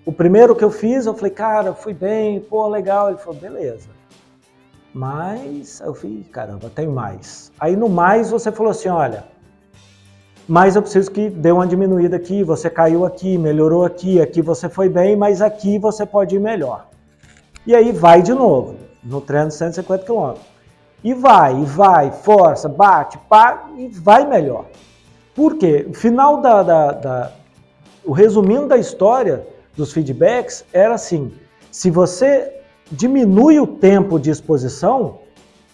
o 0.06 0.12
primeiro 0.12 0.56
que 0.56 0.64
eu 0.64 0.72
fiz, 0.72 1.06
eu 1.06 1.14
falei, 1.14 1.32
cara, 1.32 1.74
fui 1.74 1.94
bem, 1.94 2.40
pô, 2.40 2.68
legal. 2.68 3.10
Ele 3.10 3.18
falou, 3.18 3.40
beleza. 3.40 3.88
Mas 4.94 5.80
eu 5.82 5.94
falei, 5.94 6.24
caramba, 6.32 6.70
tem 6.70 6.88
mais. 6.88 7.52
Aí 7.60 7.76
no 7.76 7.88
mais 7.88 8.30
você 8.30 8.52
falou 8.52 8.72
assim: 8.72 8.90
olha, 8.90 9.24
mas 10.48 10.76
eu 10.76 10.82
preciso 10.82 11.10
que 11.12 11.30
dê 11.30 11.52
uma 11.52 11.66
diminuída 11.66 12.18
aqui, 12.18 12.44
você 12.44 12.70
caiu 12.70 13.06
aqui, 13.06 13.38
melhorou 13.38 13.86
aqui, 13.86 14.20
aqui 14.20 14.42
você 14.42 14.68
foi 14.68 14.90
bem, 14.90 15.16
mas 15.16 15.42
aqui 15.42 15.80
você 15.80 16.06
pode 16.06 16.36
ir 16.36 16.40
melhor. 16.40 16.90
E 17.66 17.74
aí 17.76 17.92
vai 17.92 18.22
de 18.22 18.34
novo, 18.34 18.76
no 19.02 19.22
treino 19.22 19.48
de 19.48 19.54
150 19.54 20.04
quilômetros. 20.04 20.59
E 21.04 21.14
vai, 21.14 21.62
e 21.62 21.66
vai, 21.66 22.12
força, 22.12 22.68
bate, 22.68 23.18
pá, 23.30 23.70
e 23.78 23.88
vai 23.88 24.28
melhor. 24.28 24.66
Por 25.34 25.56
quê? 25.56 25.86
O 25.90 25.94
final 25.94 26.42
da, 26.42 26.62
da, 26.62 26.92
da, 26.92 27.32
O 28.04 28.12
resumindo 28.12 28.68
da 28.68 28.78
história 28.78 29.48
dos 29.78 29.94
feedbacks 29.94 30.66
era 30.74 30.96
assim: 30.96 31.32
se 31.72 31.90
você 31.90 32.62
diminui 32.92 33.60
o 33.60 33.68
tempo 33.68 34.20
de 34.20 34.30
exposição, 34.30 35.20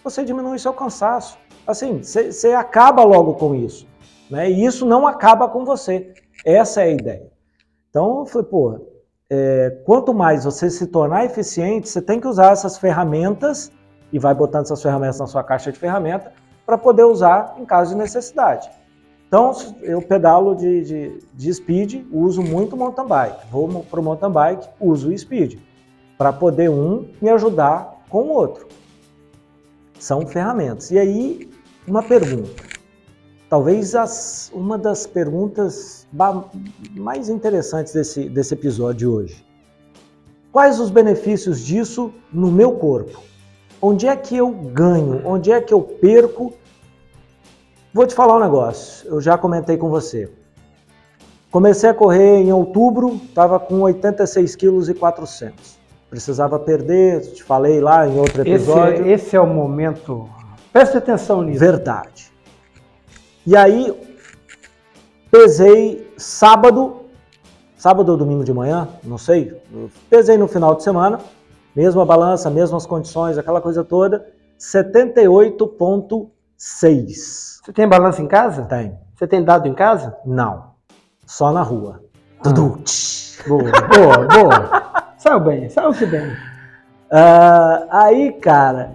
você 0.04 0.24
diminui 0.24 0.58
seu 0.58 0.72
cansaço. 0.72 1.36
Assim, 1.66 2.00
você 2.02 2.52
acaba 2.52 3.02
logo 3.02 3.34
com 3.34 3.54
isso. 3.54 3.86
Né? 4.30 4.50
E 4.50 4.64
isso 4.64 4.86
não 4.86 5.06
acaba 5.06 5.48
com 5.48 5.64
você. 5.64 6.14
Essa 6.44 6.82
é 6.82 6.84
a 6.84 6.90
ideia. 6.90 7.32
Então, 7.90 8.20
eu 8.20 8.26
falei, 8.26 8.46
pô, 8.46 8.80
é, 9.28 9.70
quanto 9.84 10.14
mais 10.14 10.44
você 10.44 10.70
se 10.70 10.86
tornar 10.86 11.24
eficiente, 11.24 11.88
você 11.88 12.00
tem 12.00 12.20
que 12.20 12.28
usar 12.28 12.52
essas 12.52 12.78
ferramentas 12.78 13.72
e 14.12 14.18
vai 14.18 14.34
botando 14.34 14.64
essas 14.64 14.82
ferramentas 14.82 15.18
na 15.18 15.26
sua 15.26 15.42
caixa 15.42 15.72
de 15.72 15.78
ferramenta 15.78 16.32
para 16.64 16.76
poder 16.76 17.04
usar 17.04 17.54
em 17.58 17.64
caso 17.64 17.92
de 17.92 17.96
necessidade. 17.96 18.68
Então, 19.28 19.52
eu 19.82 20.00
pedalo 20.00 20.54
de, 20.54 20.84
de, 20.84 21.18
de 21.34 21.54
speed, 21.54 22.04
uso 22.12 22.42
muito 22.42 22.76
mountain 22.76 23.06
bike. 23.06 23.46
Vou 23.50 23.68
para 23.82 24.00
o 24.00 24.02
mountain 24.02 24.30
bike, 24.30 24.68
uso 24.80 25.10
o 25.10 25.18
speed, 25.18 25.58
para 26.16 26.32
poder 26.32 26.70
um 26.70 27.08
me 27.20 27.28
ajudar 27.30 28.04
com 28.08 28.22
o 28.22 28.28
outro. 28.28 28.68
São 29.98 30.26
ferramentas. 30.26 30.90
E 30.90 30.98
aí, 30.98 31.50
uma 31.86 32.02
pergunta. 32.02 32.62
Talvez 33.48 33.94
as, 33.94 34.50
uma 34.52 34.76
das 34.76 35.06
perguntas 35.06 36.06
mais 36.92 37.28
interessantes 37.28 37.92
desse, 37.92 38.28
desse 38.28 38.54
episódio 38.54 38.98
de 38.98 39.06
hoje. 39.06 39.46
Quais 40.52 40.80
os 40.80 40.90
benefícios 40.90 41.60
disso 41.60 42.12
no 42.32 42.50
meu 42.50 42.72
corpo? 42.72 43.20
Onde 43.80 44.06
é 44.06 44.16
que 44.16 44.36
eu 44.36 44.50
ganho? 44.50 45.22
Onde 45.24 45.52
é 45.52 45.60
que 45.60 45.72
eu 45.72 45.80
perco? 45.80 46.52
Vou 47.92 48.06
te 48.06 48.14
falar 48.14 48.36
um 48.36 48.40
negócio, 48.40 49.08
eu 49.08 49.20
já 49.20 49.38
comentei 49.38 49.76
com 49.76 49.88
você. 49.88 50.30
Comecei 51.50 51.88
a 51.88 51.94
correr 51.94 52.40
em 52.40 52.52
outubro, 52.52 53.20
estava 53.24 53.58
com 53.58 53.80
86 53.80 54.56
quilos 54.56 54.88
e 54.88 54.94
400. 54.94 55.78
Precisava 56.10 56.58
perder, 56.58 57.22
te 57.32 57.42
falei 57.42 57.80
lá 57.80 58.06
em 58.06 58.18
outro 58.18 58.42
episódio. 58.42 59.06
Esse, 59.06 59.26
esse 59.26 59.36
é 59.36 59.40
o 59.40 59.46
momento. 59.46 60.28
Preste 60.72 60.98
atenção 60.98 61.42
nisso. 61.42 61.58
Verdade. 61.58 62.30
E 63.46 63.56
aí, 63.56 63.94
pesei 65.30 66.12
sábado, 66.18 67.02
sábado 67.76 68.12
ou 68.12 68.18
domingo 68.18 68.44
de 68.44 68.52
manhã, 68.52 68.88
não 69.02 69.16
sei. 69.16 69.58
Pesei 70.10 70.36
no 70.36 70.46
final 70.46 70.74
de 70.74 70.82
semana, 70.82 71.20
mesma 71.76 72.04
balança, 72.06 72.48
mesmas 72.48 72.86
condições, 72.86 73.36
aquela 73.36 73.60
coisa 73.60 73.84
toda, 73.84 74.26
78,6. 74.58 76.30
Você 76.56 77.72
tem 77.74 77.86
balança 77.86 78.22
em 78.22 78.26
casa? 78.26 78.62
Tem. 78.62 78.98
Você 79.14 79.26
tem 79.26 79.44
dado 79.44 79.68
em 79.68 79.74
casa? 79.74 80.16
Não. 80.24 80.70
Só 81.26 81.52
na 81.52 81.60
rua. 81.60 82.02
Ah. 82.40 82.44
Tudo. 82.44 82.82
Boa, 83.46 83.70
boa, 83.92 84.26
boa. 84.26 85.12
Saiu 85.18 85.40
bem, 85.40 85.68
saiu-se 85.68 86.06
bem. 86.06 86.34
Ah, 87.10 87.86
aí, 87.90 88.32
cara, 88.32 88.94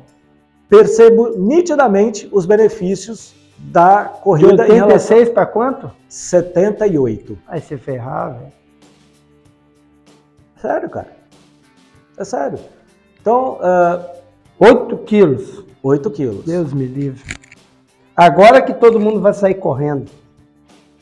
percebo 0.67 1.37
nitidamente 1.37 2.27
os 2.31 2.47
benefícios 2.47 3.35
da 3.59 4.05
De 4.05 4.21
corrida 4.21 4.63
relação 4.63 5.17
86 5.17 5.29
para 5.29 5.45
quanto? 5.45 5.91
78. 6.09 7.37
Aí 7.47 7.61
ferrar, 7.61 8.33
velho. 8.39 8.51
Sério, 10.59 10.89
cara. 10.89 11.20
É 12.17 12.23
sério. 12.23 12.59
Então, 13.19 13.57
ah, 13.61 14.05
8 14.59 14.97
quilos. 14.99 15.63
8 15.83 16.11
quilos. 16.11 16.45
Deus 16.45 16.73
me 16.73 16.85
livre. 16.85 17.23
Agora 18.15 18.61
que 18.61 18.73
todo 18.73 18.99
mundo 18.99 19.19
vai 19.19 19.33
sair 19.33 19.55
correndo. 19.55 20.09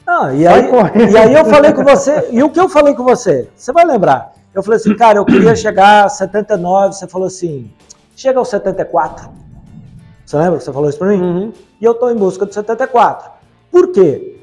Ah, 0.07 0.33
e, 0.33 0.43
Sai 0.43 0.61
aí, 0.63 0.67
correndo. 0.69 1.11
e 1.11 1.17
aí 1.17 1.33
eu 1.33 1.45
falei 1.45 1.73
com 1.73 1.83
você, 1.83 2.29
e 2.31 2.41
o 2.41 2.49
que 2.49 2.59
eu 2.59 2.67
falei 2.67 2.95
com 2.95 3.03
você? 3.03 3.47
Você 3.55 3.71
vai 3.71 3.85
lembrar. 3.85 4.33
Eu 4.53 4.63
falei 4.63 4.77
assim, 4.77 4.95
cara, 4.95 5.19
eu 5.19 5.25
queria 5.25 5.55
chegar 5.55 6.05
a 6.05 6.09
79, 6.09 6.93
você 6.95 7.07
falou 7.07 7.27
assim, 7.27 7.71
chega 8.15 8.39
aos 8.39 8.47
74. 8.47 9.29
Você 10.25 10.37
lembra 10.37 10.57
que 10.57 10.63
você 10.63 10.73
falou 10.73 10.89
isso 10.89 10.97
pra 10.97 11.09
mim? 11.09 11.21
Uhum. 11.21 11.53
E 11.79 11.85
eu 11.85 11.93
tô 11.93 12.09
em 12.09 12.15
busca 12.15 12.45
de 12.45 12.53
74. 12.53 13.29
Por 13.71 13.91
quê? 13.91 14.38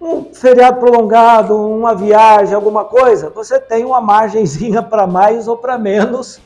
Um 0.00 0.32
feriado 0.32 0.80
prolongado, 0.80 1.54
uma 1.56 1.94
viagem, 1.94 2.54
alguma 2.54 2.84
coisa, 2.86 3.28
você 3.28 3.60
tem 3.60 3.84
uma 3.84 4.00
margenzinha 4.00 4.82
para 4.82 5.06
mais 5.06 5.46
ou 5.46 5.58
para 5.58 5.78
menos 5.78 6.40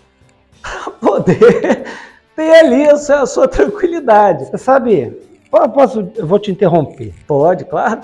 para 0.61 0.91
poder 0.91 1.85
ter 2.35 2.51
ali 2.51 2.89
a 2.89 2.97
sua, 2.97 3.21
a 3.21 3.27
sua 3.27 3.47
tranquilidade. 3.47 4.47
Você 4.47 4.59
sabe, 4.59 5.11
po- 5.51 5.69
posso, 5.69 6.11
eu 6.17 6.27
vou 6.27 6.39
te 6.39 6.51
interromper. 6.51 7.15
Pode, 7.29 7.65
claro. 7.65 8.03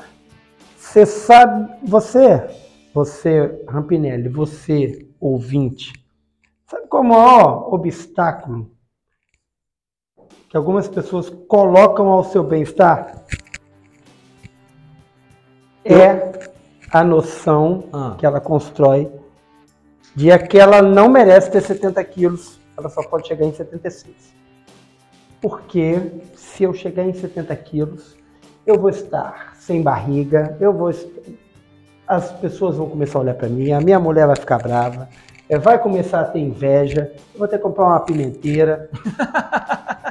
Você 0.78 1.04
sabe, 1.04 1.72
você, 1.82 2.48
você, 2.94 3.64
Rampinelli, 3.68 4.28
você, 4.28 5.06
ouvinte, 5.20 5.92
sabe 6.66 6.86
qual 6.86 7.02
é 7.02 7.06
o 7.06 7.08
maior 7.08 7.74
obstáculo 7.74 8.70
que 10.48 10.56
algumas 10.56 10.86
pessoas 10.88 11.28
colocam 11.48 12.08
ao 12.08 12.24
seu 12.24 12.42
bem-estar? 12.44 13.24
É 15.84 16.32
a 16.90 17.04
noção 17.04 17.84
Ah. 17.92 18.14
que 18.18 18.26
ela 18.26 18.40
constrói 18.40 19.10
de 20.14 20.36
que 20.40 20.58
ela 20.58 20.82
não 20.82 21.08
merece 21.08 21.50
ter 21.50 21.60
70 21.62 22.02
quilos, 22.04 22.58
ela 22.76 22.88
só 22.88 23.02
pode 23.02 23.28
chegar 23.28 23.46
em 23.46 23.52
76. 23.52 24.34
Porque 25.40 25.98
se 26.34 26.64
eu 26.64 26.74
chegar 26.74 27.04
em 27.04 27.14
70 27.14 27.54
quilos, 27.56 28.16
eu 28.66 28.78
vou 28.78 28.90
estar 28.90 29.54
sem 29.58 29.82
barriga, 29.82 30.56
eu 30.60 30.72
vou 30.72 30.90
as 32.06 32.32
pessoas 32.32 32.76
vão 32.76 32.88
começar 32.88 33.18
a 33.18 33.22
olhar 33.22 33.34
para 33.34 33.48
mim, 33.48 33.70
a 33.70 33.80
minha 33.80 34.00
mulher 34.00 34.26
vai 34.26 34.34
ficar 34.34 34.58
brava, 34.58 35.08
eh, 35.48 35.56
vai 35.58 35.78
começar 35.78 36.22
a 36.22 36.24
ter 36.24 36.40
inveja, 36.40 37.12
eu 37.32 37.38
vou 37.38 37.46
ter 37.46 37.56
que 37.56 37.62
comprar 37.62 37.86
uma 37.86 38.00
pimenteira. 38.00 38.90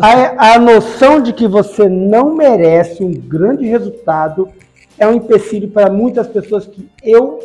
A, 0.00 0.54
a 0.54 0.58
noção 0.60 1.20
de 1.20 1.32
que 1.32 1.48
você 1.48 1.88
não 1.88 2.32
merece 2.32 3.02
um 3.02 3.10
grande 3.10 3.66
resultado 3.66 4.48
é 4.98 5.06
um 5.06 5.14
empecilho 5.14 5.68
para 5.68 5.90
muitas 5.90 6.26
pessoas 6.26 6.66
que 6.66 6.88
eu, 7.02 7.40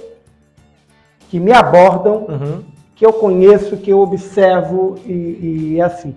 que 1.29 1.39
me 1.39 1.51
abordam, 1.51 2.25
Uhum. 2.29 2.63
que 2.95 3.05
eu 3.05 3.13
conheço, 3.13 3.77
que 3.77 3.91
eu 3.91 3.99
observo 3.99 4.95
e, 5.05 5.73
e 5.73 5.79
é 5.79 5.83
assim. 5.83 6.15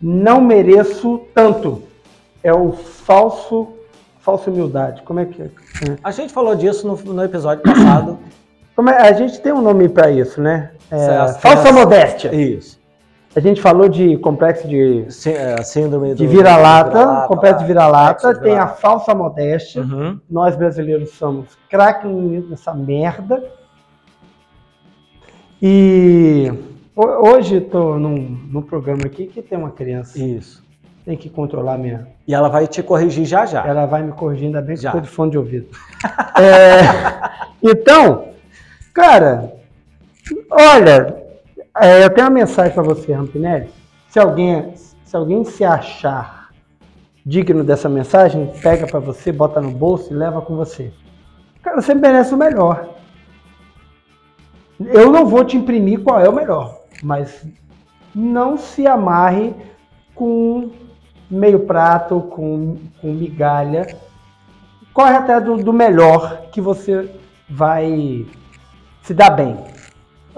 Não 0.00 0.40
mereço 0.40 1.22
tanto. 1.34 1.82
É 2.42 2.52
o 2.52 2.72
falso, 2.72 3.68
falsa 4.20 4.50
humildade. 4.50 5.02
Como 5.02 5.18
é 5.20 5.24
que 5.24 5.42
é? 5.42 5.48
A 6.04 6.10
gente 6.12 6.32
falou 6.32 6.54
disso 6.54 6.86
no, 6.86 6.96
no 7.14 7.24
episódio 7.24 7.62
passado. 7.64 8.18
Como 8.76 8.88
é? 8.90 9.08
A 9.08 9.12
gente 9.12 9.40
tem 9.40 9.52
um 9.52 9.60
nome 9.60 9.88
para 9.88 10.08
isso, 10.10 10.40
né? 10.40 10.70
É, 10.90 11.32
falsa 11.34 11.72
modéstia. 11.72 12.32
Isso. 12.34 12.77
A 13.36 13.40
gente 13.40 13.60
falou 13.60 13.88
de 13.88 14.16
complexo 14.18 14.66
de, 14.66 15.04
é, 15.26 15.62
Síndrome 15.62 16.14
de 16.14 16.26
vira-lata, 16.26 17.26
complexo 17.28 17.60
de 17.60 17.66
vira-lata, 17.66 18.34
tem 18.40 18.56
a 18.58 18.66
falsa 18.66 19.14
modéstia. 19.14 19.82
Uhum. 19.82 20.18
Nós 20.28 20.56
brasileiros 20.56 21.10
somos 21.10 21.46
craque 21.70 22.08
nessa 22.08 22.74
merda. 22.74 23.42
E 25.62 26.52
ho- 26.96 27.28
hoje 27.30 27.56
estou 27.58 27.98
num, 27.98 28.16
num 28.50 28.62
programa 28.62 29.02
aqui 29.06 29.26
que 29.26 29.42
tem 29.42 29.58
uma 29.58 29.70
criança. 29.70 30.18
Isso. 30.18 30.64
Tem 31.04 31.16
que 31.16 31.28
controlar 31.30 31.78
minha. 31.78 32.06
E 32.26 32.34
ela 32.34 32.48
vai 32.48 32.66
te 32.66 32.82
corrigir 32.82 33.24
já 33.24 33.46
já. 33.46 33.66
Ela 33.66 33.86
vai 33.86 34.02
me 34.02 34.12
corrigir, 34.12 34.46
ainda 34.46 34.60
bem 34.60 34.76
que 34.76 34.82
Já. 34.82 34.90
estou 34.90 35.00
de 35.00 35.08
fone 35.08 35.30
de 35.30 35.38
ouvido. 35.38 35.68
É, 36.40 36.82
então, 37.60 38.26
cara, 38.94 39.52
olha, 40.48 41.16
é, 41.80 42.04
eu 42.04 42.10
tenho 42.10 42.26
uma 42.26 42.34
mensagem 42.34 42.72
para 42.72 42.82
você, 42.82 43.12
Rampinelli. 43.12 43.68
Se 44.08 44.18
alguém, 44.18 44.74
se 44.74 45.16
alguém 45.16 45.44
se 45.44 45.64
achar 45.64 46.48
digno 47.24 47.62
dessa 47.62 47.88
mensagem, 47.88 48.50
pega 48.62 48.86
para 48.86 49.00
você, 49.00 49.30
bota 49.30 49.60
no 49.60 49.70
bolso 49.70 50.12
e 50.12 50.16
leva 50.16 50.40
com 50.40 50.56
você. 50.56 50.92
Cara, 51.62 51.80
você 51.80 51.94
merece 51.94 52.32
o 52.32 52.38
melhor. 52.38 52.88
Eu 54.80 55.10
não 55.10 55.26
vou 55.26 55.44
te 55.44 55.56
imprimir 55.56 56.02
qual 56.02 56.20
é 56.20 56.28
o 56.28 56.32
melhor, 56.32 56.80
mas 57.02 57.44
não 58.14 58.56
se 58.56 58.86
amarre 58.86 59.54
com 60.14 60.70
meio 61.30 61.60
prato, 61.60 62.20
com, 62.22 62.76
com 63.00 63.12
migalha. 63.12 63.86
Corre 64.94 65.16
até 65.16 65.40
do, 65.40 65.56
do 65.56 65.72
melhor 65.72 66.48
que 66.50 66.60
você 66.60 67.14
vai 67.48 68.26
se 69.02 69.12
dar 69.12 69.30
bem. 69.30 69.56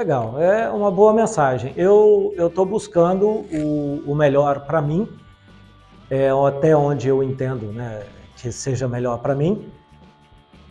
Legal, 0.00 0.40
é 0.40 0.66
uma 0.70 0.90
boa 0.90 1.12
mensagem. 1.12 1.74
Eu 1.76 2.32
estou 2.38 2.64
buscando 2.64 3.28
o, 3.28 4.02
o 4.06 4.14
melhor 4.14 4.60
para 4.60 4.80
mim, 4.80 5.06
é, 6.10 6.30
até 6.48 6.74
onde 6.74 7.06
eu 7.06 7.22
entendo 7.22 7.66
né, 7.66 8.04
que 8.34 8.50
seja 8.50 8.88
melhor 8.88 9.18
para 9.18 9.34
mim, 9.34 9.68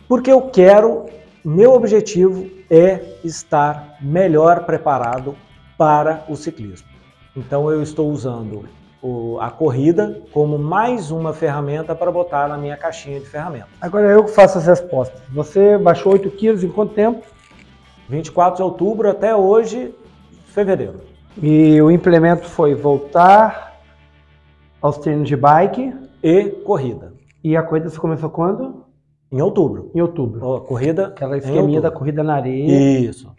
porque 0.08 0.32
eu 0.32 0.42
quero, 0.50 1.06
meu 1.44 1.74
objetivo 1.74 2.50
é 2.68 3.18
estar 3.22 3.98
melhor 4.00 4.64
preparado 4.64 5.36
para 5.78 6.24
o 6.28 6.34
ciclismo. 6.34 6.88
Então 7.36 7.70
eu 7.70 7.84
estou 7.84 8.10
usando 8.10 8.64
o- 9.00 9.38
a 9.40 9.48
corrida 9.48 10.20
como 10.32 10.58
mais 10.58 11.12
uma 11.12 11.32
ferramenta 11.32 11.94
para 11.94 12.10
botar 12.10 12.48
na 12.48 12.58
minha 12.58 12.76
caixinha 12.76 13.20
de 13.20 13.26
ferramentas. 13.26 13.68
Agora 13.80 14.08
eu 14.08 14.24
que 14.24 14.32
faço 14.32 14.58
as 14.58 14.66
respostas. 14.66 15.22
Você 15.32 15.78
baixou 15.78 16.14
8 16.14 16.28
quilos 16.32 16.64
em 16.64 16.68
quanto 16.68 16.94
tempo? 16.94 17.24
24 18.10 18.56
de 18.56 18.62
outubro 18.62 19.08
até 19.08 19.34
hoje, 19.36 19.94
fevereiro. 20.46 21.00
E 21.40 21.80
o 21.80 21.90
implemento 21.90 22.44
foi 22.44 22.74
voltar 22.74 23.80
aos 24.82 24.98
treinos 24.98 25.28
de 25.28 25.36
bike. 25.36 25.94
E 26.22 26.44
corrida, 26.64 27.14
E 27.42 27.56
a 27.56 27.62
corrida 27.62 27.88
você 27.88 27.98
começou 27.98 28.28
quando? 28.28 28.84
em 29.32 29.40
outubro. 29.40 29.92
Em 29.94 30.00
outubro. 30.00 30.40
Ó, 30.44 30.58
corrida 30.60 31.06
Aquela 31.06 31.36
em 31.36 31.38
esqueminha 31.38 31.80
da 31.80 31.90
corrida 31.90 32.22
na 32.24 32.34
areia. 32.34 33.00
Isso. 33.08 33.32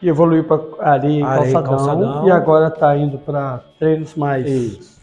Que 0.00 0.08
evoluiu 0.08 0.42
para 0.42 0.60
areia 0.80 1.20
e 1.20 1.22
Areia 1.22 1.50
e 1.50 1.52
calçadão, 1.52 1.76
calçadão. 1.76 2.26
E 2.26 2.30
agora 2.32 2.66
está 2.66 2.96
indo 2.96 3.16
para 3.18 3.62
treinos 3.78 4.16
mais. 4.16 4.44
Isso. 4.46 5.00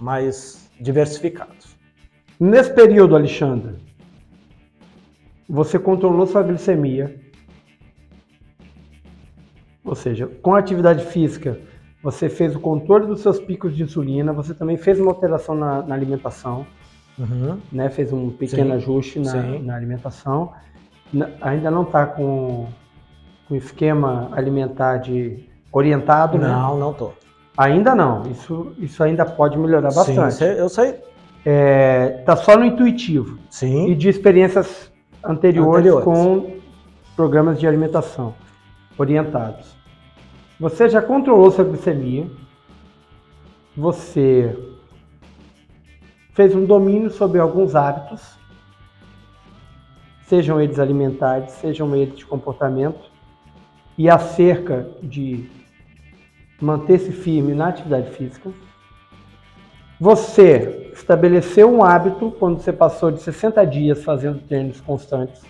Mais 0.00 0.68
diversificados. 0.80 1.76
Nesse 2.40 2.74
período, 2.74 3.14
Alexandre, 3.14 3.76
você 5.48 5.78
controlou 5.78 6.26
sua 6.26 6.42
glicemia. 6.42 7.22
Ou 9.84 9.94
seja, 9.94 10.26
com 10.42 10.54
a 10.54 10.58
atividade 10.58 11.04
física, 11.04 11.58
você 12.02 12.28
fez 12.28 12.56
o 12.56 12.60
controle 12.60 13.06
dos 13.06 13.20
seus 13.20 13.38
picos 13.38 13.76
de 13.76 13.82
insulina, 13.82 14.32
você 14.32 14.54
também 14.54 14.76
fez 14.76 14.98
uma 14.98 15.10
alteração 15.10 15.54
na, 15.54 15.82
na 15.82 15.94
alimentação, 15.94 16.66
né? 17.70 17.90
fez 17.90 18.12
um 18.12 18.30
pequeno 18.30 18.70
Sim, 18.70 18.76
ajuste 18.76 19.18
na, 19.20 19.30
sim. 19.30 19.62
na 19.62 19.76
alimentação. 19.76 20.52
Na- 21.12 21.28
ainda 21.40 21.70
não 21.70 21.82
está 21.82 22.06
com 22.06 22.66
com 23.46 23.54
esquema 23.54 24.30
alimentar 24.32 24.96
de 24.96 25.44
orientado, 25.70 26.38
né? 26.38 26.48
Não, 26.48 26.78
não 26.78 26.94
tô. 26.94 27.10
Ainda 27.58 27.94
não. 27.94 28.22
Isso, 28.30 28.72
isso 28.78 29.02
ainda 29.04 29.26
pode 29.26 29.58
melhorar 29.58 29.90
Sim, 29.90 29.96
bastante. 30.16 30.34
cê- 30.34 30.58
eu 30.58 30.68
sei. 30.70 30.94
Está 32.20 32.36
só 32.36 32.56
no 32.56 32.64
intuitivo 32.64 33.38
e 33.38 33.54
Sim. 33.54 33.94
de 33.94 34.08
experiências 34.08 34.90
anteriores, 35.22 35.92
Anteriores. 35.92 36.04
com 36.04 36.56
programas 37.14 37.60
de 37.60 37.66
alimentação 37.66 38.34
orientados. 38.96 39.74
Você 40.58 40.88
já 40.88 41.02
controlou 41.02 41.50
sua 41.50 41.64
glicemia, 41.64 42.26
você 43.76 44.56
fez 46.32 46.54
um 46.54 46.64
domínio 46.64 47.10
sobre 47.10 47.40
alguns 47.40 47.74
hábitos 47.74 48.38
sejam 50.26 50.60
eles 50.60 50.78
alimentares, 50.78 51.52
sejam 51.52 51.94
eles 51.94 52.16
de 52.16 52.26
comportamento, 52.26 53.10
e 53.96 54.10
acerca 54.10 54.88
de 55.02 55.48
manter-se 56.60 57.12
firme 57.12 57.54
na 57.54 57.68
atividade 57.68 58.10
física. 58.10 58.50
Você 60.00 60.90
estabeleceu 60.92 61.72
um 61.72 61.84
hábito 61.84 62.32
quando 62.38 62.58
você 62.58 62.72
passou 62.72 63.10
de 63.10 63.20
60 63.20 63.64
dias 63.64 64.02
fazendo 64.02 64.40
treinos 64.40 64.80
constantes. 64.80 65.42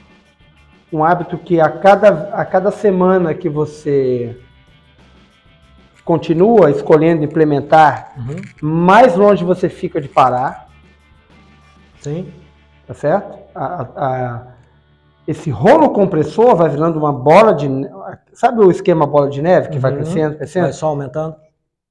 Um 0.94 1.02
hábito 1.02 1.37
que 1.37 1.61
a 1.61 1.68
cada, 1.68 2.30
a 2.33 2.44
cada 2.44 2.70
semana 2.70 3.35
que 3.35 3.48
você 3.48 4.38
continua 6.04 6.70
escolhendo 6.70 7.24
implementar, 7.24 8.12
uhum. 8.16 8.37
mais 8.62 9.16
longe 9.16 9.42
você 9.42 9.68
fica 9.68 10.00
de 10.00 10.09
parar. 10.09 10.68
Sim. 12.00 12.33
Tá 12.87 12.94
certo? 12.94 13.38
A, 13.54 13.83
a, 13.96 14.42
esse 15.26 15.50
rolo 15.50 15.90
compressor 15.90 16.54
vai 16.54 16.68
virando 16.68 16.96
uma 16.96 17.12
bola 17.12 17.54
de. 17.54 17.68
Sabe 18.33 18.61
o 18.61 18.70
esquema 18.70 19.04
bola 19.04 19.28
de 19.28 19.42
neve 19.42 19.70
que 19.70 19.76
uhum. 19.76 19.80
vai 19.80 19.94
crescendo, 19.94 20.37
crescendo? 20.37 20.64
Vai 20.64 20.72
só 20.74 20.87
aumentando? 20.87 21.35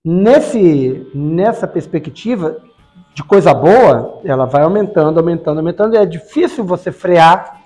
Nesse, 0.05 1.11
nessa 1.13 1.67
perspectiva 1.67 2.57
de 3.13 3.23
coisa 3.23 3.53
boa, 3.53 4.21
ela 4.23 4.45
vai 4.45 4.63
aumentando, 4.63 5.19
aumentando, 5.19 5.57
aumentando. 5.57 5.95
E 5.95 5.97
é 5.97 6.05
difícil 6.05 6.63
você 6.63 6.89
frear 6.89 7.62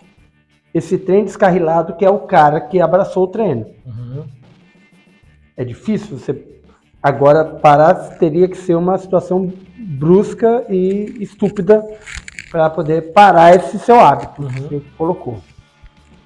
esse 0.78 0.98
trem 0.98 1.24
descarrilado 1.24 1.96
que 1.96 2.06
é 2.06 2.10
o 2.10 2.20
cara 2.20 2.62
que 2.62 2.80
abraçou 2.80 3.24
o 3.24 3.28
treino. 3.28 3.66
Uhum. 3.86 4.26
É 5.56 5.63
difícil 5.63 6.18
você. 6.18 6.62
Agora, 7.02 7.44
parar 7.44 7.94
teria 8.18 8.48
que 8.48 8.58
ser 8.58 8.76
uma 8.76 8.98
situação 8.98 9.52
brusca 9.78 10.66
e 10.70 11.18
estúpida 11.20 11.86
para 12.52 12.70
poder 12.70 13.13
parar 13.13 13.56
esse 13.56 13.80
seu 13.80 14.00
hábito 14.00 14.42
uhum. 14.42 14.50
que 14.50 14.62
você 14.62 14.82
colocou. 14.98 15.38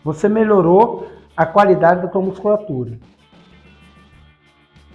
Você 0.04 0.28
melhorou 0.28 1.08
a 1.36 1.46
qualidade 1.46 2.02
da 2.02 2.08
tua 2.08 2.22
musculatura. 2.22 3.00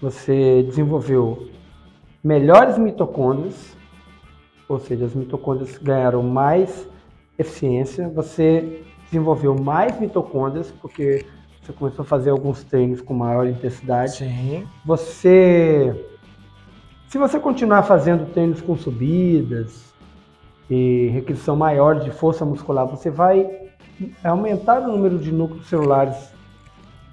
Você 0.01 0.62
desenvolveu 0.64 1.49
melhores 2.23 2.77
mitocôndrias, 2.77 3.77
ou 4.69 4.79
seja, 4.79 5.07
as 5.07 5.14
mitocôndrias 5.14 5.79
ganharam 5.79 6.23
mais 6.23 6.88
eficiência. 7.38 8.09
Você 8.11 8.83
desenvolveu 9.07 9.55
mais 9.55 9.99
mitocôndrias, 9.99 10.71
porque 10.81 11.25
você 11.62 11.73
começou 11.73 12.03
a 12.05 12.07
fazer 12.07 12.31
alguns 12.31 12.62
treinos 12.62 13.01
com 13.01 13.14
maior 13.14 13.47
intensidade. 13.47 14.12
Sim. 14.12 14.66
Você. 14.85 16.07
Se 17.09 17.19
você 17.19 17.38
continuar 17.38 17.83
fazendo 17.83 18.33
treinos 18.33 18.61
com 18.61 18.77
subidas 18.77 19.95
e 20.69 21.09
requisição 21.12 21.57
maior 21.57 22.01
de 22.01 22.11
força 22.11 22.45
muscular, 22.45 22.87
você 22.87 23.11
vai 23.11 23.49
aumentar 24.23 24.81
o 24.81 24.88
número 24.88 25.19
de 25.19 25.33
núcleos 25.33 25.66
celulares 25.69 26.33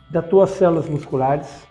das 0.10 0.26
tuas 0.28 0.50
células 0.52 0.90
musculares 0.90 1.68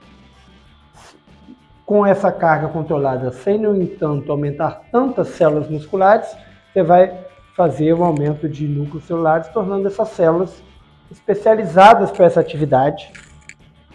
com 1.84 2.06
essa 2.06 2.32
carga 2.32 2.68
controlada, 2.68 3.30
sem, 3.32 3.58
no 3.58 3.76
entanto, 3.76 4.32
aumentar 4.32 4.82
tantas 4.90 5.28
células 5.28 5.68
musculares, 5.68 6.34
você 6.72 6.82
vai 6.82 7.26
fazer 7.56 7.94
um 7.94 8.04
aumento 8.04 8.48
de 8.48 8.66
núcleos 8.66 9.04
celulares, 9.04 9.48
tornando 9.48 9.86
essas 9.86 10.08
células 10.08 10.62
especializadas 11.10 12.10
para 12.10 12.26
essa 12.26 12.40
atividade. 12.40 13.12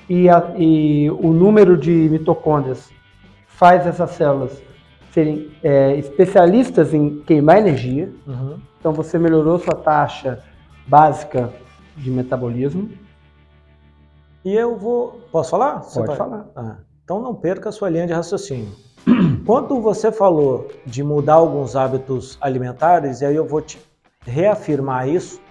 E, 0.09 0.29
a, 0.29 0.53
e, 0.57 1.09
o 1.09 1.33
número 1.33 1.75
de 1.75 1.91
mitocôndrias 1.91 2.89
faz 3.47 3.85
essas 3.85 4.11
células 4.11 4.61
serem 5.11 5.51
é, 5.63 5.95
especialistas 5.97 6.93
em 6.93 7.21
queimar 7.21 7.57
energia. 7.57 8.11
Uhum. 8.25 8.59
Então 8.79 8.93
você 8.93 9.17
melhorou 9.17 9.57
sua 9.57 9.75
taxa 9.75 10.43
básica 10.85 11.51
de 11.97 12.11
metabolismo. 12.11 12.89
E 14.45 14.53
eu 14.53 14.77
vou. 14.77 15.19
Posso 15.31 15.49
falar? 15.49 15.81
Pode 15.81 16.15
falar. 16.15 16.47
Ah, 16.55 16.77
então 17.03 17.21
não 17.21 17.35
perca 17.35 17.69
a 17.69 17.71
sua 17.71 17.89
linha 17.89 18.07
de 18.07 18.13
raciocínio. 18.13 18.71
Quando 19.45 19.81
você 19.81 20.11
falou 20.11 20.69
de 20.85 21.03
mudar 21.03 21.35
alguns 21.35 21.75
hábitos 21.75 22.37
alimentares, 22.41 23.21
e 23.21 23.25
aí 23.25 23.35
eu 23.35 23.45
vou 23.45 23.61
te 23.61 23.79
reafirmar 24.25 25.07
isso, 25.07 25.41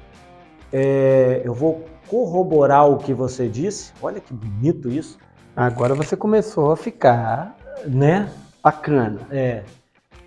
é, 0.72 1.40
eu 1.44 1.54
vou 1.54 1.84
corroborar 2.06 2.88
o 2.88 2.98
que 2.98 3.14
você 3.14 3.48
disse. 3.48 3.92
Olha 4.02 4.20
que 4.20 4.32
bonito 4.32 4.90
isso. 4.90 5.18
Agora 5.56 5.94
você 5.94 6.16
começou 6.16 6.70
a 6.70 6.76
ficar, 6.76 7.56
né? 7.86 8.30
Bacana. 8.62 9.20
É. 9.30 9.62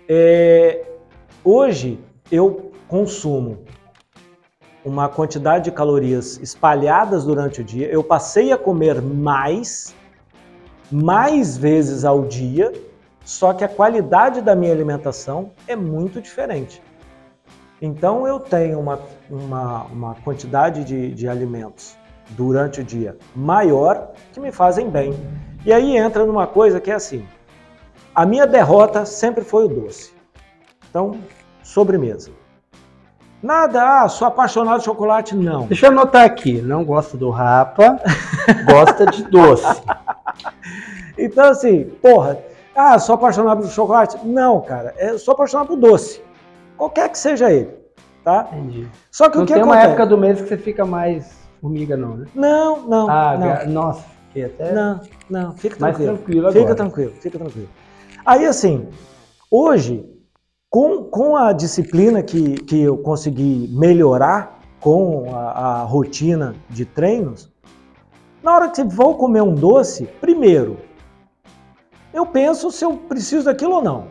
é 0.08 0.84
hoje 1.44 2.00
eu 2.32 2.72
consumo 2.88 3.58
uma 4.84 5.08
quantidade 5.08 5.64
de 5.64 5.70
calorias 5.70 6.38
espalhadas 6.38 7.24
durante 7.24 7.60
o 7.60 7.64
dia. 7.64 7.86
Eu 7.86 8.02
passei 8.02 8.50
a 8.50 8.58
comer 8.58 9.00
mais, 9.00 9.94
mais 10.90 11.56
vezes 11.56 12.04
ao 12.04 12.24
dia, 12.24 12.72
só 13.24 13.52
que 13.52 13.64
a 13.64 13.68
qualidade 13.68 14.40
da 14.40 14.54
minha 14.54 14.72
alimentação 14.72 15.52
é 15.66 15.76
muito 15.76 16.20
diferente. 16.20 16.82
Então 17.80 18.26
eu 18.26 18.38
tenho 18.38 18.78
uma, 18.78 18.98
uma, 19.28 19.84
uma 19.84 20.14
quantidade 20.16 20.84
de, 20.84 21.14
de 21.14 21.28
alimentos 21.28 21.96
durante 22.30 22.80
o 22.80 22.84
dia 22.84 23.16
maior 23.34 24.10
que 24.32 24.40
me 24.40 24.52
fazem 24.52 24.88
bem. 24.90 25.14
E 25.64 25.72
aí 25.72 25.96
entra 25.96 26.24
numa 26.24 26.46
coisa 26.46 26.80
que 26.80 26.90
é 26.90 26.94
assim: 26.94 27.26
a 28.14 28.26
minha 28.26 28.46
derrota 28.46 29.04
sempre 29.04 29.44
foi 29.44 29.64
o 29.64 29.68
doce. 29.68 30.12
Então, 30.88 31.18
sobremesa. 31.62 32.30
Nada, 33.42 34.02
ah, 34.02 34.08
sou 34.08 34.28
apaixonado 34.28 34.80
de 34.80 34.84
chocolate, 34.84 35.34
não. 35.34 35.66
Deixa 35.66 35.86
eu 35.86 35.90
anotar 35.90 36.24
aqui, 36.24 36.60
não 36.60 36.84
gosta 36.84 37.16
do 37.16 37.30
rapa, 37.30 37.98
gosta 38.66 39.06
de 39.06 39.24
doce. 39.24 39.82
Então, 41.22 41.50
assim, 41.50 41.84
porra, 42.00 42.38
ah, 42.80 42.98
sou 42.98 43.14
apaixonado 43.14 43.62
por 43.62 43.70
chocolate? 43.70 44.18
Não, 44.24 44.60
cara, 44.60 44.94
eu 44.98 45.18
sou 45.18 45.32
apaixonado 45.32 45.68
por 45.68 45.76
doce. 45.76 46.22
Qualquer 46.76 47.08
que 47.10 47.18
seja 47.18 47.50
ele, 47.52 47.70
tá? 48.24 48.48
Entendi. 48.52 48.88
Só 49.10 49.28
que 49.28 49.36
não 49.36 49.44
o 49.44 49.46
que 49.46 49.52
tem 49.52 49.62
acontece? 49.62 49.84
uma 49.84 49.90
época 49.90 50.06
do 50.06 50.16
mês 50.16 50.40
que 50.40 50.48
você 50.48 50.56
fica 50.56 50.84
mais 50.84 51.32
formiga, 51.60 51.96
não, 51.96 52.16
né? 52.16 52.26
Não, 52.34 52.88
não, 52.88 53.10
ah, 53.10 53.36
não. 53.36 53.72
Nossa, 53.72 54.04
que 54.32 54.44
até... 54.44 54.72
Não, 54.72 55.00
não, 55.28 55.52
fica 55.52 55.76
tranquilo. 55.76 56.16
tranquilo 56.16 56.48
agora. 56.48 56.60
Fica 56.60 56.74
tranquilo, 56.74 57.12
fica 57.20 57.38
tranquilo. 57.38 57.68
Aí, 58.24 58.46
assim, 58.46 58.88
hoje 59.50 60.08
com, 60.70 61.02
com 61.02 61.36
a 61.36 61.52
disciplina 61.52 62.22
que, 62.22 62.54
que 62.62 62.80
eu 62.80 62.96
consegui 62.96 63.68
melhorar 63.72 64.60
com 64.78 65.34
a, 65.34 65.80
a 65.80 65.82
rotina 65.82 66.54
de 66.70 66.84
treinos, 66.84 67.50
na 68.42 68.54
hora 68.54 68.68
que 68.68 68.76
você 68.76 68.84
vou 68.84 69.16
comer 69.16 69.42
um 69.42 69.52
doce, 69.52 70.06
primeiro, 70.20 70.78
eu 72.12 72.26
penso 72.26 72.70
se 72.70 72.84
eu 72.84 72.96
preciso 72.96 73.44
daquilo 73.44 73.76
ou 73.76 73.82
não. 73.82 74.08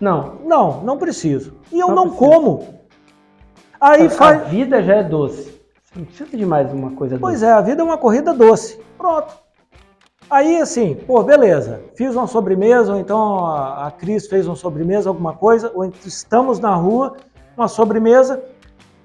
Não. 0.00 0.36
Não, 0.44 0.82
não 0.82 0.98
preciso. 0.98 1.54
E 1.70 1.78
eu 1.78 1.88
não, 1.88 2.06
não 2.06 2.10
como. 2.10 2.80
Aí 3.80 4.06
a, 4.06 4.10
faz... 4.10 4.40
a 4.40 4.44
vida 4.44 4.82
já 4.82 4.96
é 4.96 5.02
doce. 5.02 5.60
Você 5.82 5.98
não 5.98 6.04
precisa 6.04 6.36
de 6.36 6.46
mais 6.46 6.72
uma 6.72 6.92
coisa 6.92 7.18
pois 7.18 7.40
doce. 7.40 7.42
Pois 7.42 7.42
é, 7.42 7.52
a 7.52 7.60
vida 7.60 7.82
é 7.82 7.84
uma 7.84 7.98
corrida 7.98 8.32
doce. 8.32 8.80
Pronto. 8.96 9.42
Aí 10.30 10.56
assim, 10.56 10.94
pô, 10.94 11.22
beleza, 11.22 11.82
fiz 11.94 12.16
uma 12.16 12.26
sobremesa, 12.26 12.94
ou 12.94 12.98
então 12.98 13.44
a, 13.44 13.88
a 13.88 13.90
Cris 13.90 14.26
fez 14.26 14.46
uma 14.46 14.56
sobremesa, 14.56 15.10
alguma 15.10 15.34
coisa, 15.34 15.70
ou 15.74 15.84
estamos 16.06 16.58
na 16.58 16.74
rua, 16.74 17.16
uma 17.54 17.68
sobremesa 17.68 18.42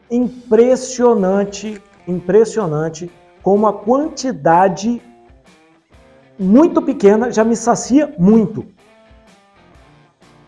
impressionante, 0.10 1.82
impressionante, 2.08 3.12
com 3.44 3.54
uma 3.54 3.74
quantidade 3.74 5.02
muito 6.40 6.82
pequena, 6.82 7.32
já 7.32 7.44
me 7.44 7.56
sacia 7.56 8.14
muito. 8.18 8.66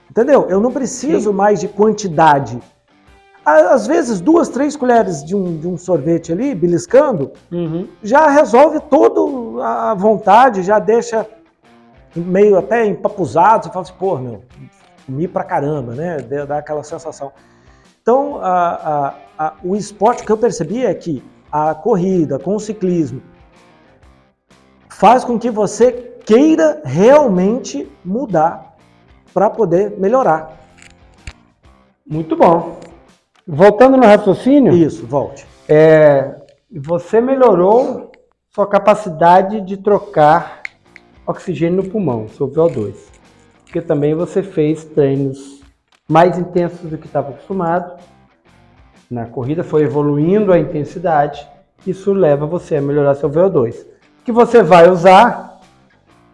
Entendeu? 0.10 0.48
Eu 0.50 0.60
não 0.60 0.72
preciso 0.72 1.30
Sim. 1.32 1.36
mais 1.36 1.60
de 1.60 1.68
quantidade. 1.68 2.60
Às 3.46 3.88
vezes, 3.88 4.22
duas, 4.22 4.50
três 4.50 4.76
colheres 4.76 5.24
de 5.24 5.36
um, 5.36 5.58
de 5.58 5.68
um 5.68 5.78
sorvete 5.78 6.32
ali, 6.32 6.54
beliscando, 6.54 7.32
uhum. 7.52 7.88
já 8.04 8.30
resolve 8.30 8.80
toda 8.82 9.64
a 9.66 9.94
vontade, 9.96 10.62
já 10.62 10.78
deixa 10.78 11.26
meio 12.16 12.58
até 12.58 12.86
empapuzado. 12.86 13.64
Você 13.64 13.70
fala 13.70 13.82
assim, 13.82 13.94
pô, 13.98 14.18
meu, 14.18 14.44
comi 15.06 15.28
pra 15.28 15.44
caramba, 15.44 15.96
né? 15.96 16.18
Dá 16.48 16.60
aquela 16.60 16.84
sensação. 16.84 17.32
Então, 18.02 18.38
a, 18.38 19.14
a, 19.38 19.46
a, 19.46 19.54
o 19.64 19.76
esporte 19.76 20.24
que 20.24 20.32
eu 20.32 20.38
percebi 20.38 20.86
é 20.86 20.94
que 20.94 21.24
a 21.52 21.74
corrida 21.74 22.38
com 22.38 22.56
o 22.56 22.60
ciclismo 22.60 23.22
faz 25.00 25.24
com 25.24 25.40
que 25.40 25.50
você 25.50 25.94
queira 26.26 26.82
realmente 26.84 27.90
mudar 28.04 28.76
para 29.34 29.50
poder 29.50 29.98
melhorar. 29.98 30.60
Muito 32.06 32.36
bom. 32.36 32.78
Voltando 33.48 33.96
no 33.96 34.06
raciocínio. 34.06 34.74
Isso, 34.74 35.08
volte. 35.08 35.48
É, 35.70 36.36
você 36.70 37.22
melhorou 37.22 38.12
sua 38.54 38.68
capacidade 38.68 39.62
de 39.62 39.78
trocar 39.78 40.64
oxigênio 41.26 41.82
no 41.82 41.90
pulmão, 41.90 42.28
seu 42.28 42.50
VO2. 42.50 42.94
Porque 43.64 43.82
também 43.82 44.14
você 44.14 44.44
fez 44.44 44.84
treinos 44.84 45.62
mais 46.10 46.38
intensos 46.38 46.90
do 46.90 46.98
que 46.98 47.08
estava 47.08 47.30
acostumado. 47.30 47.98
na 49.10 49.26
corrida, 49.26 49.64
foi 49.64 49.84
evoluindo 49.84 50.52
a 50.52 50.60
intensidade, 50.60 51.48
isso 51.88 52.12
leva 52.12 52.46
você 52.46 52.76
a 52.76 52.82
melhorar 52.82 53.16
seu 53.16 53.30
VO2. 53.30 53.88
Que 54.24 54.32
você 54.32 54.62
vai 54.62 54.90
usar, 54.90 55.60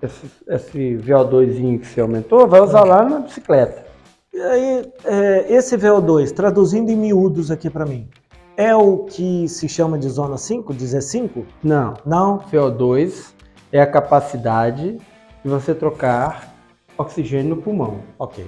esse, 0.01 0.25
esse 0.47 0.97
VO2 0.97 1.79
que 1.79 1.87
você 1.87 2.01
aumentou, 2.01 2.47
vai 2.47 2.61
usar 2.61 2.83
lá 2.83 3.03
na 3.03 3.19
bicicleta. 3.19 3.85
E 4.33 4.41
aí, 4.41 4.91
é, 5.05 5.45
esse 5.53 5.77
VO2, 5.77 6.31
traduzindo 6.31 6.89
em 6.91 6.95
miúdos 6.95 7.51
aqui 7.51 7.69
para 7.69 7.85
mim, 7.85 8.09
é 8.57 8.75
o 8.75 8.99
que 8.99 9.47
se 9.47 9.67
chama 9.67 9.97
de 9.97 10.09
zona 10.09 10.37
5, 10.37 10.73
de 10.73 10.85
Z5? 10.85 11.45
Não. 11.63 11.93
Não? 12.05 12.39
VO2 12.51 13.33
é 13.71 13.81
a 13.81 13.87
capacidade 13.87 14.97
de 15.43 15.49
você 15.49 15.73
trocar 15.73 16.53
oxigênio 16.97 17.55
no 17.55 17.61
pulmão. 17.61 17.99
Ok. 18.17 18.45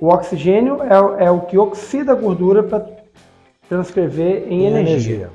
O 0.00 0.08
oxigênio 0.08 0.78
é, 0.82 1.26
é 1.26 1.30
o 1.30 1.40
que 1.40 1.58
oxida 1.58 2.12
a 2.12 2.14
gordura 2.14 2.62
para 2.62 2.86
transcrever 3.68 4.44
em, 4.48 4.62
Em 4.62 4.66
energia. 4.66 4.94
energia. 4.94 5.30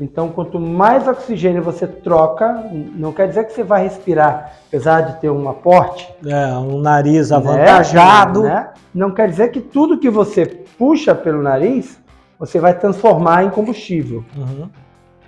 Então, 0.00 0.28
quanto 0.28 0.58
mais 0.58 1.06
oxigênio 1.06 1.62
você 1.62 1.86
troca, 1.86 2.64
não 2.94 3.12
quer 3.12 3.28
dizer 3.28 3.44
que 3.44 3.52
você 3.52 3.62
vai 3.62 3.84
respirar, 3.84 4.52
apesar 4.68 5.02
de 5.02 5.20
ter 5.20 5.30
um 5.30 5.48
aporte 5.48 6.12
É, 6.26 6.46
um 6.58 6.80
nariz 6.80 7.30
né, 7.30 7.36
avantajado. 7.36 8.42
né? 8.42 8.70
Não 8.92 9.12
quer 9.12 9.28
dizer 9.28 9.48
que 9.50 9.60
tudo 9.60 9.98
que 9.98 10.10
você 10.10 10.46
puxa 10.46 11.14
pelo 11.14 11.42
nariz, 11.42 11.98
você 12.38 12.58
vai 12.58 12.74
transformar 12.76 13.44
em 13.44 13.50
combustível. 13.50 14.24
Uhum. 14.36 14.68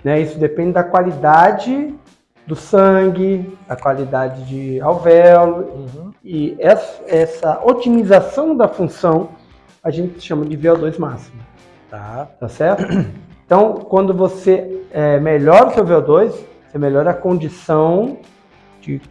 né? 0.03 0.19
Isso 0.21 0.37
depende 0.37 0.73
da 0.73 0.83
qualidade 0.83 1.93
do 2.45 2.55
sangue, 2.55 3.57
da 3.67 3.75
qualidade 3.75 4.43
de 4.45 4.79
alvéolo, 4.81 5.65
Uhum. 5.75 6.11
e 6.23 6.55
essa, 6.59 7.03
essa 7.07 7.59
otimização 7.63 8.55
da 8.55 8.67
função 8.67 9.29
a 9.83 9.89
gente 9.91 10.19
chama 10.21 10.45
de 10.45 10.57
VO2 10.57 10.97
máximo, 10.99 11.37
Tá. 11.89 12.27
tá 12.39 12.47
certo? 12.49 12.85
Então, 13.47 13.75
quando 13.75 14.13
você 14.13 14.85
é, 14.91 15.19
melhora 15.21 15.69
o 15.69 15.73
seu 15.73 15.85
VO2, 15.85 16.33
você 16.67 16.77
melhora 16.77 17.11
a 17.11 17.13
condição 17.13 18.17
de, 18.81 19.01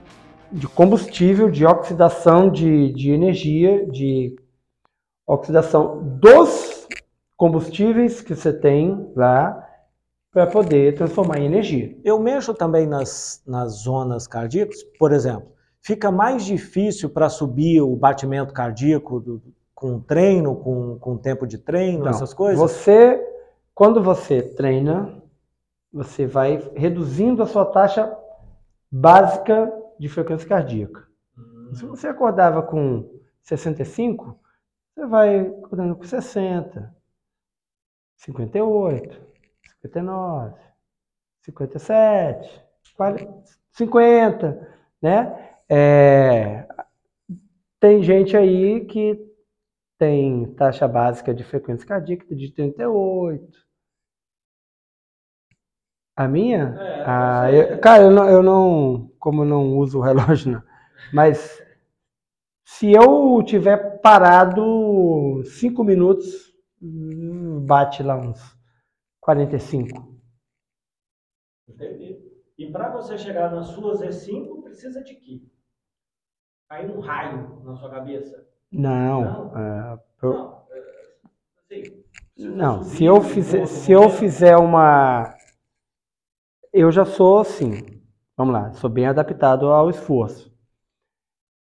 de 0.52 0.68
combustível, 0.68 1.50
de 1.50 1.64
oxidação 1.64 2.50
de, 2.50 2.92
de 2.92 3.12
energia, 3.12 3.86
de 3.86 4.36
oxidação 5.26 6.02
dos 6.20 6.86
combustíveis 7.34 8.20
que 8.20 8.34
você 8.34 8.52
tem 8.52 9.10
lá 9.16 9.62
para 10.30 10.46
poder 10.46 10.94
transformar 10.94 11.38
em 11.38 11.46
energia. 11.46 11.96
Eu 12.04 12.18
mexo 12.20 12.52
também 12.52 12.86
nas, 12.86 13.42
nas 13.46 13.72
zonas 13.84 14.26
cardíacas, 14.26 14.82
por 14.98 15.12
exemplo, 15.12 15.48
fica 15.80 16.12
mais 16.12 16.44
difícil 16.44 17.08
para 17.08 17.30
subir 17.30 17.80
o 17.80 17.96
batimento 17.96 18.52
cardíaco 18.52 19.18
do- 19.18 19.42
com 19.74 19.98
treino, 19.98 20.56
com, 20.56 20.98
com 20.98 21.16
tempo 21.16 21.46
de 21.46 21.56
treino, 21.56 22.04
essas 22.10 22.34
coisas? 22.34 22.58
Você, 22.58 23.18
quando 23.76 24.02
você 24.02 24.40
treina, 24.40 25.22
você 25.92 26.26
vai 26.26 26.56
reduzindo 26.74 27.42
a 27.42 27.46
sua 27.46 27.66
taxa 27.66 28.10
básica 28.90 29.70
de 30.00 30.08
frequência 30.08 30.48
cardíaca. 30.48 31.06
Se 31.74 31.84
você 31.84 32.08
acordava 32.08 32.62
com 32.62 33.20
65, 33.42 34.40
você 34.94 35.06
vai 35.06 35.40
acordando 35.40 35.94
com 35.94 36.04
60, 36.04 36.96
58, 38.16 39.20
59, 39.82 40.54
57, 41.42 42.64
40, 42.96 43.42
50, 43.72 44.76
né? 45.02 45.58
É, 45.68 46.66
tem 47.78 48.02
gente 48.02 48.34
aí 48.34 48.86
que 48.86 49.22
tem 49.98 50.54
taxa 50.54 50.88
básica 50.88 51.34
de 51.34 51.44
frequência 51.44 51.86
cardíaca 51.86 52.34
de 52.34 52.50
38. 52.52 53.65
A 56.16 56.26
minha? 56.28 56.80
É, 56.82 57.02
Ah, 57.04 57.46
você- 57.50 57.74
eu- 57.74 57.78
cara, 57.80 58.02
eu 58.04 58.10
não, 58.10 58.28
eu 58.28 58.42
não- 58.42 59.10
como 59.18 59.42
eu 59.42 59.46
não 59.46 59.76
uso 59.78 59.98
o 59.98 60.02
relógio, 60.02 60.52
não. 60.52 60.62
mas 61.12 61.62
se 62.64 62.92
eu 62.92 63.42
tiver 63.44 64.00
parado 64.00 65.42
cinco 65.44 65.82
minutos, 65.82 66.52
bate 67.66 68.02
lá 68.02 68.16
uns 68.16 68.40
45. 69.20 70.14
Entendi. 71.68 72.18
E 72.58 72.70
para 72.70 72.90
você 72.90 73.16
chegar 73.18 73.50
na 73.50 73.62
sua 73.62 73.94
Z5, 73.94 74.62
precisa 74.62 75.02
de 75.02 75.14
quê? 75.14 75.42
Cair 76.68 76.90
um 76.90 77.00
raio 77.00 77.60
na 77.64 77.76
sua 77.76 77.90
cabeça? 77.90 78.46
Não, 78.72 79.22
Não? 79.22 79.56
é, 79.56 79.98
eu- 80.22 80.34
Não, 80.34 80.66
é, 80.70 80.78
assim, 80.80 82.04
se 82.34 82.48
não. 82.48 82.82
Se 82.82 83.04
eu 83.04 83.20
fizer, 83.22 83.66
se 83.66 83.92
eu 83.92 84.08
fizer 84.10 84.56
uma, 84.56 85.35
eu 86.76 86.92
já 86.92 87.04
sou 87.04 87.38
assim. 87.38 88.02
Vamos 88.36 88.52
lá, 88.52 88.72
sou 88.74 88.90
bem 88.90 89.06
adaptado 89.06 89.68
ao 89.68 89.88
esforço. 89.88 90.54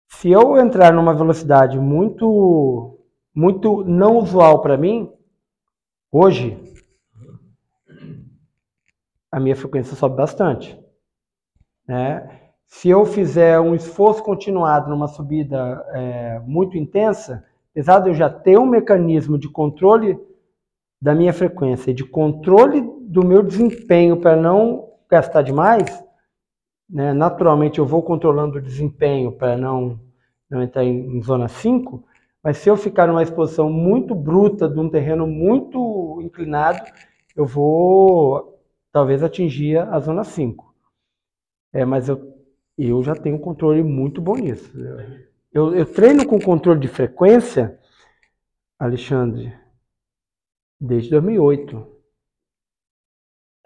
Se 0.09 0.31
eu 0.31 0.57
entrar 0.57 0.93
numa 0.93 1.15
velocidade 1.15 1.79
muito, 1.79 2.99
muito 3.35 3.85
não 3.85 4.17
usual 4.17 4.63
para 4.63 4.79
mim, 4.79 5.13
hoje, 6.11 6.59
a 9.31 9.39
minha 9.39 9.55
frequência 9.55 9.95
sobe 9.95 10.17
bastante. 10.17 10.79
né? 11.87 12.41
Se 12.67 12.89
eu 12.89 13.05
fizer 13.05 13.61
um 13.61 13.75
esforço 13.75 14.23
continuado 14.23 14.89
numa 14.89 15.09
subida 15.09 15.85
é, 15.91 16.39
muito 16.41 16.79
intensa, 16.79 17.45
apesar 17.71 18.01
de 18.01 18.09
eu 18.09 18.15
já 18.15 18.31
ter 18.31 18.59
um 18.59 18.67
mecanismo 18.67 19.39
de 19.39 19.49
controle 19.49 20.19
da 21.01 21.15
minha 21.15 21.33
frequência 21.35 21.93
de 21.93 22.05
controle 22.05 22.81
do 23.03 23.27
meu 23.27 23.43
desempenho 23.43 24.17
para 24.17 24.37
não 24.37 24.92
gastar 25.13 25.43
demais, 25.43 26.03
né? 26.89 27.13
naturalmente 27.13 27.79
eu 27.79 27.85
vou 27.85 28.03
controlando 28.03 28.57
o 28.57 28.63
desempenho 28.63 29.31
para 29.31 29.59
não, 29.59 30.01
não 30.49 30.63
entrar 30.63 30.85
em, 30.85 31.19
em 31.19 31.23
zona 31.23 31.49
5, 31.49 32.03
mas 32.43 32.57
se 32.57 32.71
eu 32.71 32.79
ficar 32.79 33.07
numa 33.07 33.23
exposição 33.23 33.71
muito 33.71 34.15
bruta, 34.15 34.67
de 34.67 34.81
um 34.81 34.89
terreno 34.89 35.27
muito 35.27 36.19
inclinado, 36.23 36.81
eu 37.37 37.45
vou 37.45 38.59
talvez 38.91 39.23
atingir 39.23 39.77
a 39.79 40.01
zona 40.01 40.25
5. 40.25 40.75
É, 41.75 41.85
mas 41.85 42.09
eu, 42.09 42.35
eu 42.79 43.03
já 43.03 43.15
tenho 43.15 43.37
um 43.37 43.41
controle 43.41 43.83
muito 43.83 44.19
bom 44.19 44.35
nisso. 44.35 44.73
Eu, 45.53 45.75
eu 45.75 45.85
treino 45.85 46.27
com 46.27 46.41
controle 46.41 46.81
de 46.81 46.89
frequência, 46.89 47.79
Alexandre, 48.79 49.53
desde 50.81 51.11
2008. 51.11 51.92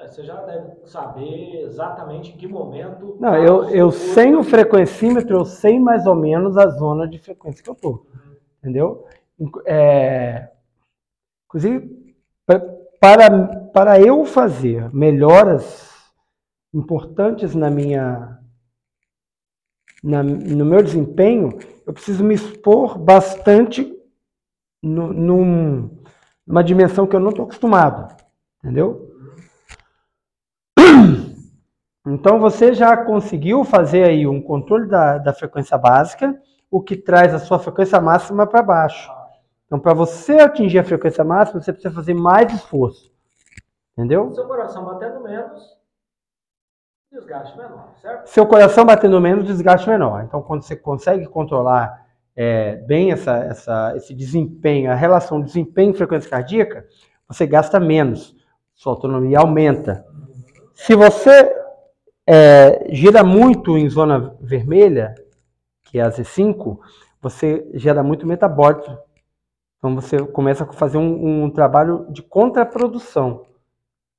É, 0.06 0.08
Você 0.08 0.22
já 0.22 0.36
deve 0.44 0.86
saber 0.86 1.62
exatamente 1.62 2.32
em 2.32 2.36
que 2.36 2.46
momento. 2.46 3.16
Não, 3.20 3.30
tá 3.32 3.38
eu, 3.40 3.68
eu 3.70 3.90
sem 3.90 4.36
o 4.36 4.44
frequencímetro, 4.44 5.36
eu 5.38 5.44
sei 5.44 5.78
mais 5.80 6.06
ou 6.06 6.14
menos 6.14 6.56
a 6.56 6.68
zona 6.68 7.08
de 7.08 7.18
frequência 7.18 7.62
que 7.62 7.68
eu 7.70 7.74
tô. 7.74 8.06
Entendeu? 8.58 9.06
É, 9.66 10.48
inclusive, 11.46 12.14
pa- 12.46 12.62
para, 13.00 13.46
para 13.72 14.00
eu 14.00 14.24
fazer 14.24 14.92
melhoras 14.94 15.94
importantes 16.72 17.54
na 17.54 17.70
minha, 17.70 18.38
na- 20.02 20.22
no 20.22 20.64
meu 20.64 20.82
desempenho, 20.82 21.58
eu 21.86 21.92
preciso 21.92 22.24
me 22.24 22.34
expor 22.34 22.98
bastante 22.98 23.92
no, 24.82 25.12
num- 25.12 25.90
numa 26.46 26.62
dimensão 26.64 27.06
que 27.06 27.16
eu 27.16 27.20
não 27.20 27.30
estou 27.30 27.44
acostumado. 27.44 28.14
Entendeu? 28.62 29.15
Então 32.06 32.38
você 32.38 32.72
já 32.72 32.96
conseguiu 32.96 33.64
fazer 33.64 34.04
aí 34.04 34.26
um 34.26 34.40
controle 34.40 34.86
da, 34.88 35.18
da 35.18 35.32
frequência 35.32 35.76
básica, 35.76 36.40
o 36.70 36.80
que 36.80 36.96
traz 36.96 37.34
a 37.34 37.38
sua 37.38 37.58
frequência 37.58 38.00
máxima 38.00 38.46
para 38.46 38.62
baixo. 38.62 39.10
Então, 39.66 39.80
para 39.80 39.92
você 39.92 40.34
atingir 40.34 40.78
a 40.78 40.84
frequência 40.84 41.24
máxima, 41.24 41.60
você 41.60 41.72
precisa 41.72 41.92
fazer 41.92 42.14
mais 42.14 42.52
esforço. 42.52 43.12
Entendeu? 43.92 44.32
Seu 44.32 44.46
coração 44.46 44.84
batendo 44.84 45.20
menos, 45.20 45.76
desgaste 47.10 47.56
menor, 47.56 47.94
certo? 48.00 48.26
Seu 48.28 48.46
coração 48.46 48.84
batendo 48.84 49.20
menos, 49.20 49.46
desgaste 49.46 49.88
menor. 49.88 50.22
Então, 50.22 50.42
quando 50.42 50.62
você 50.62 50.76
consegue 50.76 51.26
controlar 51.26 52.06
é, 52.36 52.76
bem 52.76 53.10
essa, 53.10 53.38
essa, 53.38 53.96
esse 53.96 54.14
desempenho, 54.14 54.92
a 54.92 54.94
relação 54.94 55.40
desempenho 55.40 55.90
e 55.90 55.96
frequência 55.96 56.30
cardíaca, 56.30 56.86
você 57.26 57.46
gasta 57.46 57.80
menos. 57.80 58.36
Sua 58.74 58.92
autonomia 58.92 59.40
aumenta. 59.40 60.04
Se 60.74 60.94
você 60.94 61.65
é, 62.26 62.92
gira 62.92 63.22
muito 63.22 63.78
em 63.78 63.88
zona 63.88 64.36
vermelha, 64.40 65.14
que 65.84 65.98
é 65.98 66.02
a 66.02 66.10
Z5, 66.10 66.78
você 67.22 67.68
gera 67.74 68.02
muito 68.02 68.26
metabólito. 68.26 68.98
Então 69.78 69.94
você 69.94 70.18
começa 70.26 70.64
a 70.64 70.72
fazer 70.72 70.98
um, 70.98 71.44
um 71.44 71.50
trabalho 71.50 72.06
de 72.10 72.22
contraprodução. 72.22 73.46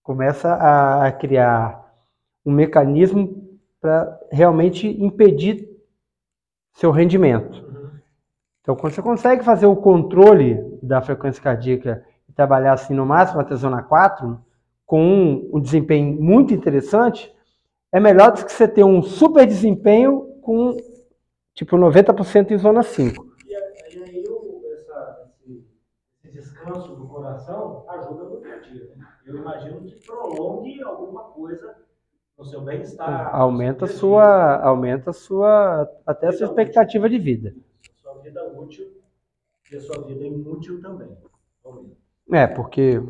Começa 0.02 0.54
a, 0.54 1.12
criar 1.12 1.86
um 2.46 2.52
mecanismo 2.52 3.60
para 3.82 4.18
realmente 4.32 4.88
impedir 5.04 5.68
seu 6.74 6.92
rendimento. 6.92 7.66
Então, 8.62 8.76
quando 8.76 8.94
você 8.94 9.02
consegue 9.02 9.44
fazer 9.44 9.66
o 9.66 9.76
controle 9.76 10.80
da 10.82 11.02
frequência 11.02 11.42
cardíaca 11.42 12.06
e 12.28 12.34
trabalhar 12.34 12.74
assim 12.74 12.94
no 12.94 13.06
máximo 13.06 13.42
até 13.42 13.56
zona 13.56 13.82
4, 13.82 14.40
com 14.86 15.50
um 15.52 15.60
desempenho 15.60 16.22
muito 16.22 16.54
interessante, 16.54 17.34
é 17.92 18.00
melhor 18.00 18.32
do 18.32 18.46
que 18.46 18.52
você 18.52 18.68
ter 18.68 18.84
um 18.84 19.02
super 19.02 19.46
desempenho 19.46 20.40
com 20.42 20.78
tipo 21.54 21.78
90% 21.78 22.52
em 22.52 22.58
zona 22.58 22.84
5. 22.84 23.26
E 23.46 23.56
aí 23.56 24.24
essa, 24.74 25.32
esse, 26.24 26.32
descanso 26.32 26.96
do 26.96 27.08
coração 27.08 27.86
ajuda 27.90 28.24
no 28.26 28.42
dia 28.42 28.56
a 28.56 28.60
dia. 28.60 28.92
Né? 28.96 29.08
Eu 29.26 29.38
imagino 29.38 29.82
que 29.82 29.96
prolongue 30.06 30.82
alguma 30.84 31.24
coisa 31.24 31.76
no 32.38 32.46
seu 32.46 32.62
bem-estar. 32.62 33.36
Aumenta 33.36 33.88
sua, 33.88 34.62
aumenta 34.62 35.12
sua 35.12 35.90
até 36.06 36.28
a 36.28 36.32
sua 36.32 36.48
expectativa 36.48 37.08
útil. 37.08 37.18
de 37.18 37.24
vida. 37.24 37.56
Sua 37.96 38.14
vida 38.20 38.44
útil 38.46 39.02
e 39.72 39.76
a 39.76 39.82
sua 39.82 40.04
vida 40.04 40.26
inútil 40.26 40.82
também. 40.82 41.18
É, 42.32 42.46
porque 42.46 43.02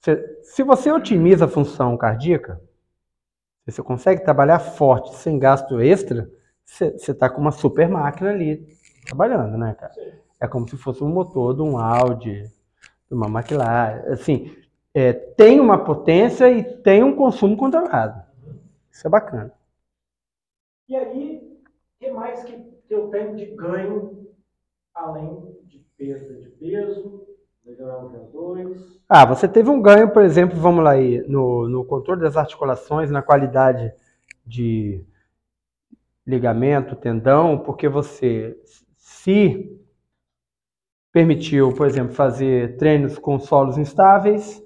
se, 0.00 0.42
se 0.42 0.62
você 0.62 0.92
otimiza 0.92 1.46
a 1.46 1.48
função 1.48 1.96
cardíaca, 1.96 2.60
você 3.66 3.82
consegue 3.82 4.22
trabalhar 4.22 4.60
forte, 4.60 5.14
sem 5.16 5.38
gasto 5.38 5.80
extra, 5.80 6.30
você 6.64 6.94
está 6.94 7.28
com 7.28 7.40
uma 7.40 7.50
super 7.50 7.88
máquina 7.88 8.30
ali 8.30 8.66
trabalhando, 9.06 9.58
né, 9.58 9.74
cara? 9.74 9.92
É 10.40 10.46
como 10.46 10.68
se 10.68 10.76
fosse 10.76 11.02
um 11.02 11.08
motor 11.08 11.54
de 11.54 11.62
um 11.62 11.78
Audi, 11.78 12.42
de 13.08 13.14
uma 13.14 13.26
McLaren. 13.26 14.12
Assim, 14.12 14.54
é, 14.94 15.12
tem 15.12 15.58
uma 15.58 15.84
potência 15.84 16.50
e 16.50 16.62
tem 16.82 17.02
um 17.02 17.16
consumo 17.16 17.56
controlado. 17.56 18.22
Isso 18.90 19.06
é 19.06 19.10
bacana. 19.10 19.52
E 20.88 20.94
aí, 20.94 21.60
o 21.64 21.98
que 21.98 22.10
mais 22.10 22.44
que 22.44 22.80
eu 22.88 23.08
tenho 23.08 23.34
de 23.34 23.46
ganho, 23.46 24.28
além 24.94 25.56
de 25.64 25.78
perda 25.96 26.34
de 26.34 26.48
peso, 26.50 27.25
melhorar 27.25 27.25
o 27.25 27.25
VO2, 27.25 27.25
ah, 29.08 29.24
você 29.24 29.48
teve 29.48 29.68
um 29.68 29.80
ganho, 29.80 30.10
por 30.10 30.22
exemplo, 30.22 30.58
vamos 30.58 30.84
lá 30.84 30.92
aí, 30.92 31.24
no, 31.28 31.68
no 31.68 31.84
controle 31.84 32.20
das 32.20 32.36
articulações, 32.36 33.10
na 33.10 33.22
qualidade 33.22 33.92
de 34.44 35.04
ligamento, 36.26 36.94
tendão, 36.96 37.58
porque 37.58 37.88
você 37.88 38.56
se 38.96 39.80
permitiu, 41.12 41.72
por 41.72 41.86
exemplo, 41.86 42.14
fazer 42.14 42.76
treinos 42.76 43.18
com 43.18 43.38
solos 43.38 43.78
instáveis, 43.78 44.62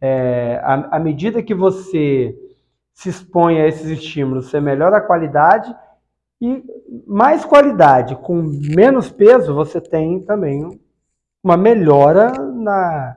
é, 0.00 0.60
à, 0.62 0.96
à 0.96 0.98
medida 0.98 1.42
que 1.42 1.54
você 1.54 2.36
se 2.92 3.08
expõe 3.08 3.60
a 3.60 3.66
esses 3.66 3.86
estímulos, 3.86 4.50
você 4.50 4.60
melhora 4.60 4.98
a 4.98 5.00
qualidade 5.00 5.74
e 6.40 6.62
mais 7.06 7.44
qualidade 7.44 8.16
com 8.16 8.42
menos 8.42 9.10
peso, 9.10 9.54
você 9.54 9.80
tem 9.80 10.20
também 10.20 10.78
uma 11.48 11.56
melhora 11.56 12.30
na 12.52 13.16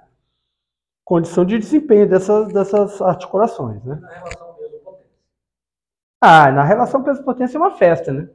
condição 1.03 1.43
de 1.43 1.59
desempenho 1.59 2.07
dessas, 2.07 2.47
dessas 2.53 3.01
articulações, 3.01 3.84
né? 3.84 3.99
Na 3.99 4.07
relação 4.13 4.53
peso-potência. 4.55 5.09
Ah, 6.21 6.51
na 6.51 6.63
relação 6.63 7.03
peso-potência 7.03 7.57
é 7.57 7.59
uma 7.59 7.71
festa, 7.71 8.13
né? 8.13 8.29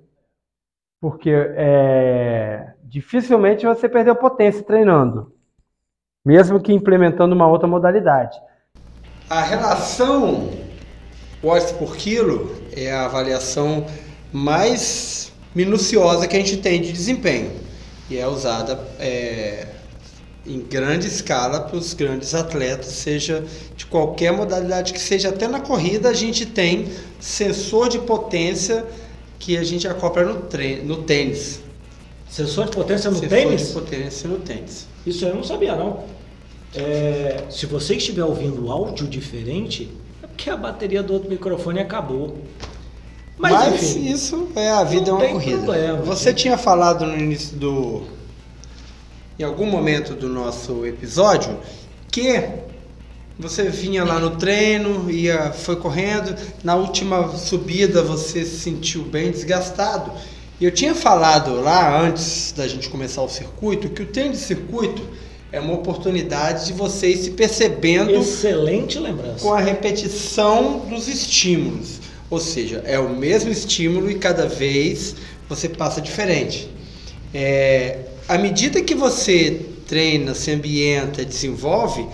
Porque 1.00 1.30
é, 1.30 2.74
dificilmente 2.82 3.64
você 3.64 3.88
perdeu 3.88 4.14
potência 4.14 4.62
treinando, 4.62 5.32
mesmo 6.22 6.60
que 6.60 6.74
implementando 6.74 7.34
uma 7.34 7.46
outra 7.46 7.66
modalidade. 7.66 8.38
A 9.30 9.40
relação 9.40 10.50
watts 11.42 11.72
por 11.72 11.96
quilo 11.96 12.54
é 12.76 12.92
a 12.92 13.06
avaliação 13.06 13.86
mais 14.30 15.32
minuciosa 15.54 16.28
que 16.28 16.36
a 16.36 16.38
gente 16.38 16.58
tem 16.58 16.82
de 16.82 16.92
desempenho 16.92 17.50
e 18.10 18.18
é 18.18 18.26
usada 18.26 18.78
é, 19.00 19.75
em 20.46 20.60
grande 20.60 21.06
escala 21.06 21.60
para 21.60 21.76
os 21.76 21.92
grandes 21.92 22.34
atletas, 22.34 22.86
seja 22.86 23.44
de 23.76 23.86
qualquer 23.86 24.32
modalidade 24.32 24.92
que 24.92 25.00
seja, 25.00 25.30
até 25.30 25.48
na 25.48 25.60
corrida 25.60 26.08
a 26.08 26.14
gente 26.14 26.46
tem 26.46 26.88
sensor 27.18 27.88
de 27.88 27.98
potência 27.98 28.84
que 29.38 29.56
a 29.56 29.64
gente 29.64 29.86
acopla 29.86 30.24
no, 30.24 30.34
no 30.84 31.02
tênis. 31.02 31.60
Sensor 32.28 32.66
de 32.66 32.72
potência 32.72 33.10
no 33.10 33.16
sensor 33.16 33.28
tênis? 33.30 33.60
Sensor 33.60 33.82
de 33.82 33.90
potência 33.90 34.28
no 34.28 34.38
tênis. 34.38 34.86
Isso 35.06 35.24
eu 35.24 35.34
não 35.34 35.44
sabia 35.44 35.74
não. 35.74 36.04
É, 36.74 37.44
se 37.48 37.66
você 37.66 37.94
estiver 37.94 38.24
ouvindo 38.24 38.70
áudio 38.70 39.06
diferente, 39.06 39.90
é 40.22 40.26
porque 40.26 40.50
a 40.50 40.56
bateria 40.56 41.02
do 41.02 41.12
outro 41.12 41.30
microfone 41.30 41.80
acabou. 41.80 42.36
Mas, 43.38 43.52
Mas 43.52 43.82
enfim, 43.82 44.10
isso 44.10 44.48
é 44.56 44.70
a 44.70 44.82
vida 44.82 45.10
é 45.10 45.12
uma 45.12 45.28
corrida. 45.28 45.58
Problema, 45.58 45.98
você 46.02 46.32
tinha 46.32 46.56
falado 46.56 47.06
no 47.06 47.16
início 47.16 47.56
do 47.56 48.15
em 49.38 49.42
algum 49.42 49.66
momento 49.66 50.14
do 50.14 50.28
nosso 50.28 50.86
episódio 50.86 51.58
que 52.10 52.42
você 53.38 53.64
vinha 53.64 54.02
lá 54.02 54.18
no 54.18 54.30
treino, 54.36 55.10
ia, 55.10 55.52
foi 55.52 55.76
correndo, 55.76 56.34
na 56.64 56.74
última 56.74 57.36
subida 57.36 58.02
você 58.02 58.44
se 58.44 58.60
sentiu 58.60 59.02
bem 59.02 59.30
desgastado. 59.30 60.10
E 60.58 60.64
eu 60.64 60.70
tinha 60.70 60.94
falado 60.94 61.60
lá 61.60 62.00
antes 62.00 62.54
da 62.56 62.66
gente 62.66 62.88
começar 62.88 63.22
o 63.22 63.28
circuito 63.28 63.90
que 63.90 64.02
o 64.02 64.06
treino 64.06 64.32
de 64.32 64.38
circuito 64.38 65.02
é 65.52 65.60
uma 65.60 65.74
oportunidade 65.74 66.66
de 66.66 66.72
você 66.72 67.08
ir 67.08 67.18
se 67.18 67.30
percebendo. 67.32 68.10
Excelente 68.10 68.98
lembrança. 68.98 69.40
Com 69.40 69.52
a 69.52 69.60
repetição 69.60 70.78
dos 70.88 71.06
estímulos. 71.08 72.00
Ou 72.30 72.40
seja, 72.40 72.82
é 72.86 72.98
o 72.98 73.10
mesmo 73.10 73.50
estímulo 73.50 74.10
e 74.10 74.14
cada 74.14 74.46
vez 74.46 75.14
você 75.46 75.68
passa 75.68 76.00
diferente. 76.00 76.68
É, 77.34 77.98
à 78.28 78.36
medida 78.38 78.82
que 78.82 78.94
você 78.94 79.60
treina, 79.86 80.34
se 80.34 80.50
ambienta, 80.50 81.24
desenvolve, 81.24 82.06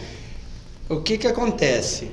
o 0.89 1.01
que, 1.01 1.17
que 1.17 1.27
acontece? 1.27 2.09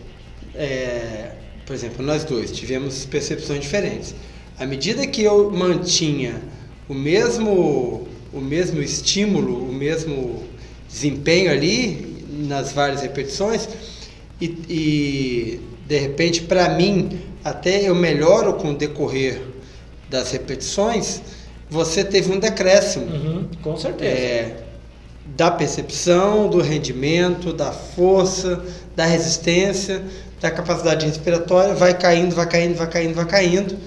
É, 0.56 1.32
por 1.66 1.74
exemplo, 1.74 2.06
nós 2.06 2.24
dois 2.24 2.52
tivemos 2.52 3.06
percepções 3.06 3.62
diferentes. 3.62 4.16
À 4.58 4.66
medida 4.66 5.06
que 5.06 5.24
eu 5.24 5.52
mantinha 5.52 6.42
o 6.88 6.94
mesmo, 6.94 8.08
o 8.34 8.40
mesmo 8.40 8.82
estímulo, 8.82 9.70
o 9.70 9.74
mesmo 9.74 10.44
desempenho 10.88 11.52
ali 11.52 12.26
nas 12.48 12.72
várias 12.72 13.02
repetições, 13.02 13.68
e, 14.42 14.46
e 14.70 15.60
de 15.86 15.98
repente, 15.98 16.42
para 16.44 16.70
mim, 16.70 17.20
até 17.44 17.88
eu 17.88 17.96
melhoro 17.96 18.54
com 18.54 18.72
o 18.72 18.78
decorrer 18.78 19.42
das 20.10 20.32
repetições, 20.32 21.22
você 21.70 22.04
teve 22.04 22.32
um 22.32 22.40
decréscimo. 22.40 23.06
Uhum, 23.06 23.48
com 23.62 23.78
certeza. 23.78 24.12
É, 24.12 24.64
da 25.36 25.52
percepção, 25.52 26.50
do 26.50 26.60
rendimento, 26.62 27.54
da 27.54 27.72
força, 27.72 28.64
da 28.96 29.06
resistência, 29.06 30.04
da 30.42 30.50
capacidade 30.50 31.06
respiratória, 31.06 31.76
vai 31.76 31.98
caindo, 31.98 32.34
vai 32.34 32.48
caindo, 32.48 32.76
vai 32.76 32.90
caindo, 32.90 33.14
vai 33.14 33.26
caindo. 33.26 33.78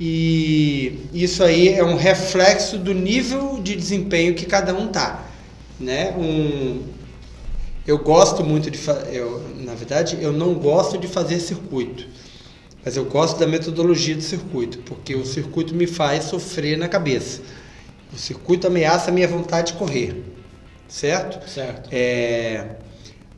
E 0.00 1.08
isso 1.12 1.42
aí 1.42 1.70
é 1.70 1.84
um 1.84 1.96
reflexo 1.96 2.78
do 2.78 2.94
nível 2.94 3.60
de 3.62 3.74
desempenho 3.74 4.34
que 4.34 4.46
cada 4.46 4.72
um 4.74 4.88
tá, 4.88 5.24
né? 5.78 6.14
Um, 6.16 6.82
eu 7.86 7.98
gosto 7.98 8.44
muito 8.44 8.70
de, 8.70 8.78
eu, 9.10 9.42
na 9.56 9.74
verdade, 9.74 10.18
eu 10.20 10.32
não 10.32 10.54
gosto 10.54 10.98
de 10.98 11.08
fazer 11.08 11.40
circuito. 11.40 12.06
Mas 12.84 12.96
eu 12.96 13.04
gosto 13.04 13.38
da 13.38 13.46
metodologia 13.46 14.14
do 14.14 14.22
circuito, 14.22 14.78
porque 14.78 15.14
o 15.14 15.24
circuito 15.24 15.74
me 15.74 15.86
faz 15.86 16.24
sofrer 16.24 16.78
na 16.78 16.88
cabeça. 16.88 17.42
O 18.12 18.16
circuito 18.16 18.66
ameaça 18.66 19.10
a 19.10 19.12
minha 19.12 19.28
vontade 19.28 19.72
de 19.72 19.78
correr, 19.78 20.22
certo? 20.88 21.48
Certo. 21.48 21.88
É... 21.92 22.64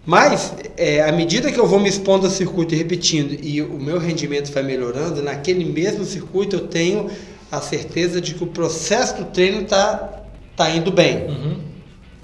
Mas, 0.07 0.55
é, 0.77 1.03
à 1.03 1.13
medida 1.13 1.53
que 1.53 1.61
eu 1.61 1.67
vou 1.67 1.79
me 1.79 1.89
expondo 1.89 2.27
ao 2.27 2.33
circuito 2.33 2.75
e 2.75 2.79
repetindo, 2.79 3.33
e 3.33 3.61
o 3.61 3.79
meu 3.79 3.99
rendimento 3.99 4.51
vai 4.53 4.63
melhorando, 4.63 5.23
naquele 5.23 5.65
mesmo 5.65 6.05
circuito 6.05 6.57
eu 6.57 6.69
tenho 6.69 7.11
a 7.51 7.61
certeza 7.61 8.21
de 8.21 8.35
que 8.35 8.45
o 8.45 8.47
processo 8.47 9.17
do 9.17 9.25
treino 9.27 9.63
está 9.63 10.23
tá 10.57 10.71
indo 10.71 10.91
bem, 10.91 11.27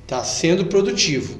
está 0.02 0.18
uhum. 0.18 0.24
sendo 0.24 0.66
produtivo. 0.66 1.38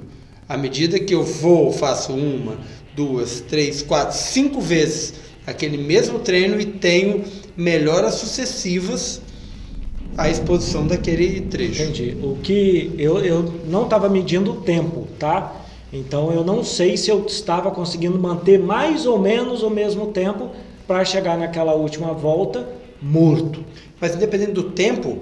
À 0.49 0.57
medida 0.57 0.99
que 0.99 1.15
eu 1.15 1.25
vou, 1.25 1.73
faço 1.73 2.13
uma, 2.13 2.59
duas, 2.95 3.41
três, 3.41 3.83
quatro, 3.83 4.17
cinco 4.17 4.61
vezes 4.61 5.26
aquele 5.47 5.79
mesmo 5.79 6.19
treino 6.19 6.61
e 6.61 6.67
tenho 6.67 7.25
melhoras 7.57 8.15
sucessivas 8.15 9.23
à 10.17 10.29
exposição 10.29 10.87
daquele 10.87 11.43
trecho. 11.43 11.83
Entendi. 11.83 12.17
O 12.23 12.37
que 12.43 12.93
eu, 12.99 13.19
eu 13.19 13.55
não 13.67 13.85
estava 13.85 14.09
medindo 14.09 14.53
o 14.53 14.61
tempo, 14.63 15.07
tá? 15.19 15.65
Então 15.93 16.33
eu 16.33 16.43
não 16.43 16.65
sei 16.65 16.97
se 16.97 17.11
eu 17.11 17.25
estava 17.27 17.71
conseguindo 17.71 18.19
manter 18.19 18.59
mais 18.59 19.07
ou 19.07 19.19
menos 19.19 19.63
o 19.63 19.71
mesmo 19.71 20.09
tempo 20.09 20.51
para 20.87 21.05
chegar 21.05 21.39
naquela 21.39 21.75
última 21.75 22.13
volta 22.13 22.67
morto. 23.01 23.65
Mas 24.01 24.15
independente 24.15 24.53
do 24.53 24.65
tempo, 24.65 25.19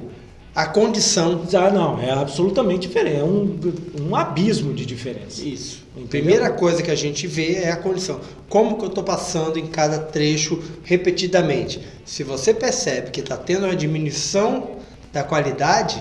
a 0.55 0.67
condição. 0.67 1.43
Ah, 1.53 1.71
não, 1.71 2.01
é 2.01 2.11
absolutamente 2.13 2.87
diferente. 2.87 3.19
É 3.19 3.25
um, 3.25 3.59
um 4.01 4.15
abismo 4.15 4.73
de 4.73 4.87
diferença. 4.87 5.43
Isso. 5.43 5.83
Entendeu? 5.97 6.09
Primeira 6.09 6.51
coisa 6.51 6.83
que 6.83 6.91
a 6.91 6.95
gente 6.95 7.27
vê 7.27 7.55
é 7.55 7.71
a 7.71 7.77
condição. 7.77 8.21
Como 8.49 8.79
que 8.79 8.85
eu 8.85 8.89
estou 8.89 9.03
passando 9.03 9.59
em 9.59 9.67
cada 9.67 9.99
trecho 9.99 10.63
repetidamente. 10.85 11.81
Se 12.05 12.23
você 12.23 12.55
percebe 12.55 13.11
que 13.11 13.21
está 13.21 13.37
tendo 13.37 13.65
uma 13.65 13.75
diminuição 13.75 14.77
da 15.13 15.25
qualidade, 15.25 16.01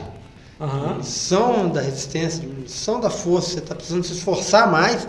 Aham. 0.59 0.81
diminuição 0.81 1.69
da 1.69 1.81
resistência, 1.81 2.41
diminuição 2.41 2.99
da 2.99 3.09
força, 3.09 3.51
você 3.51 3.59
está 3.59 3.75
precisando 3.75 4.03
se 4.03 4.13
esforçar 4.13 4.71
mais, 4.71 5.07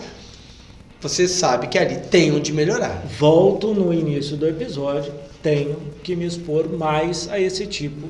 você 1.01 1.29
sabe 1.29 1.67
que 1.69 1.79
ali 1.79 1.97
tem 1.97 2.33
onde 2.33 2.51
melhorar. 2.51 3.05
Volto 3.19 3.75
no 3.75 3.93
início 3.93 4.39
do 4.39 4.49
episódio, 4.49 5.13
tenho 5.43 5.77
que 6.03 6.17
me 6.17 6.25
expor 6.25 6.67
mais 6.71 7.29
a 7.29 7.39
esse 7.39 7.67
tipo 7.67 8.09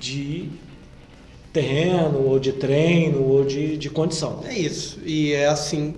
de 0.00 0.48
terreno, 1.52 2.26
ou 2.26 2.38
de 2.38 2.52
treino, 2.52 3.22
ou 3.22 3.44
de, 3.44 3.76
de 3.76 3.88
condição. 3.90 4.40
É 4.46 4.54
isso. 4.54 4.98
E 5.04 5.32
é 5.32 5.46
assim 5.46 5.94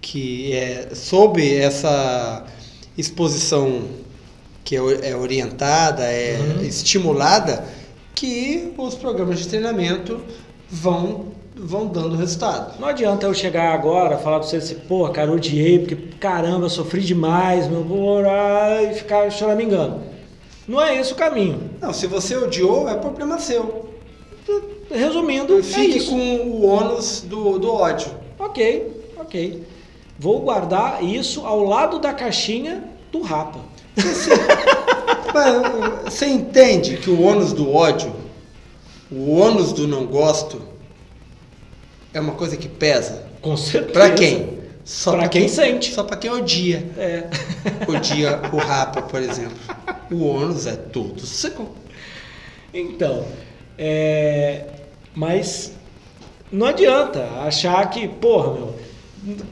que 0.00 0.52
é 0.52 0.90
sob 0.94 1.40
essa 1.56 2.44
exposição 2.96 3.82
que 4.64 4.76
é 4.76 5.10
é 5.10 5.16
orientada, 5.16 6.04
é 6.04 6.38
Uhum. 6.38 6.62
estimulada, 6.64 7.64
que 8.14 8.72
os 8.78 8.94
programas 8.94 9.38
de 9.40 9.48
treinamento 9.48 10.20
vão, 10.70 11.26
vão 11.54 11.86
dando 11.86 12.16
resultado. 12.16 12.80
Não 12.80 12.88
adianta 12.88 13.26
eu 13.26 13.34
chegar 13.34 13.74
agora 13.74 14.16
falar 14.16 14.38
pra 14.38 14.48
você 14.48 14.56
assim, 14.56 14.76
pô, 14.88 15.06
cara, 15.10 15.30
odiei, 15.32 15.80
porque 15.80 15.96
caramba, 16.18 16.66
eu 16.66 16.70
sofri 16.70 17.02
demais, 17.02 17.68
meu 17.68 17.80
amor, 17.82 18.24
e 18.90 18.94
ficar 18.94 19.30
choramingando. 19.30 20.00
Não 20.66 20.80
é 20.80 20.98
esse 20.98 21.12
o 21.12 21.16
caminho. 21.16 21.70
Não, 21.80 21.92
se 21.92 22.06
você 22.06 22.36
odiou, 22.36 22.88
é 22.88 22.94
problema 22.94 23.38
seu. 23.38 23.90
Resumindo, 24.90 25.58
é 25.58 25.62
Fique 25.62 25.98
isso. 25.98 26.10
com 26.10 26.16
o 26.16 26.66
ônus 26.66 27.22
do, 27.22 27.58
do 27.58 27.72
ódio. 27.72 28.10
Ok, 28.38 29.02
ok. 29.18 29.62
Vou 30.18 30.40
guardar 30.40 31.02
isso 31.02 31.44
ao 31.44 31.64
lado 31.64 31.98
da 31.98 32.12
caixinha 32.12 32.84
do 33.10 33.22
Rapa. 33.22 33.58
Mas, 35.34 36.04
Você 36.04 36.26
entende 36.26 36.96
que 36.96 37.10
o 37.10 37.22
ônus 37.22 37.52
do 37.52 37.72
ódio, 37.74 38.14
o 39.10 39.36
ônus 39.36 39.72
do 39.72 39.88
não 39.88 40.06
gosto, 40.06 40.62
é 42.12 42.20
uma 42.20 42.34
coisa 42.34 42.56
que 42.56 42.68
pesa? 42.68 43.26
Com 43.40 43.56
certeza. 43.56 43.92
Pra 43.92 44.10
quem? 44.10 44.54
Só 44.84 45.12
Pra 45.12 45.28
quem 45.28 45.48
sente. 45.48 45.92
Só 45.92 46.04
pra 46.04 46.16
quem 46.16 46.30
odia. 46.30 46.86
É. 46.96 47.24
Odia 47.88 48.40
o 48.52 48.56
Rapa, 48.56 49.02
por 49.02 49.20
exemplo. 49.20 49.56
O 50.10 50.24
ônus 50.26 50.66
é 50.66 50.76
todo 50.76 51.20
seu. 51.20 51.68
Então, 52.72 53.24
é, 53.78 54.64
mas 55.14 55.72
não 56.50 56.66
adianta 56.66 57.24
achar 57.44 57.88
que, 57.90 58.06
porra, 58.08 58.52
meu, 58.54 58.74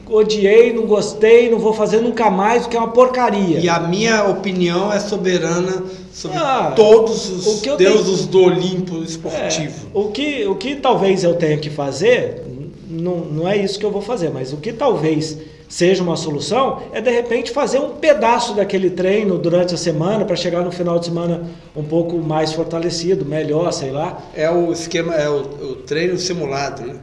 odiei, 0.07 0.71
não 0.73 0.85
gostei, 0.85 1.49
não 1.49 1.57
vou 1.59 1.73
fazer 1.73 1.99
nunca 2.01 2.29
mais, 2.29 2.63
porque 2.63 2.77
é 2.77 2.79
uma 2.79 2.91
porcaria. 2.91 3.59
E 3.59 3.67
a 3.69 3.79
minha 3.79 4.25
opinião 4.25 4.91
é 4.91 4.99
soberana 4.99 5.83
sobre 6.11 6.37
Ah, 6.37 6.73
todos 6.75 7.29
os 7.47 7.61
deuses 7.77 8.25
do 8.27 8.43
Olimpo 8.43 8.97
É, 8.97 9.03
esportivo. 9.03 9.87
o, 9.93 10.09
que, 10.11 10.45
o 10.45 10.55
que 10.55 10.75
talvez 10.75 11.23
eu 11.23 11.33
tenha 11.35 11.57
que 11.57 11.69
fazer, 11.69 12.43
não, 12.87 13.17
não 13.19 13.47
é 13.47 13.57
isso 13.57 13.79
que 13.79 13.85
eu 13.85 13.91
vou 13.91 14.01
fazer, 14.01 14.29
mas 14.29 14.53
o 14.53 14.57
que 14.57 14.71
talvez 14.71 15.37
seja 15.73 16.03
uma 16.03 16.15
solução 16.15 16.83
é 16.93 17.01
de 17.01 17.09
repente 17.09 17.49
fazer 17.49 17.79
um 17.79 17.95
pedaço 17.95 18.53
daquele 18.53 18.91
treino 18.91 19.39
durante 19.39 19.73
a 19.73 19.77
semana 19.77 20.23
para 20.23 20.35
chegar 20.35 20.61
no 20.61 20.71
final 20.71 20.99
de 20.99 21.05
semana 21.05 21.49
um 21.75 21.83
pouco 21.83 22.19
mais 22.19 22.53
fortalecido, 22.53 23.25
melhor, 23.25 23.73
sei 23.73 23.89
lá. 23.89 24.21
É 24.35 24.47
o 24.51 24.71
esquema, 24.71 25.15
é 25.15 25.27
o, 25.27 25.39
o 25.39 25.75
treino 25.77 26.15
simulado, 26.19 26.85
né? 26.85 26.99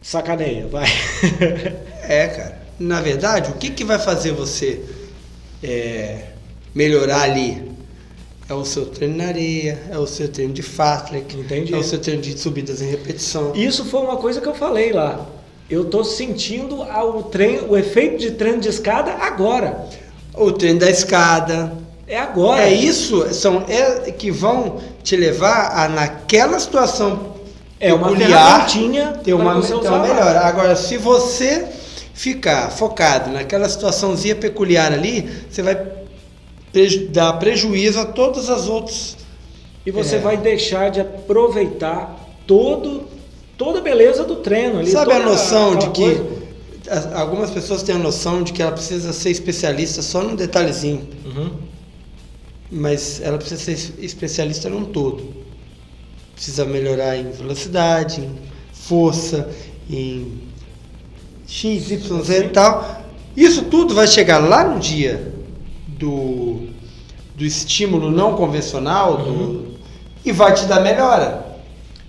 Sacaneia, 0.00 0.66
vai. 0.66 0.86
É, 2.06 2.26
cara. 2.28 2.62
Na 2.78 3.00
verdade, 3.00 3.50
o 3.50 3.54
que, 3.54 3.70
que 3.70 3.82
vai 3.82 3.98
fazer 3.98 4.32
você 4.32 4.80
é, 5.62 6.24
melhorar 6.74 7.22
ali? 7.22 7.70
É 8.48 8.52
o 8.52 8.64
seu 8.64 8.86
treino 8.86 9.16
na 9.16 9.26
areia, 9.26 9.78
é 9.90 9.98
o 9.98 10.06
seu 10.06 10.28
treino 10.28 10.52
de 10.52 10.62
fartlek, 10.62 11.34
Entendi. 11.34 11.72
é 11.72 11.76
o 11.78 11.82
seu 11.82 11.98
treino 11.98 12.20
de 12.20 12.38
subidas 12.38 12.82
em 12.82 12.90
repetição. 12.90 13.54
Isso 13.54 13.86
foi 13.86 14.00
uma 14.00 14.16
coisa 14.18 14.40
que 14.40 14.46
eu 14.46 14.54
falei 14.54 14.92
lá. 14.92 15.26
Eu 15.68 15.86
tô 15.86 16.04
sentindo 16.04 16.80
o 16.82 17.22
treino, 17.22 17.70
o 17.70 17.76
efeito 17.76 18.18
de 18.18 18.32
treino 18.32 18.60
de 18.60 18.68
escada 18.68 19.12
agora. 19.12 19.86
O 20.34 20.52
treino 20.52 20.80
da 20.80 20.90
escada. 20.90 21.72
É 22.06 22.18
agora. 22.18 22.62
É 22.62 22.72
isso, 22.72 23.32
são 23.32 23.64
é, 23.66 24.10
que 24.10 24.30
vão 24.30 24.78
te 25.02 25.16
levar 25.16 25.72
a 25.84 25.88
naquela 25.88 26.58
situação 26.58 27.34
É 27.80 27.94
uma 27.94 28.08
peculiar 28.08 28.68
ferramentinha 28.68 29.20
ter 29.24 29.32
uma, 29.32 29.60
ter 29.62 29.74
uma 29.74 29.98
melhora. 30.00 30.40
Agora, 30.40 30.76
se 30.76 30.98
você 30.98 31.66
ficar 32.12 32.70
focado 32.70 33.30
naquela 33.30 33.68
situaçãozinha 33.68 34.36
peculiar 34.36 34.92
ali, 34.92 35.28
você 35.50 35.62
vai 35.62 35.80
preju- 36.70 37.08
dar 37.08 37.32
prejuízo 37.34 37.98
a 38.00 38.04
todas 38.04 38.50
as 38.50 38.68
outras. 38.68 39.16
E 39.86 39.90
você 39.90 40.16
É. 40.16 40.18
vai 40.18 40.36
deixar 40.36 40.90
de 40.90 41.00
aproveitar 41.00 42.14
todo, 42.46 43.04
toda 43.56 43.78
a 43.78 43.82
beleza 43.82 44.24
do 44.24 44.36
treino 44.36 44.78
ali. 44.80 44.90
Sabe 44.90 45.12
a 45.12 45.18
noção 45.20 45.76
de 45.76 45.86
aquela 45.86 45.92
que 45.92 46.14
coisa. 46.20 46.44
as- 46.90 47.12
algumas 47.14 47.50
pessoas 47.50 47.82
têm 47.82 47.94
a 47.94 47.98
noção 47.98 48.42
de 48.42 48.52
que 48.52 48.60
ela 48.62 48.72
precisa 48.72 49.12
ser 49.12 49.30
especialista 49.30 50.02
só 50.02 50.22
num 50.22 50.34
detalhezinho, 50.34 51.06
Uhum. 51.24 51.50
mas 52.70 53.20
ela 53.22 53.38
precisa 53.38 53.60
ser 53.62 53.94
especialista 53.98 54.68
num 54.68 54.84
todo. 54.84 55.32
Precisa 56.34 56.64
melhorar 56.64 57.16
em 57.16 57.30
velocidade, 57.30 58.20
em 58.20 58.36
força, 58.72 59.48
em 59.88 60.40
X, 61.46 61.90
Y, 61.90 62.22
Z 62.22 62.46
e 62.46 62.48
tal. 62.48 63.02
Isso 63.36 63.62
tudo 63.62 63.94
vai 63.94 64.06
chegar 64.06 64.38
lá 64.38 64.64
no 64.64 64.80
dia 64.80 65.32
do, 65.86 66.68
do 67.36 67.44
estímulo 67.44 68.10
não 68.10 68.34
convencional 68.34 69.18
do- 69.18 69.74
e 70.24 70.32
vai 70.32 70.52
te 70.54 70.64
dar 70.66 70.80
melhora. 70.80 71.43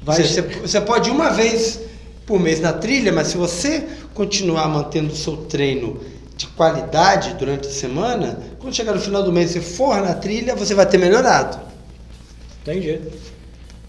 Vai- 0.06 0.22
Você, 0.24 0.42
você- 0.42 0.80
pode 0.82 1.10
ir 1.10 1.12
uma 1.12 1.32
vez 1.32 1.80
por 2.26 2.40
mês 2.40 2.60
na 2.62 2.72
trilha, 2.72 3.12
mas 3.12 3.28
se 3.28 3.38
você 3.38 3.84
continuar 4.14 4.68
mantendo 4.70 5.12
o 5.12 5.16
seu 5.16 5.36
treino 5.38 6.00
de 6.38 6.48
qualidade 6.48 7.34
durante 7.40 7.68
a 7.68 7.72
semana, 7.72 8.40
quando 8.60 8.74
chegar 8.76 8.94
no 8.94 9.02
final 9.02 9.24
do 9.24 9.32
mês 9.34 9.56
e 9.56 9.60
for 9.62 10.02
na 10.02 10.14
trilha, 10.14 10.56
você 10.56 10.74
vai 10.76 10.86
ter 10.86 10.98
melhorado. 11.00 11.58
Entendi. 12.62 13.00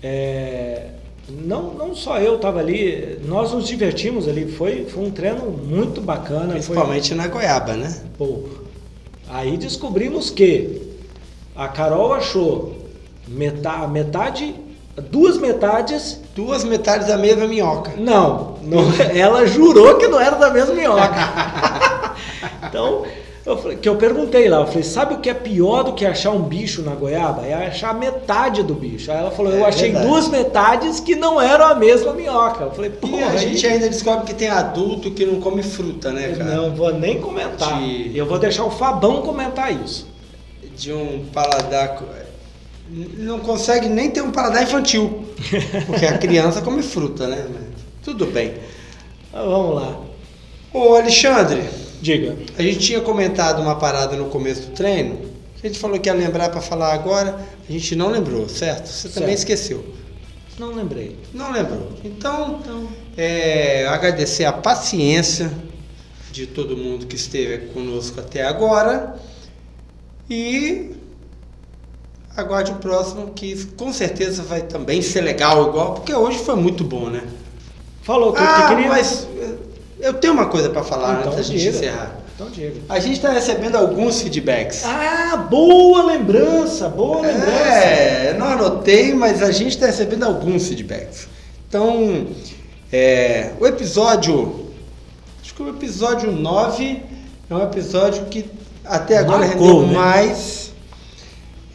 É, 0.03 0.87
não, 1.29 1.75
não 1.75 1.95
só 1.95 2.19
eu 2.19 2.37
estava 2.37 2.61
ali, 2.61 3.19
nós 3.25 3.53
nos 3.53 3.67
divertimos 3.67 4.29
ali. 4.29 4.51
Foi, 4.51 4.85
foi 4.87 5.05
um 5.05 5.11
treino 5.11 5.51
muito 5.51 6.01
bacana. 6.01 6.45
Foi, 6.47 6.53
Principalmente 6.53 7.15
na 7.15 7.27
goiaba, 7.29 7.75
né? 7.75 7.95
Pô, 8.17 8.45
aí 9.29 9.57
descobrimos 9.57 10.31
que 10.31 10.83
a 11.55 11.69
Carol 11.69 12.13
achou 12.15 12.77
metade, 13.27 13.91
metade 13.93 14.55
duas 15.11 15.39
metades. 15.39 16.21
Duas 16.35 16.65
metades 16.65 17.09
da 17.09 17.17
mesma 17.17 17.47
minhoca. 17.47 17.93
Não, 17.97 18.57
não, 18.63 18.83
ela 19.15 19.47
jurou 19.47 19.97
que 19.97 20.07
não 20.09 20.21
era 20.21 20.37
da 20.37 20.51
mesma 20.51 20.75
minhoca. 20.75 21.15
então, 22.69 23.05
eu 23.45 23.57
falei, 23.57 23.77
que 23.77 23.89
eu 23.89 23.95
perguntei 23.97 24.49
lá, 24.49 24.59
eu 24.59 24.67
falei, 24.67 24.83
sabe 24.83 25.15
o 25.15 25.19
que 25.19 25.31
é 25.31 25.35
pior 25.35 25.85
do 25.85 25.93
que 25.93 26.05
achar 26.05 26.31
um 26.33 26.43
bicho 26.43 26.83
na 26.83 26.95
goiaba? 26.95 27.47
É 27.47 27.55
achar 27.69 27.95
metade 27.95 28.63
do 28.63 28.75
bicho. 28.75 29.11
Aí 29.11 29.19
ela 29.19 29.31
falou, 29.31 29.53
eu 29.53 29.65
É 29.65 29.69
achei 29.69 29.91
verdade. 29.93 30.07
duas 30.09 30.29
metades 30.29 30.99
que 31.01 31.15
não 31.15 31.41
eram 31.41 31.65
a 31.67 31.75
mesma 31.75 32.13
minhoca. 32.13 32.65
Eu 32.65 32.71
falei, 32.73 32.91
pô, 32.91 33.07
E 33.09 33.23
a 33.23 33.31
aí- 33.31 33.39
gente 33.39 33.67
ainda 33.67 33.89
descobre 33.89 34.27
que 34.27 34.35
tem 34.35 34.49
adulto 34.49 35.11
que 35.13 35.25
não 35.25 35.41
come 35.41 35.63
fruta, 35.63 36.11
né, 36.11 36.35
cara? 36.37 36.57
não 36.57 36.75
vou 36.75 36.93
nem 36.93 37.21
comentar. 37.21 37.79
De- 37.79 38.17
Eu 38.17 38.27
vou 38.27 38.39
deixar 38.39 38.65
o 38.65 38.71
Fabão 38.71 39.23
comentar 39.23 39.73
isso. 39.73 40.09
De 40.77 40.93
um 40.93 41.25
paladar. 41.33 42.03
Não 42.89 43.41
consegue 43.41 43.89
nem 43.89 44.11
ter 44.11 44.21
um 44.23 44.31
paladar 44.31 44.63
infantil. 44.63 45.25
Porque 45.87 46.07
a 46.07 46.19
criança 46.19 46.61
come 46.63 46.83
fruta, 46.83 47.27
né? 47.27 47.47
Tudo 48.03 48.27
bem. 48.27 48.55
Mas 49.33 49.45
vamos 49.45 49.75
lá. 49.77 50.01
Ô, 50.73 50.95
Alexandre, 50.95 51.63
Diga. 52.01 52.37
a 52.57 52.63
gente 52.63 52.79
tinha 52.79 53.01
comentado 53.01 53.61
uma 53.61 53.75
parada 53.77 54.17
no 54.17 54.27
começo 54.27 54.63
do 54.63 54.73
treino. 54.73 55.19
A 55.63 55.67
gente 55.67 55.79
falou 55.79 55.99
que 55.99 56.09
ia 56.09 56.15
lembrar 56.15 56.49
para 56.51 56.61
falar 56.61 56.93
agora. 56.93 57.41
A 57.69 57.73
gente 57.73 57.97
não 57.97 58.09
lembrou, 58.11 58.49
certo? 58.49 58.87
Você 58.87 59.09
também 59.09 59.37
Certo. 59.37 59.39
esqueceu. 59.39 59.85
Não 60.59 60.73
lembrei. 60.75 61.19
Não 61.35 61.51
lembrou. 61.53 61.91
Então, 62.05 62.61
Então, 62.63 62.89
é, 63.17 63.87
agradecer 63.89 64.45
a 64.45 64.53
paciência 64.53 65.51
de 66.31 66.47
todo 66.47 66.77
mundo 66.77 67.07
que 67.07 67.17
esteve 67.17 67.67
conosco 67.69 68.21
até 68.21 68.43
agora 68.45 69.17
e 70.31 70.91
aguarde 72.37 72.73
o 72.73 72.77
próximo 72.77 73.31
que 73.35 73.65
com 73.77 73.93
certeza 73.93 74.43
vai 74.43 74.63
também 74.63 75.01
ser 75.03 75.21
legal 75.23 75.69
igual, 75.69 75.95
porque 75.95 76.15
hoje 76.15 76.39
foi 76.39 76.55
muito 76.57 76.85
bom, 76.85 77.09
né? 77.09 77.23
falou 78.03 78.33
tudo 78.33 78.45
Ah, 78.47 78.63
que 78.69 78.75
queria. 78.77 78.89
mas 78.89 79.27
eu 79.99 80.15
tenho 80.15 80.33
uma 80.33 80.47
coisa 80.47 80.71
para 80.71 80.83
falar 80.85 81.21
Então 81.21 81.33
antes 81.33 81.37
da 81.49 81.53
gente 81.55 81.59
diga. 81.65 81.77
encerrar. 81.77 82.17
Então 82.35 82.49
diga. 82.51 82.75
A 82.89 82.99
gente 83.01 83.15
está 83.17 83.31
recebendo 83.33 83.75
alguns 83.77 84.21
feedbacks. 84.21 84.85
Ah, 84.85 85.37
boa 85.51 86.05
lembrança, 86.05 86.89
boa 86.89 87.23
lembrança. 87.23 87.51
É, 87.51 88.37
não 88.39 88.47
anotei, 88.47 89.13
mas 89.15 89.43
a 89.43 89.51
gente 89.51 89.71
está 89.71 89.87
recebendo 89.87 90.23
alguns 90.25 90.69
feedbacks. 90.69 91.27
Então, 91.69 92.27
é, 92.93 93.51
o 93.59 93.67
episódio. 93.67 94.67
Acho 95.43 95.55
que 95.55 95.63
o 95.63 95.69
episódio 95.71 96.31
9 96.31 97.03
é 97.51 97.55
um 97.55 97.63
episódio 97.63 98.27
que 98.27 98.45
até 98.85 99.19
agora 99.19 99.47
Marcou, 99.47 99.81
rendeu 99.81 99.87
né? 99.89 99.95
mais, 99.95 100.66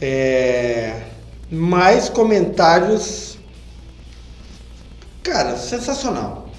é, 0.02 1.00
mais 1.50 2.08
comentários 2.08 3.32
Cara, 5.22 5.56
sensacional. 5.56 6.50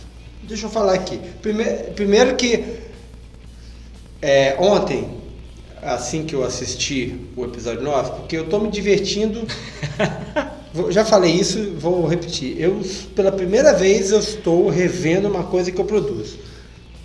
Deixa 0.44 0.66
eu 0.66 0.70
falar 0.70 0.94
aqui. 0.94 1.20
Primeiro, 1.41 1.91
primeiro 1.91 2.36
que 2.36 2.64
é, 4.22 4.56
ontem, 4.58 5.18
assim 5.82 6.24
que 6.24 6.34
eu 6.34 6.46
assisti 6.46 7.20
o 7.36 7.44
episódio 7.44 7.84
9, 7.84 8.12
porque 8.12 8.38
eu 8.38 8.48
tô 8.48 8.60
me 8.60 8.72
divertindo. 8.72 9.46
Já 10.89 11.04
falei 11.04 11.34
isso, 11.34 11.74
vou 11.78 12.08
repetir. 12.08 12.60
Eu, 12.60 12.82
pela 13.16 13.32
primeira 13.32 13.74
vez, 13.74 14.12
eu 14.12 14.20
estou 14.20 14.70
revendo 14.70 15.28
uma 15.28 15.44
coisa 15.44 15.72
que 15.72 15.80
eu 15.80 15.86
produzo, 15.86 16.39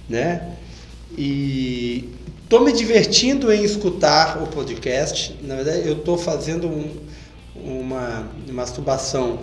né? 0.09 0.55
E 1.18 2.09
tô 2.49 2.61
me 2.61 2.72
divertindo 2.72 3.53
em 3.53 3.62
escutar 3.62 4.42
o 4.42 4.46
podcast. 4.46 5.36
Na 5.42 5.55
verdade, 5.57 5.86
eu 5.88 5.96
tô 5.96 6.16
fazendo 6.16 6.66
um- 6.68 6.96
uma 7.57 8.28
masturbação 8.51 9.38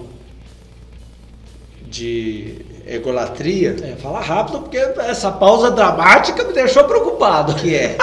de 1.87 2.55
egolatria, 2.87 3.75
É, 3.83 3.95
fala 3.95 4.19
rápido, 4.19 4.59
porque 4.61 4.77
essa 4.77 5.31
pausa 5.31 5.71
dramática 5.71 6.43
me 6.43 6.53
deixou 6.53 6.83
preocupado. 6.85 7.55
que 7.55 7.73
é 7.75 7.97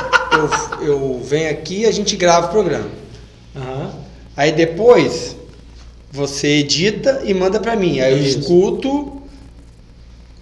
eu, 0.80 0.86
eu 0.86 1.20
venho 1.22 1.50
aqui 1.50 1.80
e 1.80 1.86
a 1.86 1.92
gente 1.92 2.16
grava 2.16 2.46
o 2.46 2.50
programa. 2.50 2.88
Aham. 3.57 3.90
Aí 4.36 4.53
depois 4.53 5.36
você 6.11 6.59
edita 6.59 7.22
e 7.24 7.34
manda 7.34 7.61
pra 7.61 7.76
mim. 7.76 8.00
Aí 8.00 8.12
eu 8.12 8.18
Isso. 8.18 8.40
escuto. 8.40 9.22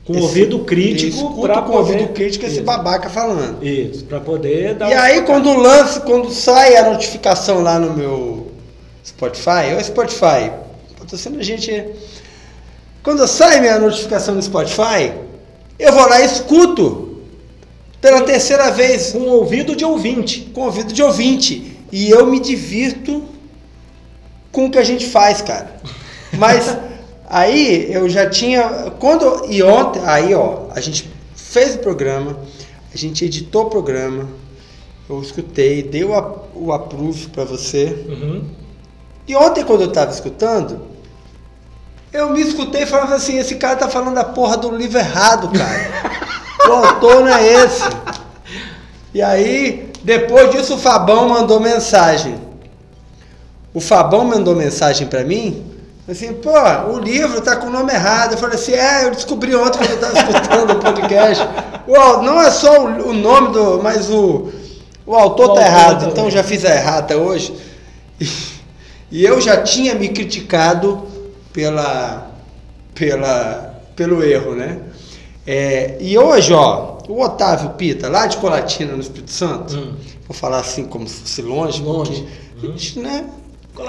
Com 0.07 0.15
esse- 0.15 0.23
ouvido 0.23 0.59
crítico 0.61 1.35
com 1.35 1.41
poder... 1.43 1.59
ouvido 1.71 2.09
crítico 2.13 2.45
esse 2.47 2.57
Isso. 2.57 2.65
babaca 2.65 3.09
falando. 3.11 3.63
Isso, 3.65 4.05
pra 4.05 4.19
poder 4.21 4.75
dar 4.75 4.91
E 4.91 4.95
um- 4.95 4.99
aí 4.99 5.23
quando 5.23 5.53
lança, 5.55 6.01
quando 6.01 6.31
sai 6.31 6.77
a 6.77 6.91
notificação 6.91 7.63
lá 7.63 7.79
no 7.79 7.93
meu 7.95 8.51
Spotify, 9.05 9.75
ô 9.79 9.85
Spotify, 9.85 10.51
patrocina 10.99 11.39
a 11.39 11.43
gente. 11.43 11.85
Quando 13.03 13.27
sai 13.27 13.61
minha 13.61 13.79
notificação 13.79 14.35
no 14.35 14.43
Spotify, 14.43 15.13
eu 15.79 15.93
vou 15.93 16.09
lá 16.09 16.21
e 16.21 16.25
escuto 16.27 17.19
pela 18.01 18.23
terceira 18.23 18.71
vez 18.71 19.13
com 19.13 19.21
ouvido 19.29 19.77
de 19.77 19.85
ouvinte. 19.85 20.51
com 20.55 20.63
ouvido 20.63 20.93
de 20.93 21.03
ouvinte. 21.03 21.79
E 21.93 22.11
eu 22.11 22.27
me 22.27 22.39
divirto 22.41 23.25
com 24.53 24.67
o 24.67 24.71
que 24.71 24.79
a 24.79 24.85
gente 24.85 25.07
faz, 25.07 25.41
cara. 25.43 25.77
Mas 26.33 26.65
aí 27.31 27.91
eu 27.93 28.09
já 28.09 28.29
tinha. 28.29 28.93
Quando. 28.99 29.47
E 29.49 29.63
ontem, 29.63 30.03
aí 30.05 30.35
ó, 30.35 30.65
a 30.75 30.81
gente 30.81 31.09
fez 31.35 31.77
o 31.77 31.79
programa, 31.79 32.37
a 32.93 32.97
gente 32.97 33.25
editou 33.25 33.67
o 33.67 33.71
programa, 33.71 34.29
eu 35.09 35.23
escutei, 35.23 35.83
dei 35.83 36.05
o, 36.05 36.15
a- 36.15 36.39
o 36.55 36.73
approve 36.73 37.29
pra 37.29 37.45
você. 37.45 38.05
Uhum. 38.09 38.45
E 39.27 39.35
ontem, 39.37 39.65
quando 39.65 39.83
eu 39.83 39.93
tava 39.93 40.11
escutando, 40.11 40.83
eu 42.13 42.31
me 42.31 42.41
escutei 42.43 42.85
falando 42.85 43.15
assim: 43.15 43.39
esse 43.39 43.55
cara 43.55 43.77
tá 43.77 43.89
falando 43.89 44.15
da 44.17 44.25
porra 44.25 44.57
do 44.57 44.77
livro 44.77 44.99
errado, 44.99 45.49
cara. 45.57 45.91
o 46.69 46.73
autor 46.73 47.21
não 47.25 47.29
é 47.35 47.65
esse. 47.65 47.85
E 49.15 49.21
aí, 49.23 49.91
depois 50.05 50.51
disso, 50.51 50.75
o 50.75 50.79
Fabão 50.79 51.29
mandou 51.29 51.59
mensagem. 51.61 52.37
O 53.73 53.81
Fabão 53.81 54.25
mandou 54.25 54.55
mensagem 54.57 55.07
pra 55.07 55.23
mim, 55.25 55.65
assim, 56.11 56.33
pô, 56.35 56.51
o 56.93 56.99
livro 56.99 57.41
tá 57.41 57.57
com 57.57 57.67
o 57.67 57.71
nome 57.71 57.93
errado. 57.93 58.33
Eu 58.33 58.39
falei 58.39 58.57
assim, 58.57 58.73
é, 58.73 59.05
eu 59.07 59.11
descobri 59.13 59.55
ontem 59.55 59.79
quando 59.79 59.91
eu 59.91 59.99
tava 60.01 60.19
escutando 60.19 60.71
o 60.73 60.79
podcast. 60.79 61.45
Uau, 61.89 62.23
não 62.23 62.41
é 62.41 62.51
só 62.51 62.85
o, 62.85 63.09
o 63.09 63.13
nome 63.13 63.53
do, 63.53 63.81
mas 63.83 64.09
o, 64.11 64.51
o 65.07 65.15
autor 65.15 65.51
O 65.51 65.55
tá 65.55 65.61
autor 65.61 65.65
errado, 65.67 65.99
também. 66.01 66.13
então 66.13 66.31
já 66.31 66.43
fiz 66.43 66.65
a 66.65 66.75
errata 66.75 67.17
hoje. 67.17 67.55
E, 68.21 68.29
e 69.21 69.25
eu 69.25 69.41
já 69.41 69.63
tinha 69.63 69.95
me 69.95 70.09
criticado 70.09 71.07
pela, 71.53 72.31
pela, 72.95 73.81
pelo 73.97 74.23
erro, 74.23 74.55
né? 74.55 74.79
É, 75.47 75.97
e 76.01 76.17
hoje, 76.19 76.53
ó, 76.53 76.99
o 77.09 77.21
Otávio 77.23 77.71
Pita, 77.71 78.09
lá 78.09 78.27
de 78.27 78.37
Colatina, 78.37 78.93
no 78.93 79.01
Espírito 79.01 79.31
Santo, 79.33 79.77
Hum. 79.77 79.95
vou 80.29 80.37
falar 80.37 80.59
assim 80.59 80.85
como 80.85 81.09
se 81.09 81.15
fosse 81.21 81.43
longe, 81.43 81.83
Longe. 81.83 82.29
porque 82.53 82.67
gente, 82.79 82.99
né? 83.01 83.25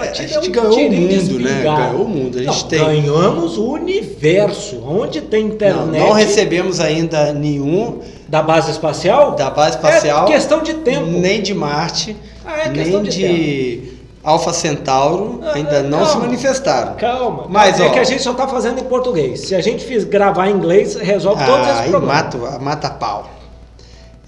A 0.00 0.12
gente 0.12 0.34
é 0.34 0.38
um 0.40 0.50
ganhou 0.50 0.78
o 0.78 0.90
mundo, 0.92 1.38
né? 1.40 1.60
Ganhou 1.62 2.02
o 2.04 2.08
mundo. 2.08 2.38
A 2.38 2.42
gente 2.42 2.62
Não, 2.62 2.68
tem. 2.68 2.78
Ganhamos 3.02 3.58
o 3.58 3.72
universo. 3.72 4.82
Onde 4.86 5.20
tem 5.20 5.44
Não, 5.46 5.54
internet 5.54 5.98
não 5.98 6.12
recebemos 6.12 6.80
ainda 6.80 7.32
nenhum 7.32 8.00
da 8.28 8.42
base 8.42 8.70
espacial? 8.70 9.32
da 9.36 9.50
base 9.50 9.76
espacial, 9.76 10.26
É 10.28 10.32
questão 10.32 10.62
de 10.62 10.74
tempo. 10.74 11.06
nem 11.06 11.42
de 11.42 11.54
Marte, 11.54 12.16
Ah, 12.44 12.62
é 12.64 12.68
nem 12.68 13.02
de 13.02 13.10
de, 13.10 13.92
Alfa 14.24 14.52
Centauro, 14.52 15.40
Ah, 15.44 15.52
ainda 15.54 15.82
não 15.82 16.04
se 16.06 16.12
calma. 16.12 16.26
manifestaram. 16.26 16.94
Calma. 16.94 17.46
Mas, 17.48 17.78
é 17.80 17.86
ó, 17.86 17.90
que 17.90 17.98
a 17.98 18.04
gente 18.04 18.22
só 18.22 18.32
tá 18.34 18.46
fazendo 18.48 18.80
em 18.80 18.84
português. 18.84 19.40
Se 19.40 19.54
a 19.54 19.60
gente 19.60 19.84
fiz 19.84 20.04
gravar 20.04 20.48
em 20.48 20.52
inglês, 20.54 20.94
resolve 20.96 21.44
todos 21.44 21.66
Ah, 21.66 21.70
esses 21.70 21.80
aí 21.82 21.90
problemas. 21.90 22.16
mata, 22.24 22.58
mata 22.60 22.90
pau. 22.90 23.28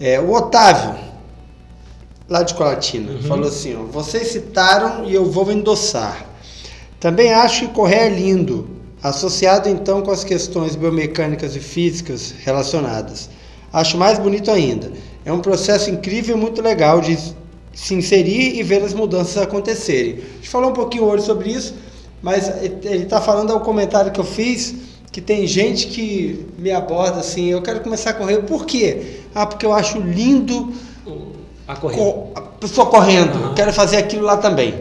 É, 0.01 0.19
o 0.21 0.33
Otávio, 0.33 0.95
lá 2.29 2.43
de 2.43 2.55
Colatina, 2.55 3.12
Uhum. 3.12 3.22
falou 3.22 3.49
assim: 3.49 3.77
ó, 3.77 3.83
vocês 3.85 4.29
citaram 4.29 5.05
e 5.05 5.14
eu 5.14 5.25
vou 5.25 5.51
endossar. 5.53 6.27
Também 7.01 7.33
acho 7.33 7.68
que 7.68 7.75
correr 7.75 8.07
é 8.07 8.09
lindo, 8.09 8.66
associado 9.03 9.68
então 9.68 10.01
com 10.03 10.11
as 10.11 10.25
questões 10.25 10.75
biomecânicas 10.75 11.55
e 11.55 11.61
físicas 11.61 12.35
relacionadas. 12.45 13.29
Acho 13.72 13.99
mais 13.99 14.18
bonito 14.18 14.51
ainda. 14.51 14.91
É 15.25 15.33
um 15.33 15.41
processo 15.41 15.91
incrível 15.91 16.37
e 16.37 16.41
muito 16.41 16.62
legal 16.62 17.01
de 17.01 17.18
se 17.75 17.95
inserir 17.95 18.57
e 18.59 18.62
ver 18.62 18.83
as 18.83 18.95
mudanças 18.95 19.37
acontecerem. 19.43 20.12
A 20.14 20.37
gente 20.37 20.49
falou 20.49 20.70
um 20.70 20.75
pouquinho 20.75 21.05
hoje 21.05 21.25
sobre 21.25 21.51
isso, 21.51 21.75
mas 22.22 22.49
ele 22.85 23.03
está 23.03 23.20
falando 23.20 23.53
ao 23.53 23.61
comentário 23.61 24.12
que 24.12 24.20
eu 24.20 24.25
fiz 24.25 24.75
que 25.11 25.20
tem 25.20 25.47
gente 25.47 25.87
que 25.89 26.45
me 26.59 26.72
aborda 26.72 27.20
assim, 27.20 27.47
eu 27.51 27.62
quero 27.62 27.81
começar 27.81 28.11
a 28.11 28.14
correr. 28.14 28.39
Por 28.43 28.64
quê? 28.66 29.20
Ah, 29.35 29.47
porque 29.47 29.64
eu 29.64 29.72
acho 29.72 29.99
lindo 30.01 30.72
A 31.67 31.77
corrida. 31.77 32.03
co- 32.03 32.29
a 32.35 32.41
pessoa 32.41 32.87
correndo. 32.87 33.49
Eu 33.49 33.55
quero 33.55 33.73
fazer 33.73 33.97
aquilo 33.97 34.25
lá 34.25 34.37
também. 34.37 34.75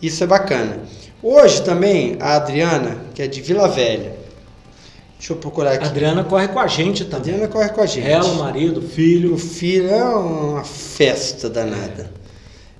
Isso 0.00 0.22
é 0.22 0.26
bacana. 0.26 0.80
Hoje 1.22 1.62
também 1.62 2.16
a 2.20 2.34
Adriana, 2.36 2.98
que 3.14 3.22
é 3.22 3.26
de 3.26 3.40
Vila 3.40 3.68
Velha. 3.68 4.20
Deixa 5.18 5.32
eu 5.34 5.36
procurar 5.36 5.70
A 5.70 5.74
aqui. 5.74 5.84
Adriana 5.86 6.24
corre 6.24 6.48
com 6.48 6.58
a 6.58 6.66
gente 6.66 7.02
A 7.04 7.06
também. 7.06 7.34
Adriana 7.34 7.48
corre 7.48 7.68
com 7.68 7.80
a 7.80 7.86
gente. 7.86 8.08
Ela, 8.08 8.24
o 8.26 8.36
marido, 8.36 8.78
o 8.80 8.82
filho. 8.82 9.34
o 9.34 9.38
filho 9.38 9.88
é 9.90 10.02
uma 10.04 10.64
festa 10.64 11.48
danada. 11.48 12.10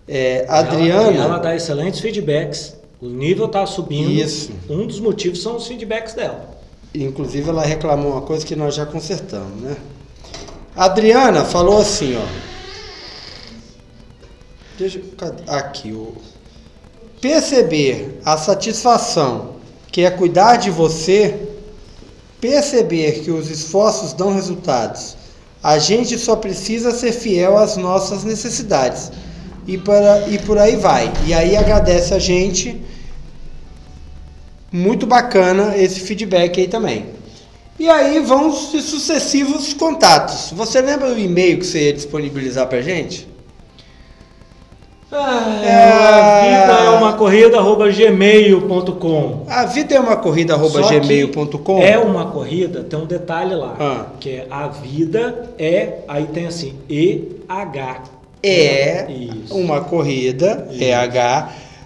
É, 0.09 0.45
a 0.49 0.59
Ela- 0.59 0.69
Adriana. 0.69 1.25
Ela, 1.25 1.39
dá 1.39 1.55
excelentes 1.55 2.01
feedbacks. 2.01 2.77
O 3.01 3.07
nível 3.07 3.47
tá 3.49 3.65
subindo. 3.67 4.11
Isso. 4.11 4.51
Um 4.69 4.87
dos 4.87 4.99
motivos 4.99 5.41
são 5.43 5.57
os 5.57 5.67
feedbacks 5.67 6.15
dela. 6.15 6.51
Inclusive 6.95 7.49
ela 7.49 7.63
reclamou 7.65 8.13
uma 8.13 8.23
coisa 8.23 8.45
que 8.45 8.55
nós 8.57 8.75
já 8.75 8.85
consertamos, 8.87 9.61
né? 9.63 9.77
A 10.75 10.87
Adriana 10.87 11.45
falou 11.45 11.79
assim, 11.81 12.17
ó. 12.17 12.52
Deixa, 14.79 15.01
aqui, 15.47 15.93
o 15.93 16.15
perceber 17.23 18.21
a 18.25 18.37
satisfação 18.37 19.53
que 19.93 20.03
é 20.03 20.11
cuidar 20.11 20.57
de 20.57 20.71
você, 20.71 21.39
perceber 22.41 23.21
que 23.21 23.31
os 23.31 23.49
esforços 23.49 24.13
dão 24.13 24.35
resultados. 24.35 25.17
A 25.63 25.79
gente 25.79 26.19
só 26.19 26.35
precisa 26.35 26.91
ser 26.91 27.13
fiel 27.13 27.57
às 27.57 27.77
nossas 27.77 28.25
necessidades. 28.25 29.13
E, 29.69 29.79
para, 29.79 30.27
e 30.29 30.39
por 30.39 30.59
aí 30.59 30.75
vai. 30.75 31.13
E 31.25 31.33
aí 31.33 31.57
agradece 31.57 32.13
a 32.13 32.19
gente 32.19 32.83
muito 34.73 35.07
bacana 35.07 35.77
esse 35.77 36.01
feedback 36.01 36.59
aí 36.59 36.67
também. 36.67 37.07
E 37.79 37.89
aí 37.89 38.19
vão 38.21 38.49
os 38.49 38.71
sucessivos 38.85 39.73
contatos. 39.75 40.51
Você 40.53 40.81
lembra 40.81 41.15
do 41.15 41.21
e-mail 41.21 41.59
que 41.59 41.67
você 41.67 41.87
ia 41.87 41.93
disponibilizar 41.93 42.67
pra 42.67 42.81
gente? 42.81 43.29
É, 45.15 45.75
a 45.75 46.41
vida 46.43 46.73
é 46.85 46.91
uma 46.91 47.13
corrida 47.13 47.59
arroba 47.59 47.91
gmail.com. 47.91 49.45
A 49.47 49.67
vida 49.67 49.95
é 49.95 50.01
uma 50.01 50.17
corrida 50.17 50.55
arroba 50.55 50.81
gmail.com. 50.81 51.83
É 51.83 51.99
uma 51.99 52.27
corrida, 52.27 52.83
tem 52.83 52.99
um 52.99 53.05
detalhe 53.05 53.55
lá. 53.55 53.77
Ah. 53.79 54.07
Que 54.19 54.31
é 54.31 54.47
a 54.51 54.69
vida 54.69 55.51
é. 55.59 55.99
Aí 56.09 56.25
tem 56.27 56.47
assim, 56.47 56.75
EH. 56.89 58.01
É 58.43 59.07
Isso. 59.11 59.55
uma 59.55 59.83
corrida, 59.83 60.67
Isso. 60.71 60.83
EH, 60.83 61.19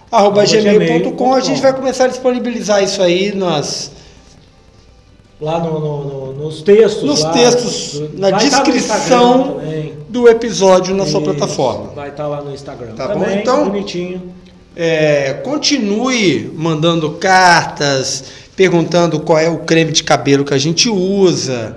arroba 0.09 0.41
Arroba 0.41 0.45
gmail.com. 0.45 0.85
gmail.com. 0.85 1.33
A 1.33 1.41
gente 1.41 1.61
vai 1.61 1.73
começar 1.73 2.05
a 2.05 2.07
disponibilizar 2.07 2.81
isso 2.81 3.01
aí 3.03 3.35
nas, 3.35 3.91
Lá 5.39 5.59
no, 5.59 5.79
no- 5.79 6.03
no- 6.03 6.33
nos 6.33 6.61
textos. 6.63 7.03
Nos 7.03 7.21
lá, 7.23 7.31
textos, 7.31 7.99
do- 7.99 8.19
na 8.19 8.31
tá 8.31 8.37
descrição 8.37 9.59
do 10.09 10.27
episódio 10.27 10.95
na 10.95 11.05
sua 11.05 11.21
Isso, 11.21 11.31
plataforma. 11.31 11.91
Vai 11.95 12.09
estar 12.09 12.27
lá 12.27 12.41
no 12.41 12.53
Instagram. 12.53 12.93
Tá 12.95 13.07
bom? 13.09 13.19
também, 13.19 13.39
Então- 13.39 13.65
bonitinho. 13.69 14.33
É, 14.75 15.33
continue 15.43 16.51
mandando 16.55 17.11
cartas, 17.13 18.25
perguntando 18.55 19.19
qual 19.19 19.39
é 19.39 19.49
o 19.49 19.59
creme 19.59 19.91
de 19.91 20.03
cabelo 20.03 20.45
que 20.45 20.53
a 20.53 20.57
gente 20.57 20.87
usa, 20.89 21.75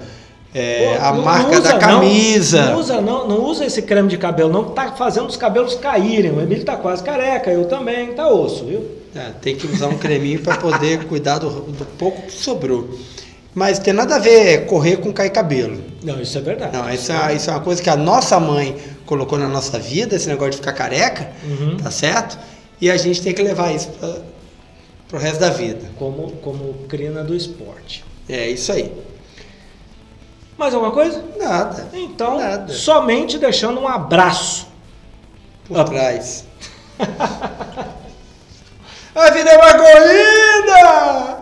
é, 0.55 0.97
Pô, 0.99 1.05
a 1.05 1.13
não- 1.15 1.23
marca 1.23 1.51
não 1.53 1.61
usa, 1.61 1.73
da 1.73 1.79
camisa. 1.79 2.63
Não, 2.63 2.73
não 2.73 2.79
usa, 2.81 3.01
não, 3.01 3.29
não 3.29 3.45
usa 3.45 3.65
esse 3.65 3.83
creme 3.83 4.09
de 4.09 4.19
cabelo, 4.19 4.51
não, 4.51 4.65
que 4.65 4.73
tá 4.73 4.93
fazendo 4.93 5.29
os 5.29 5.37
cabelos 5.37 5.75
caírem. 5.77 6.31
O 6.31 6.41
Emílio 6.41 6.65
tá 6.65 6.77
quase 6.77 7.03
careca, 7.03 7.51
eu 7.51 7.65
também, 7.67 8.09
tá 8.13 8.29
osso, 8.29 8.65
viu? 8.67 8.85
É, 9.15 9.31
tem 9.41 9.57
que 9.57 9.67
usar 9.67 9.89
um 9.89 9.97
creminho 9.99 10.41
para 10.41 10.57
poder 10.59 11.05
cuidar 11.09 11.39
do, 11.39 11.49
do 11.49 11.85
pouco 11.99 12.23
que 12.23 12.33
sobrou. 12.33 12.89
Mas 13.55 13.79
tem 13.81 13.93
nada 13.93 14.17
a 14.17 14.19
ver 14.19 14.67
correr 14.67 14.99
com 14.99 15.13
cair 15.13 15.31
cabelo. 15.31 15.83
Não, 16.03 16.21
isso 16.21 16.39
é 16.39 16.41
verdade. 16.41 16.77
Não, 16.77 16.89
isso 16.93 17.11
é, 17.13 17.35
isso 17.35 17.51
é 17.51 17.53
uma 17.53 17.61
coisa 17.61 17.83
que 17.83 17.91
a 17.91 17.97
nossa 17.97 18.39
mãe 18.39 18.77
colocou 19.05 19.37
na 19.39 19.49
nossa 19.49 19.79
vida, 19.79 20.15
esse 20.15 20.29
negócio 20.29 20.53
de 20.53 20.57
ficar 20.59 20.73
careca, 20.73 21.31
Uhum. 21.45 21.77
tá 21.77 21.91
certo? 21.91 22.39
E 22.81 22.91
a 22.91 22.97
gente 22.97 23.21
tem 23.21 23.35
que 23.35 23.43
levar 23.43 23.75
isso 23.75 23.89
para 25.09 25.17
o 25.17 25.21
resto 25.21 25.41
da 25.41 25.51
vida. 25.51 25.91
Como, 25.99 26.31
como 26.37 26.75
crina 26.89 27.25
do 27.25 27.35
esporte. 27.35 28.05
É 28.29 28.49
isso 28.49 28.71
aí. 28.73 28.93
Mais 30.57 30.73
alguma 30.73 30.93
coisa? 30.93 31.23
Nada. 31.39 31.89
Então, 31.93 32.39
Nada. 32.39 32.73
somente 32.73 33.37
deixando 33.39 33.81
um 33.81 33.89
abraço. 33.89 34.69
Por 35.67 35.83
trás. 35.85 36.45
a 39.15 39.31
vida 39.31 39.51
é 39.51 39.57
uma 39.59 39.73
corrida! 39.75 41.40